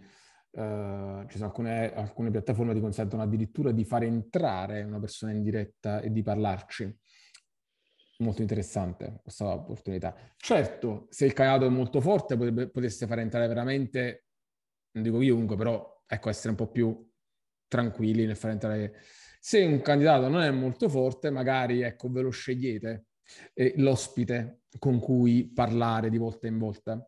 Uh, 0.52 1.28
ci 1.28 1.38
sono 1.38 1.50
alcune, 1.50 1.94
alcune 1.94 2.32
piattaforme 2.32 2.74
che 2.74 2.80
consentono 2.80 3.22
addirittura 3.22 3.72
di 3.72 3.86
fare 3.86 4.08
entrare 4.08 4.82
una 4.82 5.00
persona 5.00 5.32
in 5.32 5.44
diretta 5.44 6.02
e 6.02 6.12
di 6.12 6.24
parlarci. 6.24 6.98
Molto 8.20 8.42
interessante 8.42 9.20
questa 9.22 9.48
opportunità. 9.48 10.16
Certo, 10.38 11.06
se 11.10 11.26
il 11.26 11.34
candidato 11.34 11.66
è 11.66 11.70
molto 11.70 12.02
forte, 12.02 12.36
potrebbe, 12.36 12.70
potreste 12.70 13.06
fare 13.06 13.22
entrare 13.22 13.48
veramente, 13.48 14.26
non 14.92 15.04
dico 15.04 15.20
chiunque, 15.20 15.56
però 15.56 16.04
ecco, 16.06 16.30
essere 16.30 16.50
un 16.50 16.56
po' 16.56 16.72
più 16.72 17.08
tranquilli 17.68 18.26
nel 18.26 18.36
fare 18.36 18.54
entrare. 18.54 18.96
Se 19.40 19.64
un 19.64 19.82
candidato 19.82 20.28
non 20.28 20.42
è 20.42 20.52
molto 20.52 20.90
forte, 20.90 21.30
magari 21.30 21.82
ecco, 21.82 22.10
ve 22.10 22.22
lo 22.22 22.32
scegliete 22.32 23.06
eh, 23.54 23.74
l'ospite 23.78 24.64
con 24.80 25.00
cui 25.00 25.50
parlare 25.54 26.10
di 26.10 26.18
volta 26.18 26.48
in 26.48 26.58
volta. 26.58 27.08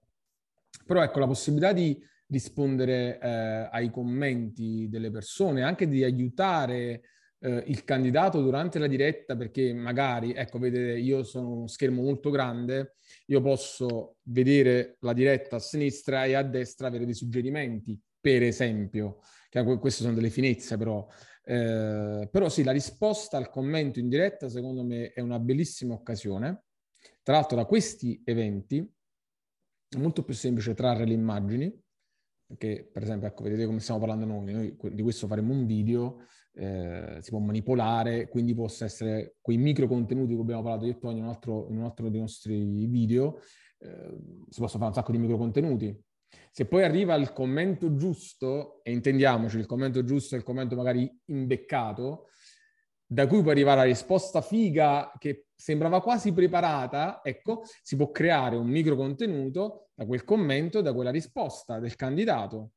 Però 0.86 1.02
ecco, 1.04 1.20
la 1.20 1.28
possibilità 1.28 1.74
di 1.74 2.00
rispondere 2.32 3.20
eh, 3.20 3.70
ai 3.72 3.92
commenti 3.92 4.88
delle 4.90 5.12
persone, 5.12 5.64
anche 5.64 5.88
di 5.88 6.04
aiutare 6.04 7.02
eh, 7.40 7.64
il 7.68 7.84
candidato 7.84 8.42
durante 8.42 8.80
la 8.80 8.88
diretta, 8.88 9.36
perché 9.36 9.74
magari, 9.74 10.34
ecco, 10.34 10.58
vedete, 10.58 10.98
io 10.98 11.24
sono 11.24 11.52
uno 11.52 11.68
schermo 11.68 12.02
molto 12.02 12.30
grande, 12.30 12.96
io 13.28 13.42
posso 13.42 14.16
vedere 14.24 14.96
la 15.02 15.14
diretta 15.14 15.58
a 15.58 15.60
sinistra 15.60 16.26
e 16.26 16.34
a 16.34 16.44
destra 16.44 16.88
avere 16.88 17.06
dei 17.06 17.14
suggerimenti, 17.14 18.00
per 18.20 18.44
esempio, 18.44 19.20
che 19.50 19.64
queste 19.80 20.04
sono 20.04 20.16
delle 20.16 20.30
finezze 20.30 20.78
però. 20.78 21.06
Eh, 21.44 22.30
però 22.32 22.50
sì, 22.50 22.64
la 22.64 22.72
risposta 22.72 23.36
al 23.36 23.50
commento 23.50 24.00
in 24.00 24.08
diretta 24.08 24.48
secondo 24.48 24.84
me 24.84 25.12
è 25.12 25.20
una 25.20 25.40
bellissima 25.40 25.94
occasione. 25.94 26.64
Tra 27.24 27.34
l'altro 27.34 27.58
da 27.58 27.66
questi 27.66 28.22
eventi 28.24 28.78
è 29.90 29.98
molto 29.98 30.24
più 30.24 30.34
semplice 30.34 30.74
trarre 30.74 31.06
le 31.06 31.14
immagini, 31.14 31.81
perché 32.52 32.90
per 32.92 33.04
esempio, 33.04 33.28
ecco, 33.28 33.44
vedete 33.44 33.66
come 33.66 33.80
stiamo 33.80 34.00
parlando 34.00 34.26
noi, 34.26 34.52
noi 34.52 34.76
di 34.94 35.02
questo 35.02 35.26
faremo 35.28 35.54
un 35.54 35.66
video, 35.66 36.24
eh, 36.54 37.20
si 37.22 37.30
può 37.30 37.40
manipolare, 37.40 38.28
quindi 38.28 38.54
possa 38.54 38.84
essere 38.84 39.36
quei 39.40 39.58
micro 39.58 39.88
contenuti 39.88 40.36
che 40.36 40.42
abbiamo 40.42 40.62
parlato 40.62 40.86
io 40.86 40.92
e 40.92 40.98
Tony 40.98 41.20
in 41.20 41.24
un 41.24 41.30
altro, 41.30 41.68
in 41.70 41.78
un 41.78 41.84
altro 41.84 42.10
dei 42.10 42.20
nostri 42.20 42.86
video, 42.88 43.40
eh, 43.80 44.18
si 44.50 44.60
possono 44.60 44.80
fare 44.80 44.86
un 44.88 44.94
sacco 44.94 45.12
di 45.14 45.18
micro 45.18 45.38
contenuti. 45.38 45.98
Se 46.52 46.66
poi 46.66 46.84
arriva 46.84 47.16
il 47.16 47.32
commento 47.32 47.96
giusto, 47.96 48.82
e 48.84 48.92
intendiamoci, 48.92 49.58
il 49.58 49.66
commento 49.66 50.04
giusto 50.04 50.36
è 50.36 50.38
il 50.38 50.44
commento 50.44 50.76
magari 50.76 51.10
imbeccato, 51.26 52.28
da 53.12 53.28
cui 53.28 53.42
poi 53.42 53.52
arriva 53.52 53.76
la 53.76 53.84
risposta 53.84 54.40
figa 54.40 55.12
che 55.18 55.48
sembrava 55.54 56.02
quasi 56.02 56.32
preparata, 56.32 57.20
ecco, 57.22 57.64
si 57.82 57.98
può 57.98 58.10
creare 58.10 58.56
un 58.56 58.68
micro 58.68 58.96
contenuto 58.96 59.90
da 59.94 60.06
quel 60.06 60.24
commento, 60.24 60.80
da 60.80 60.94
quella 60.94 61.12
risposta 61.12 61.78
del 61.80 61.98
candidato 61.98 62.72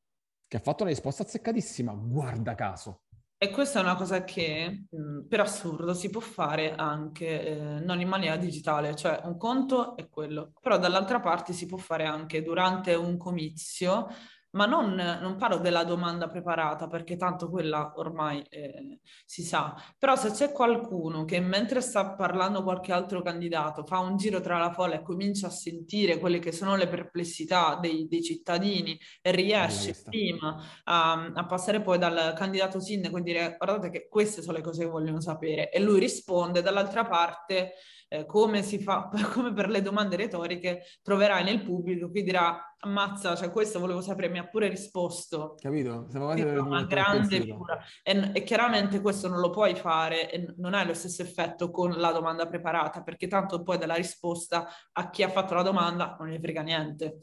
che 0.45 0.57
ha 0.57 0.59
fatto 0.59 0.83
una 0.83 0.91
risposta 0.91 1.23
azzeccatissima, 1.23 1.93
guarda 1.93 2.53
caso. 2.53 3.03
E 3.37 3.49
questa 3.49 3.79
è 3.79 3.81
una 3.81 3.95
cosa 3.95 4.25
che 4.25 4.87
per 5.25 5.39
assurdo 5.39 5.93
si 5.93 6.09
può 6.09 6.19
fare 6.19 6.75
anche 6.75 7.45
eh, 7.45 7.79
non 7.79 8.01
in 8.01 8.09
maniera 8.09 8.35
digitale, 8.35 8.93
cioè 8.93 9.21
un 9.23 9.37
conto 9.37 9.95
è 9.95 10.09
quello, 10.09 10.51
però 10.59 10.77
dall'altra 10.77 11.21
parte 11.21 11.53
si 11.53 11.65
può 11.65 11.77
fare 11.77 12.03
anche 12.03 12.43
durante 12.43 12.93
un 12.93 13.15
comizio 13.15 14.07
ma 14.55 14.65
non, 14.65 14.93
non, 14.93 15.35
parlo 15.35 15.57
della 15.57 15.83
domanda 15.83 16.27
preparata 16.27 16.87
perché 16.87 17.17
tanto 17.17 17.49
quella 17.49 17.93
ormai 17.97 18.43
eh, 18.49 18.99
si 19.25 19.43
sa, 19.43 19.75
però 19.97 20.15
se 20.15 20.31
c'è 20.31 20.51
qualcuno 20.51 21.25
che 21.25 21.39
mentre 21.39 21.81
sta 21.81 22.15
parlando 22.15 22.63
qualche 22.63 22.93
altro 22.93 23.21
candidato 23.21 23.83
fa 23.85 23.99
un 23.99 24.17
giro 24.17 24.39
tra 24.39 24.57
la 24.57 24.71
folla 24.71 24.95
e 24.95 25.03
comincia 25.03 25.47
a 25.47 25.51
sentire 25.51 26.19
quelle 26.19 26.39
che 26.39 26.51
sono 26.51 26.75
le 26.75 26.87
perplessità 26.87 27.77
dei, 27.79 28.07
dei 28.07 28.23
cittadini 28.23 28.97
e 29.21 29.31
riesce 29.31 29.93
prima 30.03 30.57
a, 30.85 31.31
a, 31.33 31.45
passare 31.45 31.81
poi 31.81 31.97
dal 31.97 32.33
candidato 32.35 32.79
sindaco 32.79 33.17
e 33.17 33.21
dire 33.21 33.55
guardate 33.57 33.89
che 33.89 34.07
queste 34.07 34.41
sono 34.41 34.57
le 34.57 34.63
cose 34.63 34.83
che 34.83 34.89
vogliono 34.89 35.19
sapere. 35.19 35.69
E 35.69 35.79
lui 35.79 35.99
risponde 35.99 36.61
dall'altra 36.61 37.05
parte 37.05 37.73
eh, 38.07 38.25
come 38.25 38.61
si 38.61 38.79
fa, 38.79 39.09
come 39.33 39.53
per 39.53 39.69
le 39.69 39.81
domande 39.81 40.15
retoriche, 40.15 40.83
troverai 41.01 41.43
nel 41.43 41.63
pubblico 41.63 42.09
chi 42.11 42.23
dirà 42.23 42.75
ammazza, 42.79 43.35
cioè 43.35 43.49
questo 43.49 43.79
volevo 43.79 44.01
sapere, 44.01 44.29
mi 44.29 44.37
ha 44.37 44.47
pure 44.47 44.67
risposto. 44.67 45.55
Capito? 45.59 46.07
Siamo 46.09 46.25
quasi 46.25 46.41
una 46.41 46.85
grande 46.85 47.41
figura. 47.41 47.83
E, 48.03 48.31
e, 48.33 48.43
chiaramente 48.43 49.01
questo 49.01 49.27
non 49.27 49.39
lo 49.39 49.49
puoi 49.49 49.75
fare 49.75 50.31
e 50.31 50.53
non 50.57 50.73
hai 50.73 50.85
lo 50.85 50.93
stesso 50.93 51.23
effetto 51.23 51.71
con 51.71 51.91
la 51.91 52.11
domanda 52.11 52.47
preparata, 52.47 53.01
perché 53.01 53.27
tanto 53.27 53.63
poi 53.63 53.77
della 53.77 53.95
risposta 53.95 54.67
a 54.91 55.09
chi 55.09 55.23
ha 55.23 55.29
fatto 55.29 55.55
la 55.55 55.63
domanda 55.63 56.15
non 56.19 56.29
ne 56.29 56.39
frega 56.39 56.61
niente. 56.61 57.17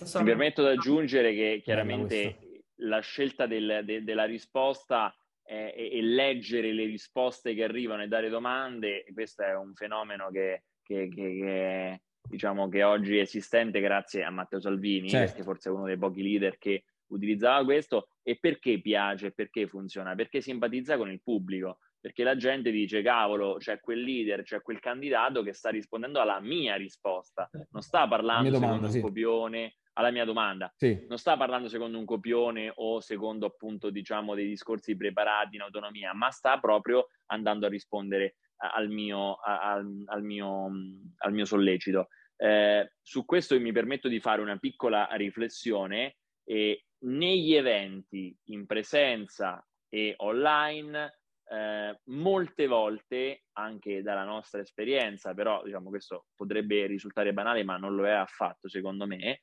Mi 0.00 0.24
permetto 0.24 0.62
di 0.62 0.68
aggiungere 0.68 1.34
che 1.34 1.60
chiaramente 1.62 2.62
la 2.82 3.00
scelta 3.00 3.46
del, 3.46 3.82
de, 3.84 4.04
della 4.04 4.24
risposta 4.24 5.12
eh, 5.48 5.72
e, 5.74 6.02
leggere 6.02 6.72
le 6.72 6.84
risposte 6.84 7.54
che 7.54 7.64
arrivano 7.64 8.02
e 8.02 8.08
dare 8.08 8.28
domande, 8.28 9.06
questo 9.14 9.42
è 9.42 9.56
un 9.56 9.72
fenomeno 9.74 10.28
che, 10.30 10.64
che, 10.82 11.08
che, 11.08 11.38
che 11.40 12.02
diciamo 12.28 12.68
che 12.68 12.82
oggi 12.82 13.16
è 13.16 13.22
esistente 13.22 13.80
grazie 13.80 14.24
a 14.24 14.30
Matteo 14.30 14.60
Salvini, 14.60 15.08
certo. 15.08 15.26
perché 15.26 15.42
forse 15.42 15.70
è 15.70 15.72
uno 15.72 15.86
dei 15.86 15.96
pochi 15.96 16.22
leader 16.22 16.58
che 16.58 16.84
utilizzava 17.06 17.64
questo. 17.64 18.10
E 18.22 18.36
perché 18.38 18.78
piace? 18.82 19.32
Perché 19.32 19.66
funziona? 19.66 20.14
Perché 20.14 20.42
simpatizza 20.42 20.98
con 20.98 21.10
il 21.10 21.22
pubblico, 21.22 21.78
perché 21.98 22.24
la 22.24 22.36
gente 22.36 22.70
dice 22.70 23.00
cavolo, 23.00 23.56
c'è 23.56 23.80
quel 23.80 24.02
leader, 24.02 24.42
c'è 24.42 24.60
quel 24.60 24.80
candidato 24.80 25.42
che 25.42 25.54
sta 25.54 25.70
rispondendo 25.70 26.20
alla 26.20 26.40
mia 26.40 26.76
risposta, 26.76 27.48
non 27.70 27.80
sta 27.80 28.06
parlando 28.06 28.50
domanda, 28.50 28.66
secondo 28.66 28.92
sì. 28.92 29.00
copione 29.00 29.76
alla 29.98 30.10
mia 30.10 30.24
domanda. 30.24 30.72
Sì. 30.76 31.04
Non 31.08 31.18
sta 31.18 31.36
parlando 31.36 31.68
secondo 31.68 31.98
un 31.98 32.04
copione 32.04 32.72
o 32.76 33.00
secondo 33.00 33.46
appunto 33.46 33.90
diciamo 33.90 34.34
dei 34.34 34.46
discorsi 34.46 34.96
preparati 34.96 35.56
in 35.56 35.62
autonomia, 35.62 36.14
ma 36.14 36.30
sta 36.30 36.58
proprio 36.58 37.08
andando 37.26 37.66
a 37.66 37.68
rispondere 37.68 38.36
al 38.58 38.88
mio, 38.88 39.38
al, 39.40 40.04
al 40.06 40.22
mio, 40.22 40.70
al 41.16 41.32
mio 41.32 41.44
sollecito. 41.44 42.08
Eh, 42.36 42.92
su 43.02 43.24
questo 43.24 43.58
mi 43.58 43.72
permetto 43.72 44.08
di 44.08 44.20
fare 44.20 44.40
una 44.40 44.56
piccola 44.56 45.08
riflessione. 45.12 46.16
E 46.44 46.84
negli 47.00 47.54
eventi 47.54 48.34
in 48.46 48.64
presenza 48.64 49.62
e 49.88 50.14
online, 50.18 51.18
eh, 51.50 52.00
molte 52.04 52.66
volte, 52.66 53.44
anche 53.52 54.02
dalla 54.02 54.24
nostra 54.24 54.60
esperienza, 54.60 55.34
però 55.34 55.62
diciamo 55.62 55.90
questo 55.90 56.26
potrebbe 56.34 56.86
risultare 56.86 57.34
banale, 57.34 57.64
ma 57.64 57.76
non 57.76 57.94
lo 57.94 58.06
è 58.06 58.12
affatto 58.12 58.68
secondo 58.68 59.06
me, 59.06 59.40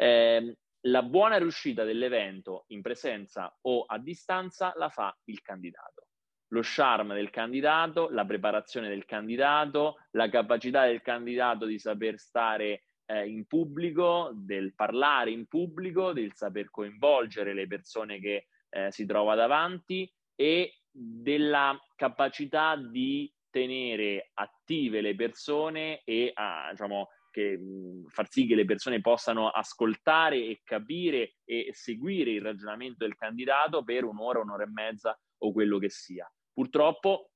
eh, 0.00 0.56
la 0.82 1.02
buona 1.02 1.38
riuscita 1.38 1.82
dell'evento 1.82 2.64
in 2.68 2.82
presenza 2.82 3.52
o 3.62 3.84
a 3.84 3.98
distanza 3.98 4.72
la 4.76 4.88
fa 4.88 5.16
il 5.24 5.42
candidato. 5.42 6.06
Lo 6.52 6.60
charme 6.62 7.14
del 7.14 7.30
candidato, 7.30 8.08
la 8.10 8.24
preparazione 8.24 8.88
del 8.88 9.04
candidato, 9.04 9.96
la 10.12 10.28
capacità 10.28 10.86
del 10.86 11.02
candidato 11.02 11.66
di 11.66 11.78
saper 11.78 12.18
stare 12.18 12.84
eh, 13.06 13.26
in 13.26 13.44
pubblico, 13.46 14.30
del 14.32 14.72
parlare 14.74 15.30
in 15.30 15.46
pubblico, 15.46 16.12
del 16.12 16.32
saper 16.32 16.70
coinvolgere 16.70 17.52
le 17.52 17.66
persone 17.66 18.20
che 18.20 18.46
eh, 18.70 18.92
si 18.92 19.04
trova 19.04 19.34
davanti 19.34 20.10
e 20.36 20.78
della 20.90 21.78
capacità 21.96 22.76
di 22.76 23.30
tenere 23.50 24.30
attive 24.34 25.00
le 25.00 25.16
persone 25.16 26.02
e 26.04 26.30
a, 26.32 26.68
diciamo, 26.70 27.08
che, 27.30 27.58
mh, 27.58 28.08
far 28.08 28.28
sì 28.30 28.46
che 28.46 28.54
le 28.54 28.64
persone 28.64 29.00
possano 29.00 29.48
ascoltare 29.48 30.36
e 30.36 30.60
capire 30.64 31.36
e 31.44 31.70
seguire 31.72 32.30
il 32.30 32.42
ragionamento 32.42 33.04
del 33.04 33.16
candidato 33.16 33.82
per 33.84 34.04
un'ora, 34.04 34.40
un'ora 34.40 34.64
e 34.64 34.70
mezza 34.70 35.18
o 35.38 35.52
quello 35.52 35.78
che 35.78 35.90
sia. 35.90 36.30
Purtroppo 36.52 37.30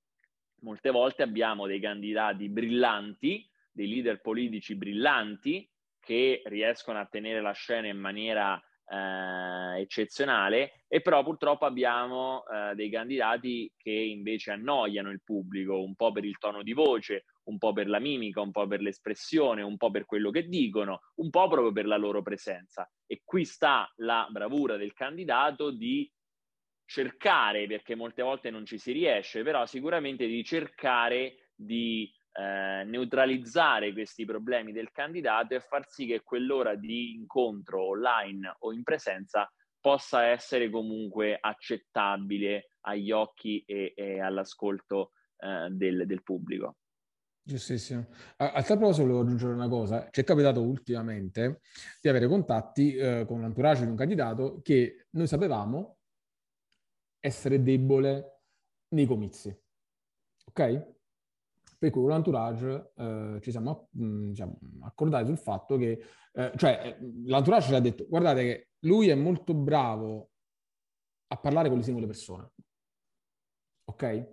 molte 0.62 0.90
volte 0.90 1.22
abbiamo 1.22 1.66
dei 1.66 1.80
candidati 1.80 2.48
brillanti, 2.48 3.48
dei 3.70 3.88
leader 3.88 4.20
politici 4.20 4.76
brillanti 4.76 5.68
che 5.98 6.42
riescono 6.46 6.98
a 6.98 7.06
tenere 7.06 7.40
la 7.40 7.52
scena 7.52 7.88
in 7.88 7.98
maniera 7.98 8.60
eh, 8.86 9.80
eccezionale 9.80 10.84
e 10.88 11.00
però 11.00 11.22
purtroppo 11.22 11.64
abbiamo 11.64 12.44
eh, 12.46 12.74
dei 12.74 12.90
candidati 12.90 13.72
che 13.76 13.90
invece 13.90 14.50
annoiano 14.52 15.10
il 15.10 15.22
pubblico 15.22 15.82
un 15.82 15.94
po' 15.94 16.12
per 16.12 16.24
il 16.24 16.38
tono 16.38 16.62
di 16.62 16.72
voce, 16.72 17.24
un 17.44 17.58
po' 17.58 17.72
per 17.72 17.88
la 17.88 17.98
mimica, 17.98 18.40
un 18.40 18.50
po' 18.50 18.66
per 18.66 18.80
l'espressione, 18.80 19.62
un 19.62 19.76
po' 19.76 19.90
per 19.90 20.04
quello 20.04 20.30
che 20.30 20.48
dicono, 20.48 21.00
un 21.16 21.30
po' 21.30 21.48
proprio 21.48 21.72
per 21.72 21.86
la 21.86 21.96
loro 21.96 22.22
presenza. 22.22 22.90
E 23.06 23.22
qui 23.24 23.44
sta 23.44 23.90
la 23.96 24.28
bravura 24.30 24.76
del 24.76 24.92
candidato 24.92 25.70
di 25.70 26.10
cercare, 26.84 27.66
perché 27.66 27.94
molte 27.94 28.22
volte 28.22 28.50
non 28.50 28.66
ci 28.66 28.78
si 28.78 28.92
riesce, 28.92 29.42
però 29.42 29.64
sicuramente 29.66 30.26
di 30.26 30.44
cercare 30.44 31.50
di 31.54 32.10
eh, 32.32 32.84
neutralizzare 32.84 33.92
questi 33.92 34.24
problemi 34.24 34.72
del 34.72 34.90
candidato 34.90 35.54
e 35.54 35.60
far 35.60 35.88
sì 35.88 36.06
che 36.06 36.22
quell'ora 36.22 36.74
di 36.74 37.14
incontro 37.14 37.88
online 37.88 38.56
o 38.60 38.72
in 38.72 38.82
presenza 38.82 39.50
possa 39.80 40.26
essere 40.26 40.70
comunque 40.70 41.36
accettabile 41.40 42.76
agli 42.82 43.10
occhi 43.10 43.62
e, 43.66 43.92
e 43.96 44.20
all'ascolto 44.20 45.12
eh, 45.38 45.68
del, 45.70 46.06
del 46.06 46.22
pubblico. 46.22 46.76
Giustissimo. 47.44 48.06
A, 48.36 48.52
a 48.52 48.62
tal 48.62 48.76
proposito 48.78 49.02
volevo 49.02 49.22
aggiungere 49.22 49.52
una 49.52 49.68
cosa. 49.68 50.08
Ci 50.10 50.20
è 50.20 50.24
capitato 50.24 50.62
ultimamente 50.62 51.60
di 52.00 52.08
avere 52.08 52.28
contatti 52.28 52.94
eh, 52.94 53.24
con 53.26 53.40
l'entourage 53.40 53.84
di 53.84 53.90
un 53.90 53.96
candidato 53.96 54.60
che 54.62 55.06
noi 55.10 55.26
sapevamo 55.26 55.98
essere 57.18 57.60
debole 57.62 58.42
nei 58.90 59.06
comizi. 59.06 59.48
Ok? 60.46 60.90
Per 61.78 61.90
cui 61.90 62.00
con 62.00 62.10
l'entourage 62.10 62.92
eh, 62.94 63.38
ci 63.42 63.50
siamo 63.50 63.88
diciamo, 63.90 64.56
accordati 64.82 65.26
sul 65.26 65.38
fatto 65.38 65.76
che, 65.76 66.00
eh, 66.32 66.52
cioè, 66.56 66.96
l'entourage 67.24 67.68
ci 67.68 67.74
ha 67.74 67.80
detto, 67.80 68.06
guardate 68.06 68.42
che 68.42 68.68
lui 68.80 69.08
è 69.08 69.16
molto 69.16 69.52
bravo 69.52 70.30
a 71.26 71.36
parlare 71.38 71.68
con 71.68 71.78
le 71.78 71.82
singole 71.82 72.06
persone. 72.06 72.52
Ok? 73.86 74.30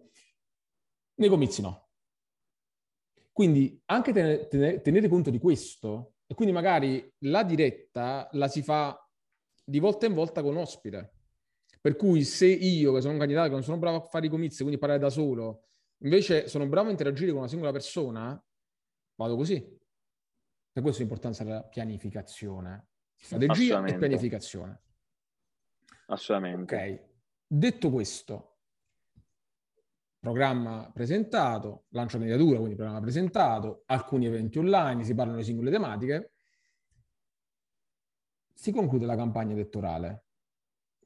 Nei 1.16 1.30
comizi 1.30 1.64
no 1.64 1.89
quindi 3.40 3.82
anche 3.86 4.12
tenere, 4.12 4.82
tenere 4.82 5.08
conto 5.08 5.30
di 5.30 5.40
questo, 5.40 6.16
e 6.28 6.34
quindi 6.34 6.54
magari 6.54 7.10
la 7.20 7.44
diretta 7.44 8.28
la 8.34 8.50
si 8.50 8.62
fa 8.62 9.02
di 9.64 9.80
volta 9.80 10.06
in 10.08 10.14
volta 10.14 10.42
con 10.42 10.58
ospite. 10.58 11.14
Per 11.80 11.96
cui 11.96 12.26
se 12.26 12.48
io, 12.48 12.94
che 12.94 13.00
sono 13.00 13.14
un 13.14 13.20
candidato 13.20 13.48
che 13.48 13.54
non 13.54 13.64
sono 13.64 13.78
bravo 13.78 13.96
a 13.96 14.02
fare 14.02 14.26
i 14.26 14.30
comizi, 14.30 14.58
quindi 14.58 14.78
parlare 14.78 15.00
da 15.00 15.10
solo, 15.10 15.70
invece 16.00 16.50
sono 16.50 16.68
bravo 16.68 16.90
a 16.90 16.92
interagire 16.92 17.30
con 17.30 17.40
una 17.40 17.48
singola 17.48 17.72
persona, 17.72 18.46
vado 19.16 19.36
così. 19.38 19.78
Per 20.74 20.84
questo 20.84 21.00
l'importanza 21.00 21.46
della 21.46 21.64
pianificazione. 21.64 22.90
Strategia 23.16 23.86
e 23.86 23.98
pianificazione. 23.98 24.82
Assolutamente. 26.08 26.76
Ok. 26.76 27.08
Detto 27.48 27.90
questo, 27.90 28.49
programma 30.20 30.92
presentato, 30.94 31.86
lancio 31.90 32.18
candidatura, 32.18 32.58
quindi 32.58 32.76
programma 32.76 33.00
presentato, 33.00 33.84
alcuni 33.86 34.26
eventi 34.26 34.58
online, 34.60 35.04
si 35.04 35.16
parlano 35.16 35.38
di 35.38 35.44
singole 35.46 35.72
tematiche, 35.72 36.34
si 38.54 38.72
conclude 38.72 39.06
la 39.06 39.16
campagna 39.16 39.54
elettorale. 39.54 40.26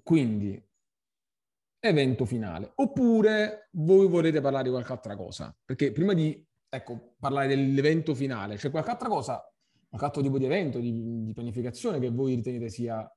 Quindi, 0.02 0.62
evento 1.80 2.26
finale. 2.26 2.72
Oppure 2.76 3.70
voi 3.74 4.08
volete 4.08 4.42
parlare 4.42 4.64
di 4.64 4.70
qualche 4.70 4.92
altra 4.92 5.16
cosa? 5.16 5.56
Perché 5.64 5.92
prima 5.92 6.14
di 6.14 6.44
ecco, 6.68 7.16
parlare 7.20 7.48
dell'evento 7.48 8.16
finale, 8.16 8.56
c'è 8.56 8.72
qualche 8.72 8.90
altra 8.90 9.08
cosa, 9.08 9.54
qualche 9.88 10.06
altro 10.08 10.22
tipo 10.22 10.40
di 10.40 10.46
evento, 10.46 10.80
di, 10.80 11.24
di 11.24 11.34
pianificazione 11.34 12.00
che 12.00 12.10
voi 12.10 12.36
ritenete 12.36 12.70
sia 12.70 13.08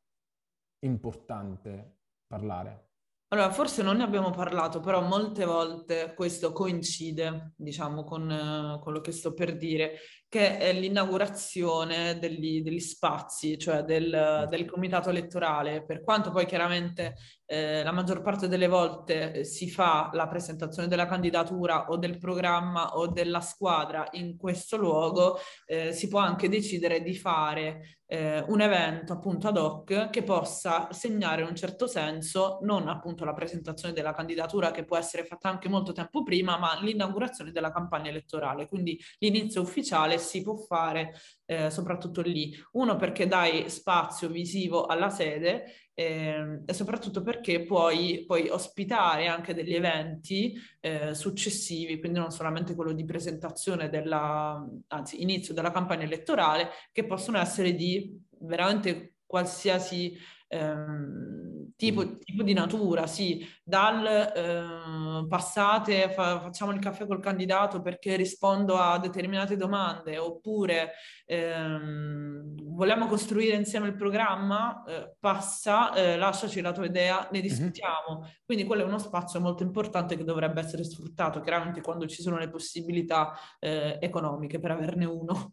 importante 0.81 1.97
parlare? 2.27 2.86
Allora, 3.29 3.51
forse 3.51 3.83
non 3.83 3.97
ne 3.97 4.05
abbiamo 4.05 4.31
parlato, 4.31 4.79
però 4.79 5.01
molte 5.03 5.45
volte 5.45 6.13
questo 6.15 6.53
coincide, 6.53 7.55
diciamo, 7.57 8.05
con 8.05 8.31
eh, 8.31 8.79
quello 8.81 9.01
che 9.01 9.11
sto 9.11 9.35
per 9.35 9.57
dire, 9.57 9.99
che 10.29 10.59
è 10.59 10.73
l'inaugurazione 10.73 12.19
degli, 12.19 12.63
degli 12.63 12.81
spazi, 12.81 13.59
cioè 13.59 13.83
del, 13.83 14.47
del, 14.51 14.65
comitato 14.67 15.11
elettorale. 15.11 15.85
Per 15.85 16.03
quanto 16.03 16.31
poi 16.31 16.47
chiaramente 16.47 17.15
eh, 17.47 17.83
la 17.85 17.93
maggior 17.93 18.23
parte 18.23 18.49
delle 18.49 18.67
volte 18.67 19.33
eh, 19.33 19.45
si 19.45 19.71
fa 19.71 20.11
la 20.13 20.27
presentazione 20.27 20.89
della 20.89 21.07
candidatura 21.07 21.87
o 21.89 21.97
del 21.97 22.19
programma 22.19 22.97
o 22.97 23.07
della 23.07 23.41
squadra 23.41 24.09
in 24.13 24.37
questo 24.37 24.77
luogo, 24.77 25.39
eh, 25.65 25.93
si 25.93 26.09
può 26.09 26.19
anche 26.19 26.49
decidere 26.49 27.03
di 27.03 27.15
fare 27.15 27.97
eh, 28.09 28.45
un 28.49 28.61
evento 28.61 29.13
appunto 29.13 29.49
ad 29.49 29.57
hoc 29.57 30.11
che 30.11 30.23
possa 30.23 30.89
segnare 30.93 31.43
in 31.43 31.49
un 31.49 31.57
certo 31.57 31.87
senso 31.89 32.59
non 32.63 32.89
appunto 32.89 33.25
la 33.25 33.35
presentazione 33.35 33.93
della 33.93 34.13
candidatura 34.13 34.71
che 34.71 34.85
può 34.85 34.97
essere 34.97 35.25
fatta 35.25 35.49
anche 35.49 35.69
molto 35.69 35.93
tempo 35.93 36.23
prima, 36.23 36.57
ma 36.57 36.79
l'inaugurazione 36.81 37.51
della 37.51 37.73
campagna 37.73 38.11
elettorale. 38.11 38.69
Quindi 38.69 38.99
l'inizio 39.19 39.61
ufficiale 39.61 40.16
si 40.19 40.43
può 40.43 40.57
fare 40.57 41.15
eh, 41.47 41.71
soprattutto 41.71 42.21
lì. 42.23 42.53
Uno 42.73 42.97
perché 42.97 43.27
dai 43.27 43.69
spazio 43.71 44.29
visivo 44.29 44.87
alla 44.87 45.11
sede 45.11 45.65
eh, 45.95 46.61
e 46.67 46.73
soprattutto 46.75 47.23
perché 47.23 47.65
puoi, 47.65 48.25
puoi, 48.27 48.49
ospitare 48.49 49.29
anche 49.29 49.55
degli 49.55 49.75
eventi 49.75 50.55
eh, 50.81 51.15
successivi, 51.15 51.99
quindi 51.99 52.19
non 52.19 52.31
solamente 52.31 52.75
quello 52.75 52.93
di 52.93 53.05
presentazione 53.05 53.89
della, 53.89 54.63
anzi 54.89 55.23
inizio 55.23 55.55
della 55.55 55.71
campagna 55.71 56.05
elettorale, 56.05 56.71
che 56.93 57.07
possono 57.07 57.39
essere 57.39 57.75
di 57.75 58.23
veramente 58.41 59.15
qualsiasi 59.25 60.17
ehm, 60.49 61.73
tipo, 61.77 62.19
tipo, 62.19 62.43
di 62.43 62.53
natura, 62.53 63.07
sì, 63.07 63.47
dal 63.63 64.07
eh, 64.07 65.27
passate, 65.29 66.11
fa, 66.11 66.41
facciamo 66.41 66.73
il 66.73 66.79
caffè 66.79 67.07
col 67.07 67.21
candidato 67.21 67.81
perché 67.81 68.17
rispondo 68.17 68.77
a 68.77 68.99
determinate 68.99 69.57
domande, 69.57 70.19
oppure 70.19 70.93
ehm, 71.27 72.55
vogliamo 72.75 73.07
costruire 73.07 73.57
insieme 73.57 73.89
il 73.89 73.97
programma, 73.97 74.85
eh, 74.85 75.17
passa, 75.19 75.93
eh, 75.95 76.17
lasciaci 76.17 76.61
la 76.61 76.73
tua 76.73 76.87
idea, 76.87 77.29
ne 77.31 77.39
mhm. 77.39 77.45
discutiamo. 77.45 78.21
Mm-hmm. 78.21 78.31
Quindi 78.45 78.65
quello 78.65 78.83
è 78.83 78.87
uno 78.87 78.99
spazio 78.99 79.41
molto 79.41 79.63
importante 79.63 80.17
che 80.17 80.25
dovrebbe 80.25 80.61
essere 80.61 80.85
sfruttato, 80.85 81.41
chiaramente 81.41 81.81
quando 81.81 82.07
ci 82.07 82.23
sono 82.23 82.39
le 82.39 82.49
possibilità 82.49 83.33
eh, 83.59 83.99
economiche 84.01 84.59
per 84.59 84.71
averne 84.71 85.05
uno. 85.05 85.53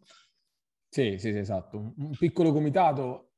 Sì, 0.88 1.18
sì, 1.18 1.32
sì, 1.32 1.38
esatto. 1.38 1.94
Un 1.96 2.16
piccolo 2.16 2.52
comitato 2.52 3.30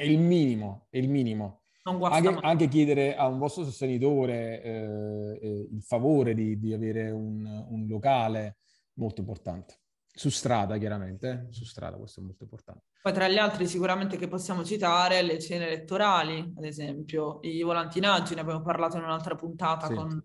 è 0.00 0.04
il 0.04 0.18
minimo, 0.18 0.86
è 0.88 0.96
il 0.96 1.10
minimo. 1.10 1.58
Anche, 1.82 2.38
anche, 2.40 2.68
chiedere 2.68 3.16
a 3.16 3.26
un 3.26 3.38
vostro 3.38 3.64
sostenitore 3.64 4.62
eh, 4.62 5.38
eh, 5.42 5.68
il 5.72 5.82
favore 5.82 6.34
di, 6.34 6.58
di 6.58 6.72
avere 6.72 7.10
un, 7.10 7.44
un, 7.44 7.86
locale 7.86 8.58
molto 8.94 9.20
importante. 9.20 9.80
Su 10.06 10.30
strada, 10.30 10.78
chiaramente, 10.78 11.48
eh? 11.48 11.52
su 11.52 11.64
strada, 11.64 11.96
questo 11.96 12.20
è 12.20 12.22
molto 12.22 12.44
importante. 12.44 12.84
Poi 13.02 13.12
tra 13.12 13.28
gli 13.28 13.38
altri 13.38 13.66
sicuramente 13.66 14.16
che 14.16 14.28
possiamo 14.28 14.64
citare 14.64 15.22
le 15.22 15.38
cene 15.38 15.66
elettorali, 15.66 16.52
ad 16.56 16.64
esempio, 16.64 17.38
i 17.42 17.62
volantinaggi, 17.62 18.34
ne 18.34 18.40
abbiamo 18.42 18.62
parlato 18.62 18.96
in 18.96 19.02
un'altra 19.02 19.34
puntata 19.34 19.86
sì. 19.86 19.94
con... 19.94 20.22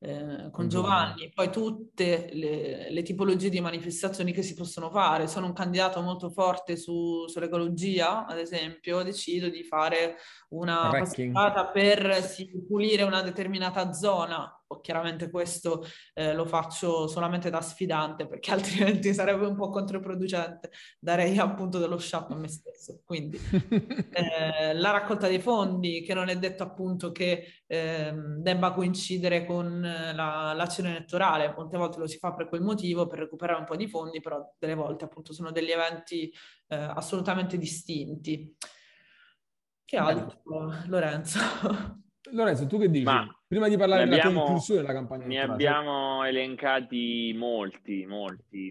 Eh, 0.00 0.50
con 0.52 0.68
Giovanni, 0.68 1.28
poi 1.34 1.50
tutte 1.50 2.28
le, 2.32 2.88
le, 2.88 3.02
tipologie 3.02 3.48
di 3.48 3.60
manifestazioni 3.60 4.32
che 4.32 4.42
si 4.42 4.54
possono 4.54 4.90
fare. 4.90 5.26
Sono 5.26 5.46
un 5.46 5.52
candidato 5.52 6.00
molto 6.00 6.30
forte 6.30 6.76
su, 6.76 7.26
sull'ecologia, 7.26 8.24
ad 8.24 8.38
esempio, 8.38 9.02
decido 9.02 9.48
di 9.48 9.64
fare 9.64 10.16
una 10.50 10.88
passata 10.90 11.66
per 11.66 12.22
sì, 12.22 12.48
pulire 12.66 13.02
una 13.02 13.22
determinata 13.22 13.92
zona 13.92 14.57
chiaramente 14.80 15.30
questo 15.30 15.84
eh, 16.14 16.34
lo 16.34 16.44
faccio 16.44 17.06
solamente 17.06 17.50
da 17.50 17.60
sfidante 17.60 18.26
perché 18.26 18.52
altrimenti 18.52 19.12
sarebbe 19.14 19.46
un 19.46 19.56
po' 19.56 19.70
controproducente, 19.70 20.70
darei 20.98 21.36
appunto 21.38 21.78
dello 21.78 21.98
shop 21.98 22.30
a 22.30 22.36
me 22.36 22.48
stesso. 22.48 23.00
Quindi 23.04 23.38
eh, 24.12 24.74
la 24.74 24.90
raccolta 24.90 25.28
dei 25.28 25.40
fondi, 25.40 26.02
che 26.02 26.14
non 26.14 26.28
è 26.28 26.38
detto 26.38 26.62
appunto 26.62 27.12
che 27.12 27.62
eh, 27.66 28.12
debba 28.38 28.72
coincidere 28.72 29.44
con 29.44 29.80
la, 29.80 30.52
l'azione 30.52 30.90
elettorale, 30.90 31.54
molte 31.56 31.78
volte 31.78 31.98
lo 31.98 32.06
si 32.06 32.18
fa 32.18 32.34
per 32.34 32.48
quel 32.48 32.62
motivo, 32.62 33.06
per 33.06 33.20
recuperare 33.20 33.58
un 33.58 33.66
po' 33.66 33.76
di 33.76 33.88
fondi, 33.88 34.20
però 34.20 34.54
delle 34.58 34.74
volte 34.74 35.04
appunto 35.04 35.32
sono 35.32 35.50
degli 35.50 35.70
eventi 35.70 36.32
eh, 36.68 36.76
assolutamente 36.76 37.56
distinti. 37.58 38.56
Che 39.84 39.96
altro, 39.96 40.42
Lorenzo? 40.86 41.38
Lorenzo, 42.30 42.66
tu 42.66 42.78
che 42.78 42.90
dici? 42.90 43.04
Ma 43.04 43.26
Prima 43.48 43.66
di 43.68 43.78
parlare 43.78 44.04
della 44.04 44.16
abbiamo, 44.16 44.40
conclusione 44.40 44.82
della 44.82 44.92
campagna 44.92 45.26
Ne 45.26 45.40
abbiamo 45.40 46.22
elencati 46.22 47.32
molti, 47.34 48.04
molti. 48.04 48.70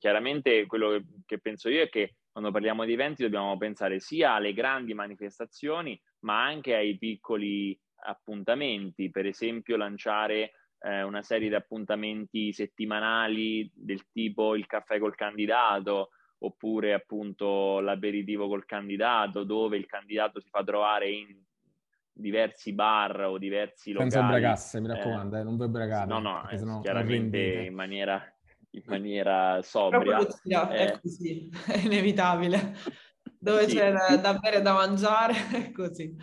Chiaramente 0.00 0.66
quello 0.66 0.90
che, 0.90 1.04
che 1.24 1.38
penso 1.38 1.68
io 1.68 1.82
è 1.82 1.88
che 1.88 2.16
quando 2.32 2.50
parliamo 2.50 2.84
di 2.84 2.94
eventi 2.94 3.22
dobbiamo 3.22 3.56
pensare 3.56 4.00
sia 4.00 4.32
alle 4.32 4.52
grandi 4.52 4.94
manifestazioni, 4.94 5.98
ma 6.20 6.42
anche 6.42 6.74
ai 6.74 6.98
piccoli 6.98 7.78
appuntamenti. 8.00 9.12
Per 9.12 9.26
esempio 9.26 9.76
lanciare 9.76 10.54
eh, 10.80 11.02
una 11.04 11.22
serie 11.22 11.48
di 11.48 11.54
appuntamenti 11.54 12.52
settimanali 12.52 13.70
del 13.72 14.10
tipo 14.10 14.56
il 14.56 14.66
caffè 14.66 14.98
col 14.98 15.14
candidato, 15.14 16.10
oppure 16.38 16.94
appunto 16.94 17.78
l'aperitivo 17.78 18.48
col 18.48 18.66
candidato, 18.66 19.44
dove 19.44 19.76
il 19.76 19.86
candidato 19.86 20.40
si 20.40 20.48
fa 20.50 20.64
trovare 20.64 21.10
in 21.10 21.44
diversi 22.16 22.72
bar 22.72 23.20
o 23.20 23.38
diversi 23.38 23.92
locali. 23.92 24.10
Senza 24.10 24.26
ubriacasse, 24.26 24.80
mi 24.80 24.88
raccomando, 24.88 25.36
eh, 25.36 25.40
eh, 25.40 25.42
non 25.42 25.56
vuoi 25.56 25.68
ubriacare. 25.68 26.06
No, 26.06 26.18
no, 26.18 26.48
eh, 26.48 26.80
chiaramente 26.80 27.38
in 27.38 27.74
maniera, 27.74 28.22
in 28.70 28.82
maniera 28.86 29.60
sobria. 29.62 30.18
Eh, 30.18 30.68
è 30.68 30.98
così, 31.00 31.50
è 31.66 31.78
inevitabile. 31.78 32.74
Dove 33.38 33.68
sì. 33.68 33.76
c'è 33.76 33.92
da, 33.92 34.16
da 34.16 34.34
bere 34.38 34.56
e 34.56 34.62
da 34.62 34.72
mangiare, 34.72 35.34
è 35.52 35.70
così. 35.72 36.16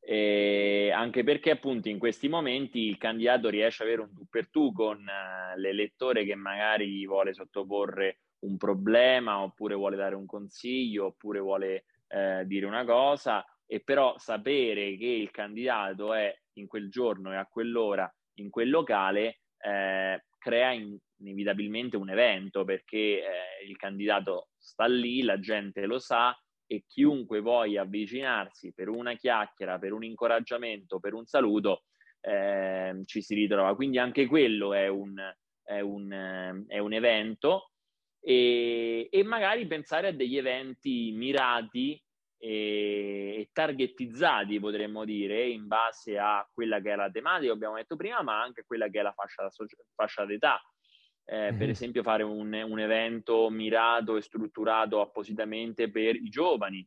E 0.00 0.90
anche 0.94 1.24
perché 1.24 1.52
appunto 1.52 1.88
in 1.88 1.98
questi 1.98 2.28
momenti 2.28 2.80
il 2.80 2.98
candidato 2.98 3.48
riesce 3.48 3.82
ad 3.82 3.88
avere 3.88 4.02
un 4.02 4.12
tu 4.12 4.26
per 4.28 4.50
tu 4.50 4.70
con 4.72 4.98
uh, 4.98 5.58
l'elettore 5.58 6.26
che 6.26 6.34
magari 6.34 6.90
gli 6.90 7.06
vuole 7.06 7.32
sottoporre 7.32 8.18
un 8.40 8.58
problema 8.58 9.40
oppure 9.40 9.74
vuole 9.74 9.96
dare 9.96 10.14
un 10.14 10.26
consiglio 10.26 11.06
oppure 11.06 11.40
vuole 11.40 11.84
uh, 12.08 12.44
dire 12.44 12.66
una 12.66 12.84
cosa 12.84 13.42
e 13.66 13.80
però 13.80 14.16
sapere 14.18 14.96
che 14.96 15.06
il 15.06 15.30
candidato 15.30 16.12
è 16.12 16.34
in 16.54 16.66
quel 16.66 16.90
giorno 16.90 17.32
e 17.32 17.36
a 17.36 17.46
quell'ora 17.46 18.12
in 18.34 18.50
quel 18.50 18.70
locale 18.70 19.40
eh, 19.58 20.24
crea 20.38 20.72
inevitabilmente 21.18 21.96
un 21.96 22.10
evento 22.10 22.64
perché 22.64 22.98
eh, 22.98 23.66
il 23.66 23.76
candidato 23.76 24.48
sta 24.58 24.86
lì, 24.86 25.22
la 25.22 25.38
gente 25.38 25.86
lo 25.86 25.98
sa 25.98 26.36
e 26.66 26.84
chiunque 26.86 27.40
voglia 27.40 27.82
avvicinarsi 27.82 28.72
per 28.74 28.88
una 28.88 29.14
chiacchiera, 29.14 29.78
per 29.78 29.92
un 29.92 30.04
incoraggiamento, 30.04 30.98
per 30.98 31.14
un 31.14 31.26
saluto, 31.26 31.84
eh, 32.20 33.00
ci 33.04 33.22
si 33.22 33.34
ritrova. 33.34 33.74
Quindi 33.74 33.98
anche 33.98 34.26
quello 34.26 34.72
è 34.72 34.88
un, 34.88 35.14
è 35.62 35.80
un, 35.80 36.64
è 36.66 36.78
un 36.78 36.92
evento 36.92 37.70
e, 38.20 39.08
e 39.10 39.22
magari 39.22 39.66
pensare 39.66 40.08
a 40.08 40.12
degli 40.12 40.36
eventi 40.36 41.12
mirati 41.12 42.02
e 42.38 43.48
targetizzati, 43.52 44.60
potremmo 44.60 45.04
dire, 45.04 45.46
in 45.46 45.66
base 45.66 46.18
a 46.18 46.46
quella 46.52 46.80
che 46.80 46.92
è 46.92 46.96
la 46.96 47.10
tematica, 47.10 47.52
abbiamo 47.52 47.76
detto 47.76 47.96
prima, 47.96 48.22
ma 48.22 48.42
anche 48.42 48.60
a 48.60 48.64
quella 48.66 48.88
che 48.88 49.00
è 49.00 49.02
la 49.02 49.12
fascia, 49.12 49.48
fascia 49.94 50.24
d'età. 50.24 50.60
Eh, 51.24 51.50
mm-hmm. 51.50 51.58
Per 51.58 51.68
esempio, 51.70 52.02
fare 52.02 52.22
un, 52.22 52.52
un, 52.52 52.78
evento 52.78 53.48
mirato 53.48 54.16
e 54.16 54.22
strutturato 54.22 55.00
appositamente 55.00 55.90
per 55.90 56.16
i 56.16 56.28
giovani, 56.28 56.86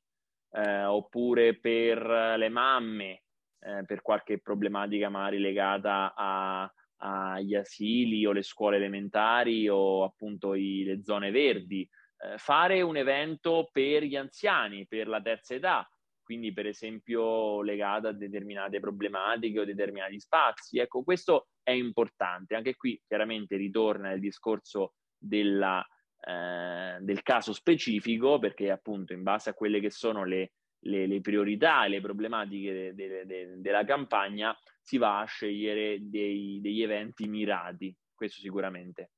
eh, 0.52 0.84
oppure 0.84 1.58
per 1.58 2.06
le 2.38 2.50
mamme, 2.50 3.24
eh, 3.60 3.84
per 3.86 4.02
qualche 4.02 4.40
problematica 4.40 5.10
magari 5.10 5.40
legata 5.40 6.14
a, 6.16 6.72
agli 6.98 7.56
asili 7.56 8.26
o 8.26 8.32
le 8.32 8.44
scuole 8.44 8.78
elementari 8.78 9.68
o 9.70 10.04
appunto 10.04 10.54
i, 10.54 10.84
le 10.84 11.04
zone 11.04 11.32
verdi 11.32 11.88
eh, 12.20 12.38
fare 12.38 12.82
un 12.82 12.98
evento 12.98 13.70
per 13.72 14.04
gli 14.04 14.16
anziani, 14.16 14.88
per 14.88 15.08
la 15.08 15.22
terza 15.22 15.56
età, 15.56 15.88
quindi 16.24 16.52
per 16.52 16.66
esempio 16.66 17.62
legato 17.62 18.08
a 18.08 18.12
determinate 18.12 18.80
problematiche 18.80 19.60
o 19.60 19.66
determinati 19.66 20.20
spazi. 20.20 20.80
Ecco, 20.80 21.04
questo 21.04 21.48
è 21.64 21.72
importante. 21.72 22.56
Anche 22.56 22.76
qui 22.76 23.02
chiaramente 23.08 23.56
ritorna 23.56 24.12
il 24.12 24.20
discorso 24.20 24.96
della, 25.18 25.86
eh, 26.20 26.98
del 27.00 27.22
caso 27.24 27.54
specifico, 27.54 28.40
perché 28.40 28.72
appunto 28.72 29.14
in 29.14 29.24
base 29.24 29.52
a 29.52 29.54
quelle 29.54 29.80
che 29.80 29.90
sono 29.90 30.26
le, 30.26 30.52
le, 30.80 31.08
le 31.08 31.22
priorità 31.22 31.86
e 31.86 31.90
le 31.90 32.02
problematiche 32.02 32.74
de, 32.74 32.94
de, 32.94 33.26
de, 33.26 33.54
della 33.58 33.86
campagna 33.86 34.58
si 34.82 34.98
va 34.98 35.22
a 35.22 35.26
scegliere 35.26 35.98
dei, 36.02 36.60
degli 36.62 36.82
eventi 36.82 37.28
mirati, 37.28 37.96
questo 38.14 38.42
sicuramente. 38.42 39.12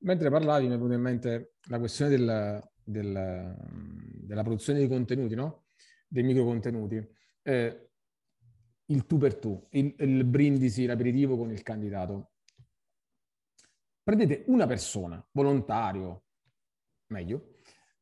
Mentre 0.00 0.30
parlavi 0.30 0.66
mi 0.66 0.74
è 0.74 0.76
venuta 0.76 0.94
in 0.94 1.00
mente 1.00 1.54
la 1.68 1.78
questione 1.78 2.10
del, 2.10 2.70
del, 2.84 3.56
della 4.22 4.42
produzione 4.42 4.78
di 4.78 4.88
contenuti, 4.88 5.34
no? 5.34 5.66
Dei 6.06 6.22
microcontenuti. 6.22 7.06
Eh, 7.42 7.90
il 8.86 9.06
tu 9.06 9.18
per 9.18 9.36
tu, 9.36 9.66
il, 9.70 9.94
il 9.98 10.24
brindisi, 10.24 10.86
l'aperitivo 10.86 11.36
con 11.36 11.50
il 11.50 11.62
candidato. 11.62 12.32
Prendete 14.02 14.44
una 14.46 14.66
persona, 14.66 15.22
volontario, 15.32 16.24
meglio, 17.08 17.54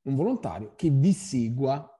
un 0.02 0.14
volontario 0.14 0.74
che 0.76 0.90
vi 0.90 1.12
segua 1.12 1.90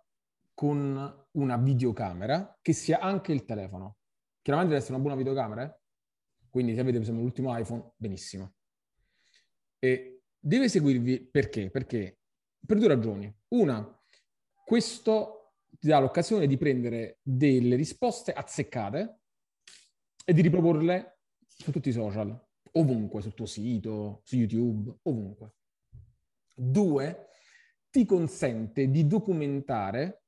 con 0.54 1.26
una 1.32 1.56
videocamera 1.56 2.58
che 2.62 2.72
sia 2.72 3.00
anche 3.00 3.32
il 3.32 3.44
telefono. 3.44 3.96
Chiaramente 4.42 4.74
deve 4.74 4.84
essere 4.84 4.98
una 4.98 5.02
buona 5.02 5.16
videocamera, 5.18 5.64
eh? 5.64 5.80
quindi 6.48 6.74
se 6.74 6.80
avete 6.80 6.94
per 6.94 7.02
esempio 7.02 7.24
l'ultimo 7.24 7.56
iPhone, 7.58 7.92
benissimo. 7.96 8.55
E 9.78 10.22
deve 10.38 10.68
seguirvi 10.68 11.20
perché? 11.20 11.70
Perché 11.70 12.18
per 12.66 12.78
due 12.78 12.88
ragioni. 12.88 13.34
Una, 13.48 14.02
questo 14.64 15.54
ti 15.78 15.88
dà 15.88 15.98
l'occasione 15.98 16.46
di 16.46 16.56
prendere 16.56 17.18
delle 17.22 17.76
risposte 17.76 18.32
azzeccate 18.32 19.20
e 20.24 20.32
di 20.32 20.42
riproporle 20.42 21.20
su 21.46 21.70
tutti 21.70 21.88
i 21.88 21.92
social, 21.92 22.38
ovunque, 22.72 23.22
sul 23.22 23.34
tuo 23.34 23.46
sito, 23.46 24.22
su 24.24 24.36
YouTube, 24.36 24.98
ovunque. 25.02 25.54
Due, 26.52 27.28
ti 27.90 28.04
consente 28.04 28.90
di 28.90 29.06
documentare 29.06 30.24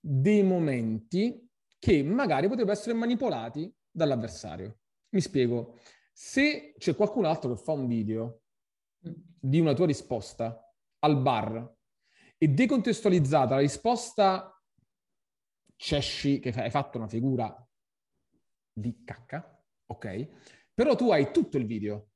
dei 0.00 0.42
momenti 0.42 1.48
che 1.78 2.02
magari 2.02 2.48
potrebbero 2.48 2.76
essere 2.76 2.94
manipolati 2.94 3.72
dall'avversario. 3.90 4.80
Mi 5.10 5.20
spiego, 5.20 5.78
se 6.12 6.74
c'è 6.78 6.94
qualcun 6.94 7.24
altro 7.24 7.54
che 7.54 7.62
fa 7.62 7.72
un 7.72 7.86
video 7.86 8.42
di 8.98 9.58
una 9.58 9.74
tua 9.74 9.86
risposta 9.86 10.72
al 11.00 11.20
bar 11.20 11.76
e 12.36 12.48
decontestualizzata 12.48 13.54
la 13.54 13.60
risposta 13.60 14.62
cesci 15.76 16.40
che 16.40 16.50
hai 16.50 16.70
fatto 16.70 16.98
una 16.98 17.08
figura 17.08 17.68
di 18.72 19.02
cacca, 19.04 19.62
ok? 19.86 20.28
Però 20.74 20.94
tu 20.94 21.10
hai 21.10 21.32
tutto 21.32 21.56
il 21.56 21.66
video, 21.66 22.10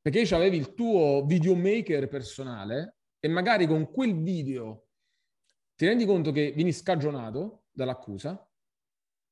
perché 0.00 0.22
avevi 0.34 0.56
il 0.56 0.74
tuo 0.74 1.24
videomaker 1.24 2.08
personale 2.08 2.96
e 3.18 3.28
magari 3.28 3.66
con 3.66 3.90
quel 3.90 4.20
video 4.20 4.88
ti 5.74 5.86
rendi 5.86 6.04
conto 6.04 6.32
che 6.32 6.52
vieni 6.52 6.72
scagionato 6.72 7.64
dall'accusa, 7.70 8.48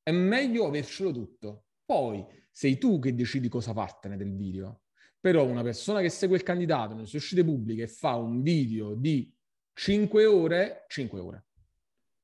è 0.03 0.11
meglio 0.11 0.65
avercelo 0.65 1.11
tutto. 1.11 1.65
Poi 1.85 2.25
sei 2.51 2.77
tu 2.77 2.99
che 2.99 3.15
decidi 3.15 3.49
cosa 3.49 3.73
fartene 3.73 4.17
del 4.17 4.35
video. 4.35 4.81
Però 5.19 5.45
una 5.45 5.63
persona 5.63 6.01
che 6.01 6.09
segue 6.09 6.35
il 6.35 6.43
candidato 6.43 6.93
nelle 6.93 7.05
sue 7.05 7.19
uscite 7.19 7.43
pubbliche 7.43 7.87
fa 7.87 8.15
un 8.15 8.41
video 8.41 8.95
di 8.95 9.33
5 9.73 10.25
ore, 10.25 10.85
5 10.87 11.19
ore 11.19 11.45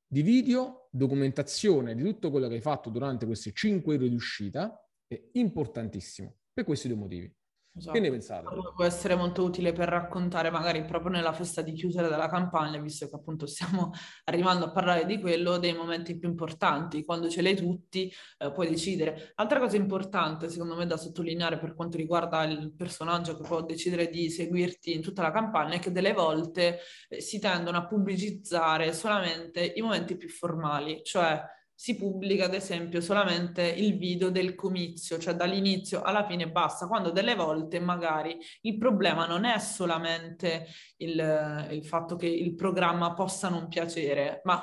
di 0.08 0.22
video, 0.22 0.88
documentazione 0.90 1.94
di 1.94 2.02
tutto 2.02 2.32
quello 2.32 2.48
che 2.48 2.56
hai 2.56 2.62
fatto 2.62 2.90
durante 2.90 3.26
queste 3.26 3.52
5 3.52 3.96
ore 3.96 4.08
di 4.08 4.16
uscita 4.16 4.82
è 5.06 5.22
importantissimo 5.34 6.38
per 6.54 6.64
questi 6.64 6.88
due 6.88 6.98
motivi. 6.98 7.37
Esatto. 7.78 7.92
Che 7.94 8.00
ne 8.00 8.10
pensate? 8.10 8.48
Può 8.76 8.84
essere 8.84 9.16
molto 9.16 9.44
utile 9.44 9.72
per 9.72 9.88
raccontare 9.88 10.50
magari 10.50 10.84
proprio 10.84 11.12
nella 11.12 11.32
festa 11.32 11.62
di 11.62 11.74
chiusura 11.74 12.08
della 12.08 12.28
campagna, 12.28 12.80
visto 12.80 13.08
che 13.08 13.16
appunto 13.16 13.46
stiamo 13.46 13.92
arrivando 14.26 14.66
a 14.66 14.72
parlare 14.72 15.06
di 15.06 15.20
quello, 15.20 15.58
dei 15.58 15.74
momenti 15.74 16.18
più 16.18 16.28
importanti. 16.28 17.06
Quando 17.06 17.30
ce 17.30 17.42
l'hai 17.42 17.56
tutti 17.56 18.12
eh, 18.40 18.52
puoi 18.52 18.68
decidere. 18.70 19.34
Altra 19.36 19.60
cosa 19.60 19.76
importante 19.76 20.50
secondo 20.50 20.76
me 20.76 20.86
da 20.88 20.98
sottolineare 20.98 21.60
per 21.60 21.76
quanto 21.76 21.98
riguarda 21.98 22.44
il 22.44 22.74
personaggio 22.76 23.38
che 23.38 23.48
può 23.48 23.64
decidere 23.64 24.10
di 24.10 24.30
seguirti 24.30 24.94
in 24.94 25.02
tutta 25.02 25.22
la 25.22 25.32
campagna 25.32 25.76
è 25.76 25.80
che 25.80 25.92
delle 25.92 26.14
volte 26.14 26.80
eh, 27.10 27.22
si 27.22 27.40
tendono 27.40 27.78
a 27.78 27.86
pubblicizzare 27.86 28.92
solamente 28.94 29.74
i 29.76 29.82
momenti 29.82 30.18
più 30.18 30.30
formali, 30.30 31.02
cioè 31.04 31.42
si 31.80 31.96
pubblica 31.96 32.46
ad 32.46 32.56
esempio 32.56 33.02
solamente 33.02 33.62
il 33.62 34.00
video 34.00 34.32
del 34.32 34.56
comizio, 34.56 35.20
cioè 35.20 35.36
dall'inizio 35.36 36.02
alla 36.02 36.26
fine 36.26 36.50
basta, 36.50 36.88
quando 36.88 37.12
delle 37.12 37.36
volte 37.36 37.80
magari 37.80 38.36
il 38.62 38.80
problema 38.80 39.28
non 39.28 39.46
è 39.46 39.60
solamente 39.60 40.66
il, 40.98 41.68
il 41.70 41.86
fatto 41.86 42.16
che 42.16 42.26
il 42.26 42.56
programma 42.56 43.14
possa 43.14 43.50
non 43.50 43.68
piacere, 43.68 44.42
ma 44.46 44.60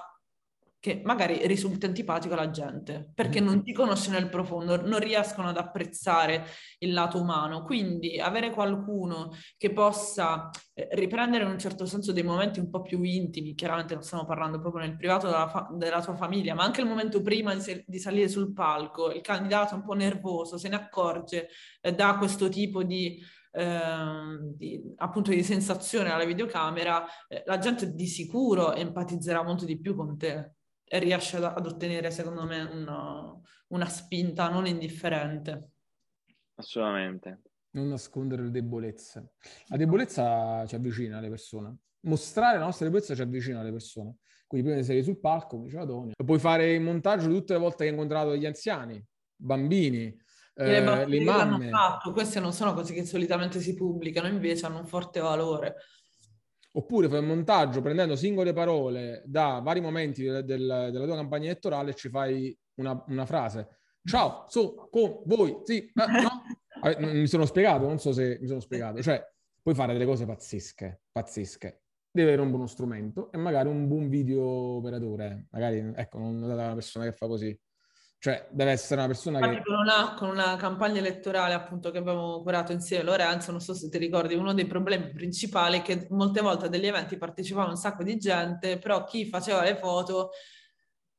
che 0.84 1.00
magari 1.02 1.46
risulta 1.46 1.86
antipatico 1.86 2.34
alla 2.34 2.50
gente, 2.50 3.10
perché 3.14 3.40
non 3.40 3.62
ti 3.62 3.72
conosce 3.72 4.10
nel 4.10 4.28
profondo, 4.28 4.86
non 4.86 4.98
riescono 4.98 5.48
ad 5.48 5.56
apprezzare 5.56 6.44
il 6.80 6.92
lato 6.92 7.18
umano. 7.18 7.64
Quindi 7.64 8.20
avere 8.20 8.50
qualcuno 8.50 9.34
che 9.56 9.72
possa 9.72 10.50
eh, 10.74 10.86
riprendere 10.92 11.44
in 11.44 11.48
un 11.52 11.58
certo 11.58 11.86
senso 11.86 12.12
dei 12.12 12.22
momenti 12.22 12.60
un 12.60 12.68
po' 12.68 12.82
più 12.82 13.02
intimi, 13.02 13.54
chiaramente 13.54 13.94
non 13.94 14.02
stiamo 14.02 14.26
parlando 14.26 14.60
proprio 14.60 14.84
nel 14.84 14.94
privato 14.94 15.24
della, 15.24 15.48
fa- 15.48 15.70
della 15.72 16.02
tua 16.02 16.16
famiglia, 16.16 16.52
ma 16.52 16.64
anche 16.64 16.82
il 16.82 16.86
momento 16.86 17.22
prima 17.22 17.54
di, 17.54 17.62
se- 17.62 17.84
di, 17.86 17.98
salire 17.98 18.28
sul 18.28 18.52
palco, 18.52 19.10
il 19.10 19.22
candidato 19.22 19.72
è 19.72 19.78
un 19.78 19.84
po' 19.84 19.94
nervoso, 19.94 20.58
se 20.58 20.68
ne 20.68 20.76
accorge, 20.76 21.48
eh, 21.80 21.94
dà 21.94 22.18
questo 22.18 22.50
tipo 22.50 22.82
di... 22.82 23.18
Eh, 23.56 24.52
di, 24.56 24.82
appunto 24.96 25.30
di 25.30 25.42
sensazione 25.44 26.10
alla 26.10 26.24
videocamera, 26.24 27.06
eh, 27.28 27.42
la 27.46 27.56
gente 27.58 27.94
di 27.94 28.06
sicuro 28.06 28.74
empatizzerà 28.74 29.42
molto 29.44 29.64
di 29.64 29.78
più 29.78 29.94
con 29.94 30.18
te 30.18 30.56
riesce 30.98 31.36
ad, 31.36 31.44
ad 31.44 31.66
ottenere, 31.66 32.10
secondo 32.10 32.44
me, 32.44 32.62
una, 32.62 33.34
una 33.68 33.86
spinta 33.86 34.48
non 34.48 34.66
indifferente. 34.66 35.70
Assolutamente. 36.54 37.42
Non 37.70 37.88
nascondere 37.88 38.42
le 38.42 38.50
debolezze. 38.50 39.32
La 39.68 39.76
debolezza 39.76 40.64
ci 40.66 40.74
avvicina 40.74 41.18
alle 41.18 41.28
persone. 41.28 41.76
Mostrare 42.00 42.58
la 42.58 42.64
nostra 42.64 42.86
debolezza 42.86 43.14
ci 43.14 43.22
avvicina 43.22 43.60
alle 43.60 43.72
persone. 43.72 44.16
Quindi 44.46 44.68
prima 44.68 44.80
di 44.80 44.86
salire 44.86 45.04
sul 45.04 45.18
palco, 45.18 45.56
come 45.56 45.64
diceva 45.64 45.86
Tony, 45.86 46.12
puoi 46.24 46.38
fare 46.38 46.74
il 46.74 46.80
montaggio 46.80 47.28
tutte 47.28 47.54
le 47.54 47.58
volte 47.58 47.78
che 47.78 47.84
hai 47.84 47.90
incontrato 47.90 48.36
gli 48.36 48.46
anziani, 48.46 49.04
bambini, 49.34 50.16
eh, 50.54 50.80
le, 50.80 51.06
le 51.06 51.20
mamme. 51.24 51.70
Fatto. 51.70 52.12
Queste 52.12 52.38
non 52.38 52.52
sono 52.52 52.74
cose 52.74 52.92
che 52.92 53.04
solitamente 53.04 53.58
si 53.58 53.74
pubblicano, 53.74 54.28
invece 54.28 54.66
hanno 54.66 54.78
un 54.78 54.86
forte 54.86 55.18
valore. 55.18 55.76
Oppure 56.76 57.08
fai 57.08 57.20
un 57.20 57.26
montaggio 57.26 57.80
prendendo 57.80 58.16
singole 58.16 58.52
parole 58.52 59.22
da 59.26 59.60
vari 59.62 59.80
momenti 59.80 60.24
del, 60.24 60.44
del, 60.44 60.88
della 60.90 61.04
tua 61.04 61.14
campagna 61.14 61.46
elettorale 61.46 61.90
e 61.90 61.94
ci 61.94 62.08
fai 62.08 62.56
una, 62.74 63.04
una 63.08 63.26
frase. 63.26 63.78
Ciao, 64.02 64.44
so, 64.48 64.88
con 64.90 65.22
voi, 65.24 65.60
sì, 65.64 65.78
eh, 65.78 65.92
no? 65.94 66.42
Mi 66.98 67.26
sono 67.26 67.46
spiegato, 67.46 67.86
non 67.86 67.98
so 67.98 68.12
se 68.12 68.38
mi 68.40 68.46
sono 68.46 68.60
spiegato. 68.60 69.00
Cioè, 69.00 69.24
puoi 69.62 69.74
fare 69.74 69.92
delle 69.94 70.04
cose 70.04 70.26
pazzesche, 70.26 71.04
pazzesche. 71.10 71.84
Devi 72.10 72.28
avere 72.28 72.42
un 72.42 72.50
buono 72.50 72.66
strumento 72.66 73.32
e 73.32 73.38
magari 73.38 73.68
un 73.68 73.88
buon 73.88 74.08
video 74.08 74.44
operatore. 74.44 75.46
Magari, 75.50 75.92
ecco, 75.94 76.18
non 76.18 76.40
date 76.40 76.52
una 76.52 76.74
persona 76.74 77.06
che 77.06 77.12
fa 77.12 77.26
così. 77.26 77.58
Cioè, 78.24 78.46
deve 78.48 78.70
essere 78.70 79.00
una 79.02 79.06
persona 79.06 79.38
che... 79.38 79.60
Con 79.62 79.74
una, 79.74 80.14
con 80.16 80.30
una, 80.30 80.56
campagna 80.56 80.98
elettorale, 80.98 81.52
appunto, 81.52 81.90
che 81.90 81.98
abbiamo 81.98 82.40
curato 82.40 82.72
insieme, 82.72 83.04
Lorenzo, 83.04 83.50
non 83.50 83.60
so 83.60 83.74
se 83.74 83.90
ti 83.90 83.98
ricordi, 83.98 84.32
uno 84.32 84.54
dei 84.54 84.64
problemi 84.64 85.10
principali 85.10 85.80
è 85.80 85.82
che 85.82 86.06
molte 86.08 86.40
volte 86.40 86.64
a 86.64 86.68
degli 86.68 86.86
eventi 86.86 87.18
partecipava 87.18 87.68
un 87.68 87.76
sacco 87.76 88.02
di 88.02 88.16
gente, 88.16 88.78
però 88.78 89.04
chi 89.04 89.26
faceva 89.26 89.62
le 89.62 89.76
foto 89.76 90.30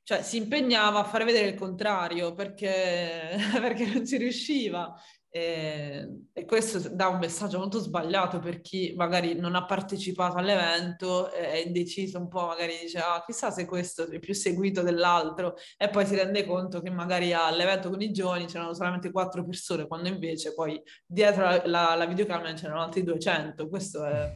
cioè 0.02 0.24
si 0.24 0.38
impegnava 0.38 1.02
a 1.02 1.04
fare 1.04 1.26
vedere 1.26 1.50
il 1.50 1.56
contrario 1.56 2.34
perché, 2.34 3.38
perché 3.62 3.86
non 3.86 4.04
ci 4.04 4.18
riusciva 4.18 4.92
e, 5.36 6.28
e, 6.32 6.46
questo 6.46 6.80
dà 6.88 7.10
un 7.10 7.18
messaggio 7.18 7.58
molto 7.58 7.80
sbagliato 7.80 8.40
per 8.40 8.62
chi 8.62 8.94
magari 8.96 9.38
non 9.38 9.56
ha 9.56 9.66
partecipato 9.66 10.38
all'evento, 10.38 11.30
è 11.30 11.58
indeciso 11.58 12.20
un 12.20 12.30
po', 12.30 12.46
magari 12.46 12.78
dice 12.82 13.00
ah, 13.00 13.22
chissà 13.26 13.52
se 13.52 13.66
questo 13.66 14.10
è 14.10 14.20
più 14.20 14.34
seguito 14.34 14.82
dell'altro 14.82 15.56
e 15.76 15.90
poi 15.90 16.06
si 16.06 16.16
rende 16.16 16.46
conto 16.46 16.80
che 16.80 16.90
magari 16.90 17.34
all'evento 17.34 17.90
con 17.90 18.00
i 18.02 18.14
giovani 18.14 18.46
c'erano 18.46 18.74
solamente 18.74 19.12
quattro 19.12 19.44
persone, 19.44 19.88
quando 19.88 20.08
invece 20.08 20.54
poi 20.54 20.82
dietro 21.06 21.44
la, 21.44 21.62
la, 21.66 21.96
la 21.96 22.06
videocamera 22.06 22.54
c'erano 22.54 22.84
altri 22.84 23.04
200. 23.04 23.68
Questo 23.68 24.06
è... 24.06 24.34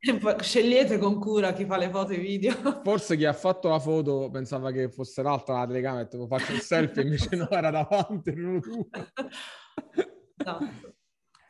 Scegliete 0.40 0.96
con 0.96 1.20
cura 1.20 1.52
chi 1.52 1.66
fa 1.66 1.76
le 1.76 1.90
foto 1.90 2.12
e 2.12 2.16
i 2.16 2.20
video. 2.20 2.80
Forse 2.82 3.18
chi 3.18 3.26
ha 3.26 3.34
fatto 3.34 3.68
la 3.68 3.78
foto 3.78 4.30
pensava 4.30 4.70
che 4.70 4.88
fosse 4.88 5.20
l'altra 5.22 5.58
la 5.58 5.66
telecamera 5.66 6.04
e 6.04 6.08
tipo 6.08 6.26
faccio 6.26 6.52
il 6.52 6.60
selfie, 6.60 7.02
invece 7.02 7.36
no, 7.36 7.50
era 7.50 7.70
davanti. 7.70 8.32
Esatto. 10.36 10.96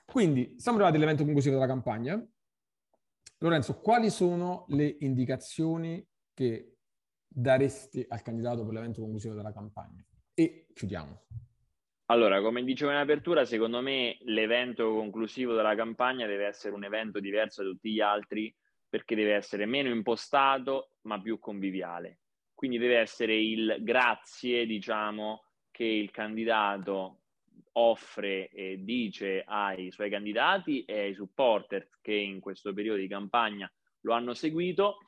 Quindi 0.04 0.54
siamo 0.58 0.76
arrivati 0.76 0.98
all'evento 0.98 1.24
conclusivo 1.24 1.54
della 1.54 1.66
campagna. 1.66 2.22
Lorenzo, 3.38 3.80
quali 3.80 4.10
sono 4.10 4.66
le 4.68 4.96
indicazioni 5.00 6.06
che 6.34 6.76
daresti 7.26 8.04
al 8.08 8.22
candidato 8.22 8.64
per 8.64 8.74
l'evento 8.74 9.00
conclusivo 9.00 9.34
della 9.34 9.52
campagna? 9.52 10.04
E 10.34 10.66
chiudiamo. 10.72 11.22
Allora, 12.06 12.42
come 12.42 12.62
dicevo 12.62 12.90
in 12.90 12.98
apertura, 12.98 13.44
secondo 13.44 13.80
me 13.80 14.18
l'evento 14.20 14.92
conclusivo 14.94 15.54
della 15.54 15.74
campagna 15.74 16.26
deve 16.26 16.46
essere 16.46 16.74
un 16.74 16.84
evento 16.84 17.20
diverso 17.20 17.62
da 17.62 17.70
tutti 17.70 17.90
gli 17.90 18.00
altri 18.00 18.54
perché 18.86 19.14
deve 19.14 19.32
essere 19.32 19.64
meno 19.64 19.88
impostato 19.88 20.96
ma 21.02 21.20
più 21.20 21.38
conviviale. 21.38 22.20
Quindi 22.52 22.76
deve 22.76 22.98
essere 22.98 23.34
il 23.34 23.78
grazie, 23.80 24.66
diciamo, 24.66 25.44
che 25.70 25.84
il 25.84 26.10
candidato 26.10 27.21
offre 27.72 28.48
e 28.48 28.78
dice 28.82 29.42
ai 29.46 29.90
suoi 29.90 30.10
candidati 30.10 30.84
e 30.84 31.00
ai 31.00 31.14
supporter 31.14 31.88
che 32.00 32.14
in 32.14 32.40
questo 32.40 32.72
periodo 32.72 32.98
di 32.98 33.08
campagna 33.08 33.70
lo 34.00 34.12
hanno 34.12 34.34
seguito 34.34 34.98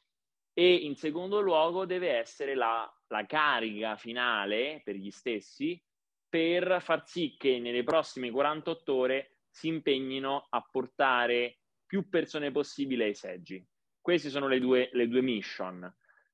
e 0.52 0.74
in 0.74 0.96
secondo 0.96 1.40
luogo 1.40 1.84
deve 1.84 2.10
essere 2.10 2.54
la 2.54 2.88
la 3.14 3.26
carica 3.26 3.96
finale 3.96 4.80
per 4.84 4.96
gli 4.96 5.10
stessi 5.10 5.80
per 6.28 6.82
far 6.82 7.06
sì 7.06 7.36
che 7.38 7.60
nelle 7.60 7.84
prossime 7.84 8.32
48 8.32 8.92
ore 8.92 9.36
si 9.48 9.68
impegnino 9.68 10.48
a 10.50 10.66
portare 10.68 11.58
più 11.86 12.08
persone 12.08 12.50
possibile 12.50 13.04
ai 13.04 13.14
seggi. 13.14 13.64
Queste 14.00 14.30
sono 14.30 14.48
le 14.48 14.58
due, 14.58 14.90
le 14.94 15.06
due 15.06 15.20
mission. 15.22 15.88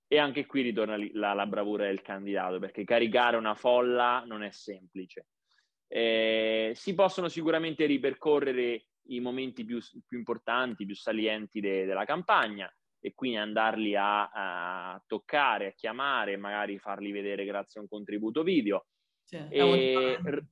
E 0.08 0.18
anche 0.18 0.46
qui 0.46 0.62
ritorna 0.62 0.96
la, 1.12 1.34
la, 1.34 1.46
bravura 1.46 1.84
del 1.84 2.00
candidato, 2.00 2.58
perché 2.58 2.82
caricare 2.82 3.36
una 3.36 3.54
folla 3.54 4.24
non 4.26 4.42
è 4.42 4.50
semplice. 4.50 5.26
Eh, 5.93 6.72
si 6.76 6.95
possono 6.95 7.28
sicuramente 7.28 7.84
ripercorrere 7.84 8.84
i 9.09 9.18
momenti 9.18 9.64
più, 9.64 9.80
più 10.07 10.18
importanti, 10.18 10.86
più 10.86 10.95
salienti 10.95 11.61
de, 11.61 11.84
della 11.84 12.05
campagna 12.05 12.72
e 13.01 13.12
quindi 13.14 13.38
andarli 13.38 13.97
a, 13.97 14.28
a, 14.28 15.03
toccare, 15.07 15.68
a 15.68 15.72
chiamare, 15.72 16.36
magari 16.36 16.78
farli 16.78 17.11
vedere 17.11 17.45
grazie 17.45 17.80
a 17.80 17.82
un 17.82 17.88
contributo 17.88 18.43
video. 18.43 18.86
Sì, 19.24 19.45
e 19.49 20.20
r- 20.22 20.45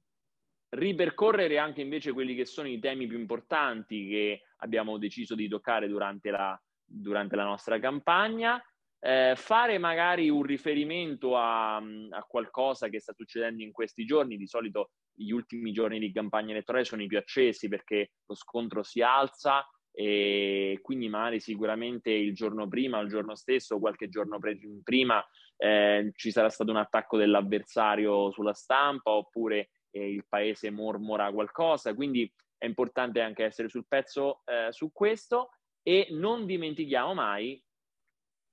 ripercorrere 0.70 1.58
anche 1.58 1.82
invece 1.82 2.12
quelli 2.12 2.34
che 2.34 2.44
sono 2.44 2.68
i 2.68 2.78
temi 2.78 3.06
più 3.06 3.18
importanti 3.18 4.08
che 4.08 4.42
abbiamo 4.56 4.98
deciso 4.98 5.34
di 5.34 5.46
toccare 5.46 5.88
durante 5.88 6.30
la, 6.30 6.60
durante 6.84 7.36
la 7.36 7.44
nostra 7.44 7.78
campagna, 7.78 8.60
eh, 9.00 9.34
fare 9.36 9.78
magari 9.78 10.28
un 10.30 10.42
riferimento 10.42 11.36
a, 11.36 11.76
a, 11.76 12.22
qualcosa 12.26 12.88
che 12.88 12.98
sta 12.98 13.12
succedendo 13.12 13.62
in 13.62 13.72
questi 13.72 14.04
giorni, 14.04 14.36
di 14.36 14.46
solito 14.46 14.90
gli 15.18 15.30
ultimi 15.30 15.72
giorni 15.72 15.98
di 15.98 16.12
campagna 16.12 16.52
elettorale 16.52 16.84
sono 16.84 17.02
i 17.02 17.06
più 17.06 17.18
accesi 17.18 17.68
perché 17.68 18.12
lo 18.26 18.34
scontro 18.34 18.82
si 18.82 19.02
alza 19.02 19.66
e 19.90 20.78
quindi 20.80 21.08
magari 21.08 21.40
sicuramente 21.40 22.10
il 22.10 22.32
giorno 22.32 22.68
prima, 22.68 23.00
il 23.00 23.08
giorno 23.08 23.34
stesso, 23.34 23.80
qualche 23.80 24.08
giorno 24.08 24.38
pre- 24.38 24.58
prima 24.84 25.24
eh, 25.56 26.12
ci 26.14 26.30
sarà 26.30 26.48
stato 26.50 26.70
un 26.70 26.76
attacco 26.76 27.16
dell'avversario 27.16 28.30
sulla 28.30 28.54
stampa 28.54 29.10
oppure 29.10 29.70
eh, 29.90 30.08
il 30.08 30.24
paese 30.28 30.70
mormora 30.70 31.32
qualcosa, 31.32 31.94
quindi 31.94 32.32
è 32.56 32.66
importante 32.66 33.20
anche 33.20 33.44
essere 33.44 33.68
sul 33.68 33.86
pezzo 33.88 34.42
eh, 34.44 34.70
su 34.70 34.92
questo 34.92 35.50
e 35.82 36.08
non 36.10 36.46
dimentichiamo 36.46 37.14
mai, 37.14 37.60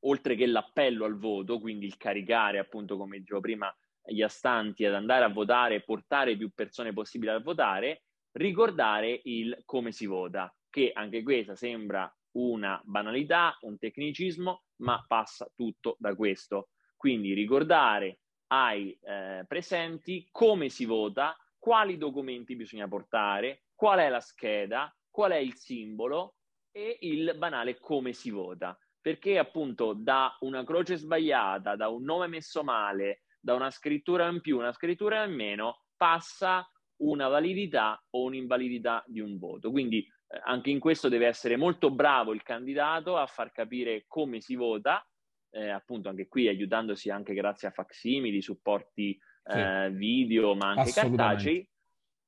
oltre 0.06 0.36
che 0.36 0.48
l'appello 0.48 1.06
al 1.06 1.18
voto, 1.18 1.60
quindi 1.60 1.86
il 1.86 1.98
caricare 1.98 2.58
appunto 2.58 2.98
come 2.98 3.20
dicevo 3.20 3.40
prima 3.40 3.76
gli 4.08 4.22
astanti 4.22 4.86
ad 4.86 4.94
andare 4.94 5.26
a 5.26 5.30
votare 5.30 5.82
portare 5.82 6.38
più 6.38 6.52
persone 6.54 6.94
possibili 6.94 7.32
a 7.32 7.40
votare, 7.40 8.04
ricordare 8.32 9.22
il 9.24 9.62
come 9.66 9.92
si 9.92 10.06
vota 10.06 10.54
che 10.76 10.92
anche 10.94 11.24
questa 11.24 11.56
sembra 11.56 12.14
una 12.34 12.82
banalità, 12.84 13.58
un 13.62 13.78
tecnicismo, 13.78 14.64
ma 14.82 15.02
passa 15.08 15.50
tutto 15.56 15.96
da 16.00 16.14
questo. 16.16 16.68
Quindi 16.98 17.34
ricordare 17.34 18.20
ai 18.48 18.98
eh, 19.02 19.46
presenti 19.48 20.28
come 20.32 20.68
si 20.68 20.84
vota, 20.84 21.34
quali 21.58 21.98
documenti 21.98 22.58
bisogna 22.58 22.90
portare, 22.90 23.68
qual 23.74 24.00
è 24.00 24.10
la 24.10 24.20
scheda, 24.20 24.94
qual 25.10 25.32
è 25.32 25.38
il 25.38 25.56
simbolo 25.56 26.36
e 26.72 26.98
il 27.02 27.36
banale 27.38 27.80
come 27.80 28.12
si 28.12 28.32
vota. 28.32 28.78
Perché 29.00 29.38
appunto 29.38 29.94
da 29.94 30.36
una 30.42 30.66
croce 30.66 30.98
sbagliata, 30.98 31.78
da 31.78 31.88
un 31.88 32.04
nome 32.04 32.28
messo 32.28 32.64
male, 32.64 33.22
da 33.46 33.54
una 33.54 33.70
scrittura 33.70 34.28
in 34.28 34.42
più, 34.42 34.58
una 34.58 34.74
scrittura 34.74 35.24
in 35.24 35.36
meno, 35.36 35.84
passa 35.96 36.68
una 37.04 37.28
validità 37.28 38.04
o 38.10 38.24
un'invalidità 38.24 39.04
di 39.06 39.20
un 39.20 39.38
voto. 39.38 39.70
Quindi 39.70 40.00
eh, 40.00 40.42
anche 40.46 40.72
in 40.72 40.80
questo 40.80 41.10
deve 41.10 41.28
essere 41.28 41.56
molto 41.56 41.92
bravo 41.92 42.34
il 42.34 42.42
candidato 42.42 43.18
a 43.18 43.28
far 43.28 43.52
capire 43.52 44.06
come 44.08 44.42
si 44.42 44.56
vota, 44.56 45.08
eh, 45.52 45.70
appunto 45.70 46.10
anche 46.10 46.28
qui 46.28 46.48
aiutandosi 46.48 47.12
anche 47.12 47.36
grazie 47.36 47.68
a 47.68 47.72
facsimili, 47.72 48.42
supporti 48.42 49.16
sì. 49.44 49.58
eh, 49.60 49.92
video, 49.92 50.56
ma 50.56 50.72
anche 50.72 50.92
cartacei. 50.92 51.70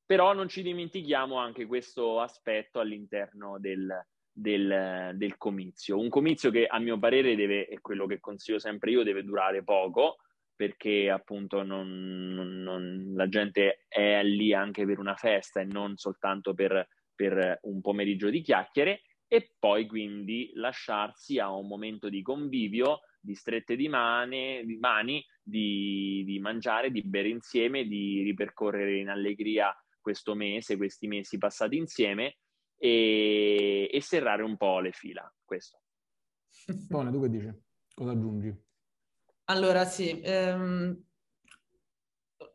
Però 0.05 0.34
non 0.34 0.47
ci 0.47 0.61
dimentichiamo 0.61 1.38
anche 1.38 1.65
questo 1.65 2.22
aspetto 2.22 2.80
all'interno 2.80 3.57
del, 3.59 3.91
del, 4.32 5.13
del, 5.15 5.36
comizio. 5.38 5.97
Un 5.97 6.09
comizio 6.09 6.51
che 6.51 6.68
a 6.68 6.78
mio 6.78 6.99
parere 6.99 7.36
deve, 7.36 7.65
è 7.65 7.82
quello 7.82 8.05
che 8.05 8.20
consiglio 8.20 8.59
sempre 8.59 8.91
io, 8.91 9.03
deve 9.03 9.24
durare 9.24 9.63
poco, 9.63 10.18
perché 10.58 11.10
appunto 11.10 11.64
non, 11.64 12.34
non, 12.34 12.62
non, 12.62 13.14
la 13.16 13.30
gente 13.30 13.86
è 13.88 14.22
lì 14.24 14.53
anche 14.53 14.86
per 14.86 14.99
una 14.99 15.16
festa 15.16 15.62
e 15.62 15.66
non 15.66 15.95
soltanto 15.95 16.53
per 16.53 16.86
per 17.18 17.60
un 17.64 17.82
pomeriggio 17.82 18.30
di 18.30 18.41
chiacchiere 18.41 19.01
e 19.28 19.51
poi 19.58 19.88
quindi 19.88 20.51
lasciarsi 20.53 21.39
a 21.39 21.51
un 21.51 21.68
momento 21.68 22.08
di 22.08 22.22
convivio, 22.22 22.99
di 23.20 23.34
strette 23.34 23.76
di, 23.76 23.89
mani, 23.89 24.64
di, 24.64 24.78
mani, 24.78 25.26
di, 25.41 26.24
di 26.26 26.39
mangiare, 26.39 26.91
di 26.91 27.01
bere 27.01 27.28
insieme, 27.28 27.86
di 27.86 28.22
ripercorrere 28.22 28.99
in 28.99 29.10
allegria 29.10 29.76
questo 29.99 30.36
mese, 30.36 30.78
questi 30.78 31.08
mesi 31.08 31.38
passati 31.38 31.76
insieme 31.76 32.38
e, 32.78 33.89
e 33.91 34.01
serrare 34.01 34.43
un 34.43 34.55
po' 34.55 34.80
le 34.80 34.91
fila. 34.91 35.30
Questo. 35.43 35.82
Buona, 36.88 37.10
tu 37.10 37.20
che 37.20 37.30
dici? 37.30 37.51
Cosa 37.93 38.12
aggiungi? 38.12 38.66
Allora 39.50 39.86
sì, 39.86 40.20
ehm, 40.22 41.08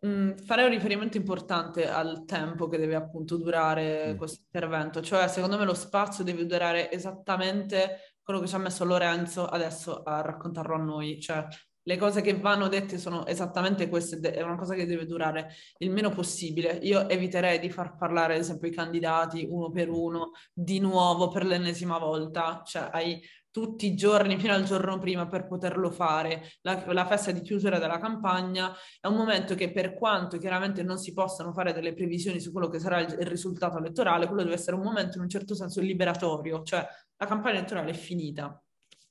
Mm, 0.04 0.34
farei 0.34 0.64
un 0.64 0.72
riferimento 0.72 1.16
importante 1.16 1.88
al 1.88 2.24
tempo 2.24 2.66
che 2.66 2.76
deve 2.76 2.96
appunto 2.96 3.36
durare 3.36 4.14
mm. 4.14 4.16
questo 4.16 4.40
intervento, 4.44 5.00
cioè 5.00 5.28
secondo 5.28 5.56
me 5.56 5.64
lo 5.64 5.74
spazio 5.74 6.24
deve 6.24 6.44
durare 6.44 6.90
esattamente 6.90 8.16
quello 8.20 8.40
che 8.40 8.48
ci 8.48 8.54
ha 8.56 8.58
messo 8.58 8.84
Lorenzo 8.84 9.46
adesso 9.46 10.02
a 10.02 10.20
raccontarlo 10.20 10.74
a 10.74 10.78
noi, 10.78 11.20
cioè 11.20 11.46
le 11.84 11.96
cose 11.96 12.20
che 12.20 12.34
vanno 12.34 12.66
dette 12.66 12.98
sono 12.98 13.26
esattamente 13.26 13.88
queste, 13.88 14.18
è 14.32 14.42
una 14.42 14.56
cosa 14.56 14.74
che 14.74 14.86
deve 14.86 15.06
durare 15.06 15.52
il 15.78 15.90
meno 15.90 16.10
possibile. 16.10 16.78
Io 16.82 17.08
eviterei 17.08 17.58
di 17.60 17.70
far 17.70 17.96
parlare 17.96 18.34
ad 18.34 18.40
esempio 18.40 18.68
i 18.68 18.72
candidati 18.72 19.46
uno 19.48 19.70
per 19.70 19.88
uno 19.88 20.30
di 20.52 20.78
nuovo 20.80 21.28
per 21.28 21.44
l'ennesima 21.44 21.98
volta, 21.98 22.62
cioè 22.64 22.88
hai 22.92 23.20
tutti 23.52 23.86
i 23.86 23.94
giorni 23.94 24.38
fino 24.38 24.54
al 24.54 24.64
giorno 24.64 24.98
prima 24.98 25.28
per 25.28 25.46
poterlo 25.46 25.90
fare. 25.90 26.50
La, 26.62 26.82
la, 26.92 27.06
festa 27.06 27.30
di 27.30 27.42
chiusura 27.42 27.78
della 27.78 27.98
campagna 27.98 28.74
è 28.98 29.06
un 29.06 29.14
momento 29.14 29.54
che 29.54 29.70
per 29.70 29.94
quanto 29.94 30.38
chiaramente 30.38 30.82
non 30.82 30.98
si 30.98 31.12
possano 31.12 31.52
fare 31.52 31.72
delle 31.72 31.92
previsioni 31.94 32.40
su 32.40 32.50
quello 32.50 32.68
che 32.68 32.80
sarà 32.80 33.00
il, 33.00 33.16
il 33.20 33.26
risultato 33.26 33.78
elettorale, 33.78 34.26
quello 34.26 34.42
deve 34.42 34.54
essere 34.54 34.74
un 34.74 34.82
momento 34.82 35.18
in 35.18 35.24
un 35.24 35.28
certo 35.28 35.54
senso 35.54 35.80
liberatorio, 35.80 36.62
cioè 36.62 36.84
la 37.16 37.26
campagna 37.26 37.58
elettorale 37.58 37.90
è 37.90 37.94
finita. 37.94 38.60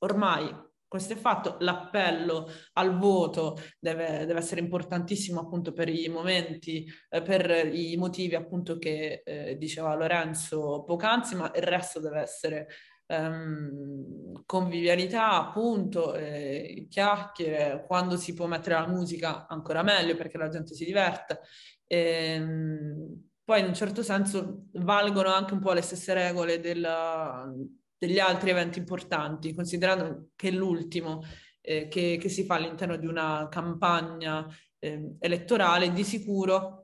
Ormai 0.00 0.70
questo 0.92 1.14
è 1.14 1.16
fatto, 1.16 1.56
l'appello 1.60 2.46
al 2.74 2.98
voto 2.98 3.56
deve, 3.78 4.26
deve, 4.26 4.38
essere 4.40 4.60
importantissimo 4.60 5.40
appunto 5.40 5.72
per 5.72 5.88
i 5.88 6.06
momenti, 6.08 6.86
eh, 7.08 7.22
per 7.22 7.74
i 7.74 7.96
motivi 7.96 8.34
appunto 8.34 8.76
che 8.76 9.22
eh, 9.24 9.56
diceva 9.56 9.94
Lorenzo 9.94 10.84
poc'anzi, 10.84 11.34
ma 11.34 11.50
il 11.54 11.62
resto 11.62 11.98
deve 11.98 12.20
essere 12.20 12.66
ehm, 13.12 14.42
convivialità, 14.46 15.32
appunto, 15.32 16.14
eh, 16.14 16.86
chiacchiere, 16.88 17.84
quando 17.86 18.16
si 18.16 18.34
può 18.34 18.46
mettere 18.46 18.74
la 18.74 18.86
musica 18.86 19.46
ancora 19.46 19.82
meglio 19.82 20.16
perché 20.16 20.38
la 20.38 20.48
gente 20.48 20.74
si 20.74 20.84
diverte. 20.84 21.40
E, 21.86 21.98
ehm, 21.98 23.22
poi 23.44 23.60
in 23.60 23.66
un 23.66 23.74
certo 23.74 24.02
senso 24.02 24.66
valgono 24.74 25.28
anche 25.32 25.52
un 25.54 25.60
po' 25.60 25.72
le 25.72 25.82
stesse 25.82 26.14
regole 26.14 26.60
della, 26.60 27.52
degli 27.98 28.18
altri 28.18 28.50
eventi 28.50 28.78
importanti, 28.78 29.54
considerando 29.54 30.30
che 30.36 30.50
l'ultimo 30.50 31.22
eh, 31.60 31.88
che, 31.88 32.18
che, 32.20 32.28
si 32.28 32.44
fa 32.44 32.54
all'interno 32.56 32.96
di 32.96 33.06
una 33.06 33.48
campagna 33.50 34.46
eh, 34.78 35.16
elettorale 35.20 35.92
di 35.92 36.04
sicuro 36.04 36.82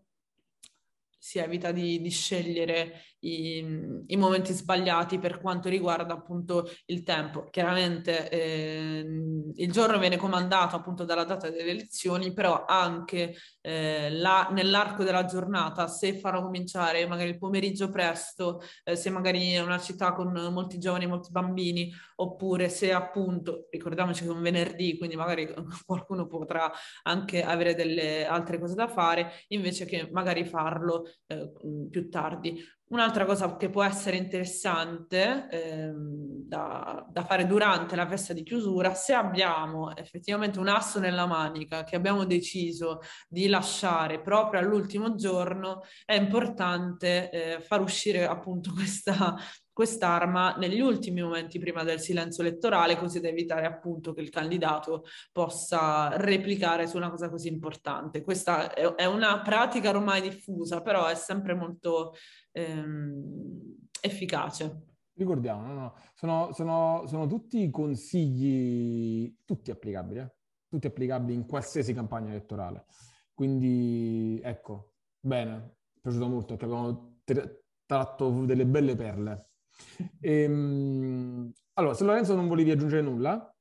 si 1.28 1.38
evita 1.38 1.72
di, 1.72 2.00
di 2.00 2.10
scegliere 2.10 3.02
i, 3.20 4.04
i, 4.06 4.16
momenti 4.16 4.52
sbagliati 4.52 5.18
per 5.18 5.40
quanto 5.40 5.68
riguarda 5.68 6.14
appunto 6.14 6.68
il 6.86 7.02
tempo. 7.02 7.48
Chiaramente 7.50 8.28
eh, 8.28 9.04
il 9.54 9.72
giorno 9.72 9.98
viene 9.98 10.16
comandato 10.16 10.76
appunto 10.76 11.04
dalla 11.04 11.24
data 11.24 11.50
delle 11.50 11.70
elezioni, 11.70 12.32
però 12.32 12.64
anche 12.66 13.34
eh, 13.60 14.10
la, 14.10 14.48
nell'arco 14.52 15.04
della 15.04 15.24
giornata, 15.24 15.86
se 15.88 16.18
farò 16.18 16.42
cominciare 16.42 17.06
magari 17.06 17.30
il 17.30 17.38
pomeriggio 17.38 17.90
presto, 17.90 18.60
eh, 18.84 18.96
se 18.96 19.10
magari 19.10 19.52
è 19.52 19.60
una 19.60 19.78
città 19.78 20.12
con 20.12 20.32
molti 20.52 20.78
giovani, 20.78 21.06
molti 21.06 21.30
bambini, 21.30 21.92
oppure 22.16 22.68
se 22.68 22.92
appunto, 22.92 23.66
ricordiamoci 23.70 24.22
che 24.24 24.28
è 24.28 24.32
un 24.32 24.42
venerdì, 24.42 24.96
quindi 24.96 25.16
magari 25.16 25.52
qualcuno 25.86 26.26
potrà 26.26 26.70
anche 27.02 27.42
avere 27.42 27.74
delle 27.74 28.26
altre 28.26 28.58
cose 28.58 28.74
da 28.74 28.88
fare, 28.88 29.32
invece 29.48 29.84
che 29.84 30.08
magari 30.12 30.44
farlo 30.44 31.04
eh, 31.26 31.50
più 31.90 32.08
tardi. 32.08 32.62
Un'altra 32.90 33.26
cosa 33.26 33.54
che 33.56 33.68
può 33.68 33.82
essere 33.82 34.16
interessante 34.16 35.46
ehm, 35.50 36.46
da, 36.46 37.06
da, 37.10 37.22
fare 37.22 37.46
durante 37.46 37.94
la 37.96 38.06
festa 38.06 38.32
di 38.32 38.42
chiusura, 38.42 38.94
se 38.94 39.12
abbiamo 39.12 39.94
effettivamente 39.94 40.58
un 40.58 40.68
asso 40.68 40.98
nella 40.98 41.26
manica 41.26 41.84
che 41.84 41.96
abbiamo 41.96 42.24
deciso 42.24 43.00
di 43.28 43.46
lasciare 43.46 44.22
proprio 44.22 44.60
all'ultimo 44.60 45.14
giorno, 45.16 45.82
è 46.06 46.14
importante 46.14 47.30
eh, 47.30 47.60
far 47.60 47.82
uscire 47.82 48.26
appunto 48.26 48.72
questa, 48.74 49.36
quest'arma 49.78 50.56
negli 50.56 50.80
ultimi 50.80 51.22
momenti 51.22 51.60
prima 51.60 51.84
del 51.84 52.00
silenzio 52.00 52.42
elettorale, 52.42 52.96
così 52.96 53.20
da 53.20 53.28
evitare 53.28 53.64
appunto 53.64 54.12
che 54.12 54.20
il 54.20 54.28
candidato 54.28 55.04
possa 55.30 56.16
replicare 56.16 56.88
su 56.88 56.96
una 56.96 57.10
cosa 57.10 57.30
così 57.30 57.46
importante. 57.46 58.24
Questa 58.24 58.74
è, 58.74 59.04
una 59.04 59.40
pratica 59.40 59.90
ormai 59.90 60.20
diffusa, 60.20 60.82
però 60.82 61.06
è 61.06 61.14
sempre 61.14 61.54
molto 61.54 62.14
ehm, 62.50 63.86
efficace. 64.00 64.82
Ricordiamo, 65.14 65.64
no, 65.68 65.72
no. 65.72 65.94
Sono, 66.12 66.52
sono, 66.52 67.04
sono, 67.06 67.28
tutti 67.28 67.70
consigli, 67.70 69.32
tutti 69.44 69.70
applicabili, 69.70 70.18
eh? 70.18 70.34
tutti 70.68 70.88
applicabili 70.88 71.34
in 71.34 71.46
qualsiasi 71.46 71.94
campagna 71.94 72.30
elettorale. 72.30 72.86
Quindi, 73.32 74.40
ecco, 74.42 74.94
bene, 75.20 75.50
mi 75.52 75.98
è 75.98 76.00
piaciuto 76.00 76.26
molto 76.26 76.56
perché 76.56 76.64
abbiamo 76.64 77.20
tratto 77.86 78.44
delle 78.44 78.66
belle 78.66 78.96
perle. 78.96 79.46
Ehm, 80.20 81.52
allora, 81.74 81.94
se 81.94 82.04
Lorenzo 82.04 82.34
non 82.34 82.48
volevi 82.48 82.70
aggiungere 82.70 83.02
nulla, 83.02 83.54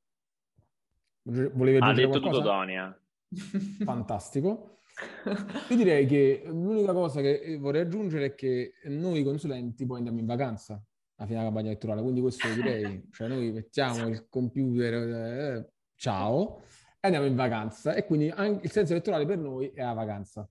volevi 1.24 1.78
aggiungere 1.78 2.04
ha 2.04 2.08
detto 2.08 2.20
qualcosa? 2.20 2.38
tutto 2.38 2.42
Tonia. 2.42 3.02
Fantastico. 3.84 4.80
Io 5.70 5.76
direi 5.76 6.06
che 6.06 6.44
l'unica 6.46 6.94
cosa 6.94 7.22
che 7.22 7.58
vorrei 7.60 7.82
aggiungere 7.82 8.26
è 8.28 8.36
che 8.36 8.74
noi 8.86 9.24
consulenti 9.24 9.86
poi 9.86 9.98
andiamo 9.98 10.20
in 10.20 10.26
vacanza 10.26 10.74
alla 10.74 11.28
fine 11.28 11.40
della 11.40 11.44
campagna 11.50 11.70
elettorale, 11.70 12.02
quindi 12.02 12.22
questo 12.22 12.48
direi, 12.54 13.08
cioè 13.12 13.28
noi 13.28 13.52
mettiamo 13.52 14.08
il 14.08 14.28
computer, 14.30 14.94
eh, 14.94 15.72
ciao, 15.96 16.62
e 17.00 17.08
andiamo 17.08 17.26
in 17.26 17.36
vacanza 17.36 17.96
e 17.96 18.06
quindi 18.06 18.30
anche 18.30 18.66
il 18.66 18.72
senso 18.72 18.94
elettorale 18.94 19.26
per 19.26 19.38
noi 19.38 19.70
è 19.70 19.84
la 19.84 19.94
vacanza. 19.94 20.48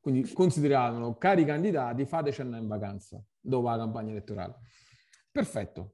Quindi 0.00 0.32
consideratelo, 0.32 1.16
cari 1.16 1.44
candidati, 1.44 2.04
fateci 2.04 2.40
andare 2.40 2.62
in 2.62 2.68
vacanza 2.68 3.20
dopo 3.40 3.68
la 3.68 3.76
campagna 3.76 4.12
elettorale. 4.12 4.60
Perfetto. 5.36 5.92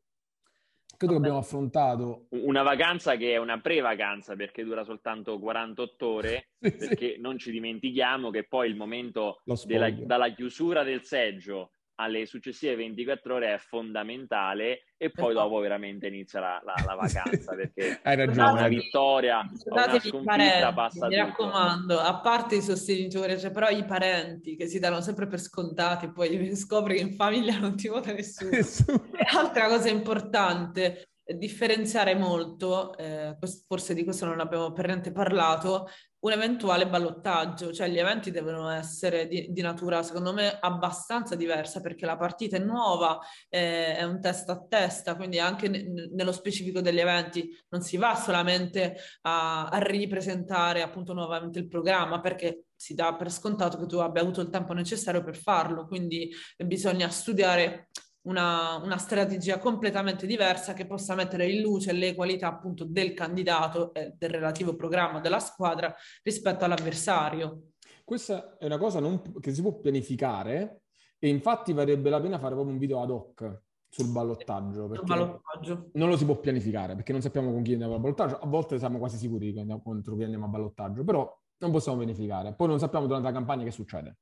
Credo 0.96 1.14
che 1.14 1.18
abbiamo 1.18 1.38
affrontato... 1.38 2.26
Una 2.30 2.62
vacanza 2.62 3.16
che 3.16 3.32
è 3.32 3.36
una 3.36 3.60
pre-vacanza 3.60 4.36
perché 4.36 4.62
dura 4.62 4.84
soltanto 4.84 5.36
48 5.40 6.06
ore, 6.06 6.50
sì, 6.60 6.76
perché 6.76 7.14
sì. 7.14 7.20
non 7.20 7.38
ci 7.38 7.50
dimentichiamo 7.50 8.30
che 8.30 8.44
poi 8.44 8.68
il 8.68 8.76
momento 8.76 9.42
della, 9.64 9.90
dalla 9.90 10.32
chiusura 10.32 10.84
del 10.84 11.02
seggio 11.02 11.72
alle 12.02 12.26
successive 12.26 12.76
24 12.76 13.34
ore 13.34 13.54
è 13.54 13.58
fondamentale 13.58 14.84
e 14.96 15.10
poi 15.10 15.34
dopo 15.34 15.58
veramente 15.58 16.06
inizia 16.06 16.40
la, 16.40 16.62
la, 16.64 16.74
la 16.84 16.94
vacanza 16.94 17.54
perché 17.54 18.00
Hai 18.02 18.16
ragione. 18.16 18.50
una 18.50 18.68
vittoria 18.68 19.48
una 19.64 20.00
sconfitta 20.00 20.22
parenti, 20.24 20.74
passa 20.74 21.06
mi 21.08 21.16
raccomando 21.16 21.98
a 21.98 22.20
parte 22.20 22.56
i 22.56 22.60
sostenitori 22.60 23.38
cioè 23.38 23.50
però 23.50 23.68
i 23.68 23.84
parenti 23.84 24.56
che 24.56 24.66
si 24.66 24.78
danno 24.78 25.00
sempre 25.00 25.26
per 25.26 25.40
scontati 25.40 26.10
poi 26.10 26.54
scopri 26.56 26.96
che 26.96 27.02
in 27.02 27.14
famiglia 27.14 27.58
non 27.58 27.76
ti 27.76 27.88
vota 27.88 28.12
nessuno, 28.12 28.50
nessuno. 28.50 29.08
altra 29.34 29.68
cosa 29.68 29.88
importante 29.88 31.06
differenziare 31.36 32.14
molto, 32.14 32.96
eh, 32.96 33.36
forse 33.66 33.94
di 33.94 34.04
questo 34.04 34.26
non 34.26 34.40
abbiamo 34.40 34.72
per 34.72 34.86
niente 34.86 35.12
parlato, 35.12 35.88
un 36.22 36.32
eventuale 36.32 36.86
ballottaggio, 36.86 37.72
cioè 37.72 37.88
gli 37.88 37.98
eventi 37.98 38.30
devono 38.30 38.68
essere 38.68 39.26
di, 39.26 39.48
di 39.50 39.60
natura, 39.60 40.02
secondo 40.04 40.32
me, 40.32 40.56
abbastanza 40.60 41.34
diversa 41.34 41.80
perché 41.80 42.06
la 42.06 42.16
partita 42.16 42.56
è 42.56 42.60
nuova, 42.60 43.18
eh, 43.48 43.96
è 43.96 44.04
un 44.04 44.20
testa 44.20 44.52
a 44.52 44.64
testa, 44.68 45.16
quindi 45.16 45.40
anche 45.40 45.68
ne, 45.68 45.84
nello 46.12 46.32
specifico 46.32 46.80
degli 46.80 47.00
eventi 47.00 47.48
non 47.70 47.82
si 47.82 47.96
va 47.96 48.14
solamente 48.14 48.96
a, 49.22 49.66
a 49.66 49.78
ripresentare 49.78 50.82
appunto 50.82 51.12
nuovamente 51.12 51.58
il 51.58 51.66
programma 51.66 52.20
perché 52.20 52.66
si 52.76 52.94
dà 52.94 53.14
per 53.14 53.30
scontato 53.30 53.78
che 53.78 53.86
tu 53.86 53.96
abbia 53.98 54.22
avuto 54.22 54.40
il 54.40 54.50
tempo 54.50 54.72
necessario 54.74 55.22
per 55.24 55.36
farlo, 55.36 55.86
quindi 55.86 56.30
bisogna 56.56 57.08
studiare 57.08 57.88
una, 58.22 58.76
una, 58.76 58.98
strategia 58.98 59.58
completamente 59.58 60.26
diversa 60.26 60.74
che 60.74 60.86
possa 60.86 61.14
mettere 61.14 61.50
in 61.50 61.60
luce 61.60 61.92
le 61.92 62.14
qualità 62.14 62.48
appunto 62.48 62.84
del 62.84 63.14
candidato 63.14 63.92
e 63.94 64.14
del 64.16 64.30
relativo 64.30 64.76
programma 64.76 65.20
della 65.20 65.40
squadra 65.40 65.94
rispetto 66.22 66.64
all'avversario. 66.64 67.72
Questa 68.04 68.56
è 68.58 68.66
una 68.66 68.78
cosa 68.78 69.00
non, 69.00 69.22
che 69.40 69.52
si 69.52 69.62
può 69.62 69.78
pianificare 69.78 70.82
e 71.18 71.28
infatti 71.28 71.72
varrebbe 71.72 72.10
la 72.10 72.20
pena 72.20 72.38
fare 72.38 72.54
proprio 72.54 72.72
un 72.72 72.78
video 72.78 73.00
ad 73.00 73.10
hoc 73.10 73.62
sul 73.88 74.10
ballottaggio. 74.10 74.88
Ballottaggio. 74.88 75.90
Non 75.92 76.08
lo 76.08 76.16
si 76.16 76.24
può 76.24 76.38
pianificare 76.38 76.94
perché 76.94 77.12
non 77.12 77.20
sappiamo 77.20 77.52
con 77.52 77.62
chi 77.62 77.72
andiamo 77.72 77.94
al 77.94 78.00
ballottaggio. 78.00 78.38
A 78.38 78.46
volte 78.46 78.78
siamo 78.78 78.98
quasi 78.98 79.18
sicuri 79.18 79.52
che 79.52 79.60
andiamo 79.60 79.82
contro 79.82 80.16
chi 80.16 80.22
andiamo 80.22 80.46
a 80.46 80.48
ballottaggio, 80.48 81.04
però 81.04 81.30
non 81.58 81.70
possiamo 81.70 81.98
pianificare. 81.98 82.54
Poi 82.54 82.68
non 82.68 82.78
sappiamo 82.78 83.06
durante 83.06 83.28
la 83.28 83.34
campagna 83.34 83.64
che 83.64 83.70
succede. 83.70 84.16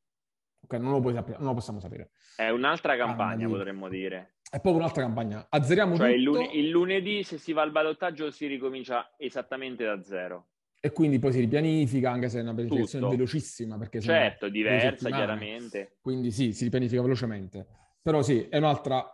Ok, 0.71 0.81
non 0.81 0.93
lo, 0.93 1.13
sapere, 1.13 1.37
non 1.39 1.49
lo, 1.49 1.55
possiamo 1.55 1.81
sapere. 1.81 2.11
È 2.37 2.49
un'altra 2.49 2.97
campagna, 2.97 3.47
ah, 3.47 3.49
potremmo 3.49 3.89
dire. 3.89 4.35
È 4.49 4.61
proprio 4.61 4.77
un'altra 4.77 5.03
campagna. 5.03 5.45
Azzeriamo 5.49 5.97
cioè, 5.97 6.15
tutto. 6.23 6.41
Il, 6.41 6.59
il, 6.61 6.69
lunedì, 6.69 7.25
se 7.25 7.39
si 7.39 7.53
va 7.53 7.63
al 7.63 7.73
ballottaggio, 7.73 8.31
si 8.31 8.47
ricomincia 8.47 9.13
esattamente 9.17 9.85
da 9.85 10.01
zero. 10.01 10.51
E 10.79 10.93
quindi 10.93 11.19
poi 11.19 11.33
si 11.33 11.41
ripianifica, 11.41 12.13
anche 12.13 12.29
se 12.29 12.39
è 12.39 12.43
una 12.43 12.55
pianificazione 12.55 13.05
tutto. 13.05 13.17
velocissima. 13.17 13.79
Perché 13.79 14.01
certo, 14.01 14.49
diversa, 14.49 15.11
chiaramente. 15.11 15.97
Quindi 16.01 16.31
sì, 16.31 16.53
si 16.53 16.63
ripianifica 16.65 17.03
velocemente. 17.03 17.67
Però 18.01 18.23
sì, 18.23 18.47
è 18.49 18.57
un'altra 18.57 19.13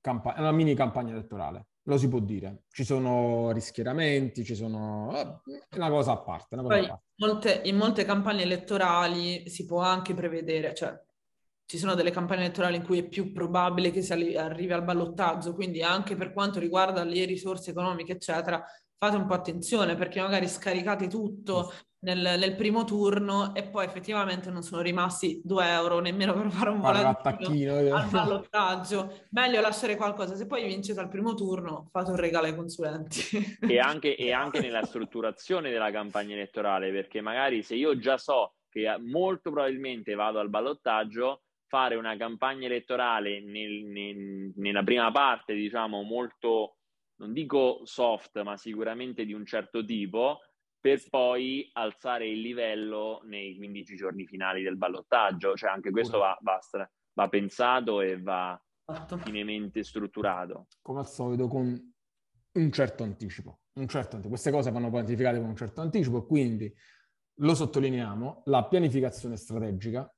campagna, 0.00 0.36
è 0.36 0.40
una 0.40 0.52
mini 0.52 0.74
campagna 0.74 1.10
elettorale 1.10 1.66
lo 1.84 1.98
si 1.98 2.08
può 2.08 2.20
dire. 2.20 2.64
Ci 2.70 2.84
sono 2.84 3.50
rischieramenti, 3.52 4.44
ci 4.44 4.54
sono... 4.54 5.12
Eh, 5.16 5.64
è 5.68 5.76
una 5.76 5.90
cosa 5.90 6.12
a 6.12 6.18
parte. 6.18 6.56
Cosa 6.56 6.68
Poi, 6.68 6.84
a 6.84 6.88
parte. 6.88 7.04
Molte, 7.16 7.60
in 7.64 7.76
molte 7.76 8.04
campagne 8.04 8.42
elettorali 8.42 9.48
si 9.48 9.64
può 9.64 9.80
anche 9.80 10.14
prevedere, 10.14 10.74
cioè 10.74 10.98
ci 11.64 11.78
sono 11.78 11.94
delle 11.94 12.10
campagne 12.10 12.42
elettorali 12.42 12.76
in 12.76 12.84
cui 12.84 12.98
è 12.98 13.08
più 13.08 13.32
probabile 13.32 13.90
che 13.90 14.02
si 14.02 14.12
arrivi 14.12 14.72
al 14.72 14.84
ballottaggio, 14.84 15.54
quindi 15.54 15.82
anche 15.82 16.16
per 16.16 16.32
quanto 16.32 16.58
riguarda 16.58 17.02
le 17.04 17.24
risorse 17.24 17.70
economiche, 17.70 18.12
eccetera, 18.12 18.62
fate 19.02 19.16
un 19.16 19.26
po' 19.26 19.34
attenzione 19.34 19.96
perché 19.96 20.20
magari 20.20 20.46
scaricate 20.46 21.08
tutto 21.08 21.72
nel, 22.04 22.36
nel, 22.38 22.54
primo 22.54 22.84
turno 22.84 23.52
e 23.52 23.64
poi 23.64 23.84
effettivamente 23.84 24.48
non 24.48 24.62
sono 24.62 24.80
rimasti 24.80 25.40
due 25.42 25.68
euro 25.68 25.98
nemmeno 25.98 26.32
per 26.34 26.48
fare 26.52 26.70
un 26.70 26.80
volantino 26.80 27.74
al 27.96 28.08
ballottaggio. 28.08 29.24
Meglio 29.30 29.60
lasciare 29.60 29.96
qualcosa. 29.96 30.36
Se 30.36 30.46
poi 30.46 30.64
vincete 30.66 31.00
al 31.00 31.08
primo 31.08 31.34
turno, 31.34 31.88
fate 31.90 32.10
un 32.10 32.16
regalo 32.16 32.46
ai 32.46 32.54
consulenti. 32.54 33.20
E 33.72 33.78
anche, 33.80 34.14
e 34.14 34.32
anche 34.32 34.60
nella 34.60 34.84
strutturazione 34.84 35.70
della 35.70 35.90
campagna 35.90 36.34
elettorale, 36.34 36.92
perché 36.92 37.20
magari 37.20 37.64
se 37.64 37.74
io 37.74 37.98
già 37.98 38.18
so 38.18 38.54
che 38.68 38.86
molto 39.00 39.50
probabilmente 39.50 40.14
vado 40.14 40.38
al 40.38 40.48
ballottaggio, 40.48 41.42
fare 41.66 41.96
una 41.96 42.16
campagna 42.16 42.66
elettorale 42.66 43.40
nel, 43.40 43.84
nel, 43.84 44.52
nella 44.56 44.82
prima 44.84 45.10
parte, 45.10 45.54
diciamo, 45.54 46.02
molto, 46.02 46.76
non 47.22 47.32
dico 47.32 47.82
soft, 47.84 48.42
ma 48.42 48.56
sicuramente 48.56 49.24
di 49.24 49.32
un 49.32 49.46
certo 49.46 49.84
tipo, 49.84 50.40
per 50.80 51.00
poi 51.08 51.70
alzare 51.74 52.28
il 52.28 52.40
livello 52.40 53.20
nei 53.24 53.56
15 53.56 53.94
giorni 53.94 54.26
finali 54.26 54.62
del 54.62 54.76
ballottaggio. 54.76 55.54
Cioè 55.54 55.70
anche 55.70 55.90
questo 55.90 56.18
va, 56.18 56.36
va, 56.42 56.58
va 57.12 57.28
pensato 57.28 58.00
e 58.00 58.20
va 58.20 58.60
finemente 59.22 59.84
strutturato. 59.84 60.66
Come 60.82 60.98
al 60.98 61.08
solito 61.08 61.46
con 61.46 61.94
un 62.54 62.72
certo 62.72 63.04
anticipo. 63.04 63.60
Un 63.74 63.86
certo 63.86 64.16
anticipo. 64.16 64.28
Queste 64.28 64.50
cose 64.50 64.72
vanno 64.72 64.90
pianificate 64.90 65.38
con 65.38 65.48
un 65.48 65.56
certo 65.56 65.80
anticipo, 65.80 66.26
quindi 66.26 66.74
lo 67.36 67.54
sottolineiamo, 67.54 68.42
la 68.46 68.66
pianificazione 68.66 69.36
strategica 69.36 70.12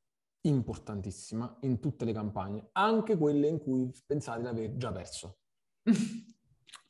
importantissima 0.47 1.59
in 1.63 1.81
tutte 1.81 2.07
le 2.07 2.13
campagne, 2.13 2.69
anche 2.73 3.17
quelle 3.17 3.47
in 3.49 3.59
cui 3.59 3.91
pensate 4.07 4.41
di 4.41 4.47
aver 4.47 4.77
già 4.77 4.91
perso. 4.91 5.39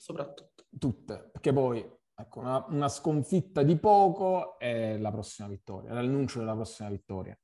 Soprattutto. 0.05 0.67
Tutte, 0.79 1.31
perché 1.33 1.51
poi 1.55 1.83
Ecco, 2.17 2.39
una, 2.41 2.65
una, 2.69 2.89
sconfitta 2.89 3.65
di 3.65 3.77
poco 3.77 4.57
è 4.59 4.97
la 4.99 5.11
prossima 5.11 5.49
vittoria, 5.49 5.93
l'annuncio 5.95 6.39
della 6.39 6.55
prossima 6.55 6.89
vittoria. 6.89 7.37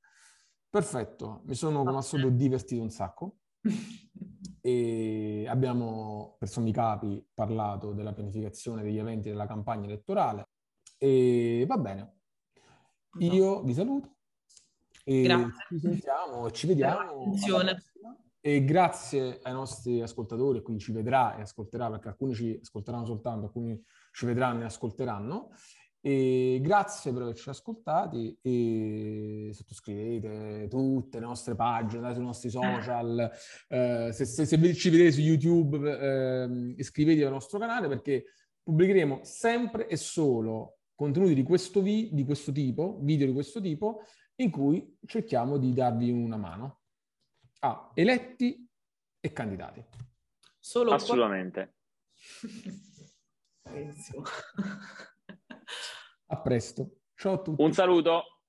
Perfetto, 0.69 1.41
mi 1.43 1.55
sono 1.55 1.83
come 1.83 1.97
al 1.97 2.03
solito 2.05 2.29
divertito 2.29 2.81
un 2.81 2.89
sacco 2.89 3.39
e 4.61 5.45
abbiamo 5.49 6.37
per 6.39 6.47
sommi 6.47 6.71
capi 6.71 7.27
parlato 7.33 7.91
della 7.91 8.13
pianificazione 8.13 8.81
degli 8.81 8.97
eventi 8.97 9.27
della 9.27 9.45
campagna 9.45 9.87
elettorale 9.87 10.51
e 10.97 11.65
va 11.67 11.77
bene. 11.77 12.19
Io 13.17 13.63
vi 13.63 13.73
saluto 13.73 14.19
e 15.03 15.23
Grazie. 15.23 15.65
ci 15.67 15.79
sentiamo, 15.79 16.49
ci 16.51 16.67
vediamo. 16.67 17.33
E 18.43 18.63
grazie 18.63 19.37
ai 19.43 19.53
nostri 19.53 20.01
ascoltatori, 20.01 20.63
quindi 20.63 20.81
ci 20.81 20.91
vedrà 20.91 21.37
e 21.37 21.41
ascolterà, 21.41 21.91
perché 21.91 22.07
alcuni 22.07 22.33
ci 22.33 22.59
ascolteranno 22.59 23.05
soltanto, 23.05 23.45
alcuni 23.45 23.79
ci 24.11 24.25
vedranno 24.25 24.61
e 24.61 24.65
ascolteranno. 24.65 25.51
E 26.03 26.57
grazie 26.59 27.13
per 27.13 27.21
averci 27.21 27.49
ascoltati 27.49 28.35
e 28.41 29.51
sottoscrivete 29.53 30.67
tutte 30.67 31.19
le 31.19 31.25
nostre 31.27 31.53
pagine, 31.53 31.97
andate 31.97 32.15
sui 32.15 32.25
nostri 32.25 32.49
social, 32.49 33.31
eh, 33.67 34.09
se, 34.11 34.25
se, 34.25 34.45
se, 34.47 34.73
ci 34.73 34.89
vedete 34.89 35.11
su 35.11 35.21
YouTube 35.21 35.99
eh, 35.99 36.73
iscrivetevi 36.77 37.23
al 37.23 37.33
nostro 37.33 37.59
canale 37.59 37.87
perché 37.87 38.25
pubblicheremo 38.63 39.19
sempre 39.21 39.87
e 39.87 39.95
solo 39.95 40.79
contenuti 40.95 41.35
di 41.35 41.43
questo, 41.43 41.83
vi, 41.83 42.09
di 42.11 42.25
questo 42.25 42.51
tipo, 42.51 42.97
video 43.03 43.27
di 43.27 43.33
questo 43.33 43.61
tipo, 43.61 44.01
in 44.37 44.49
cui 44.49 44.97
cerchiamo 45.05 45.57
di 45.59 45.71
darvi 45.71 46.09
una 46.09 46.37
mano 46.37 46.80
a 47.63 47.91
eletti 47.93 48.67
e 49.19 49.33
candidati. 49.33 49.83
Solo 50.59 50.93
Assolutamente. 50.93 51.75
Benissimo. 53.63 54.23
A 56.27 56.41
presto. 56.41 57.01
Ciao 57.15 57.33
a 57.33 57.41
tutti. 57.41 57.61
Un 57.61 57.73
saluto. 57.73 58.40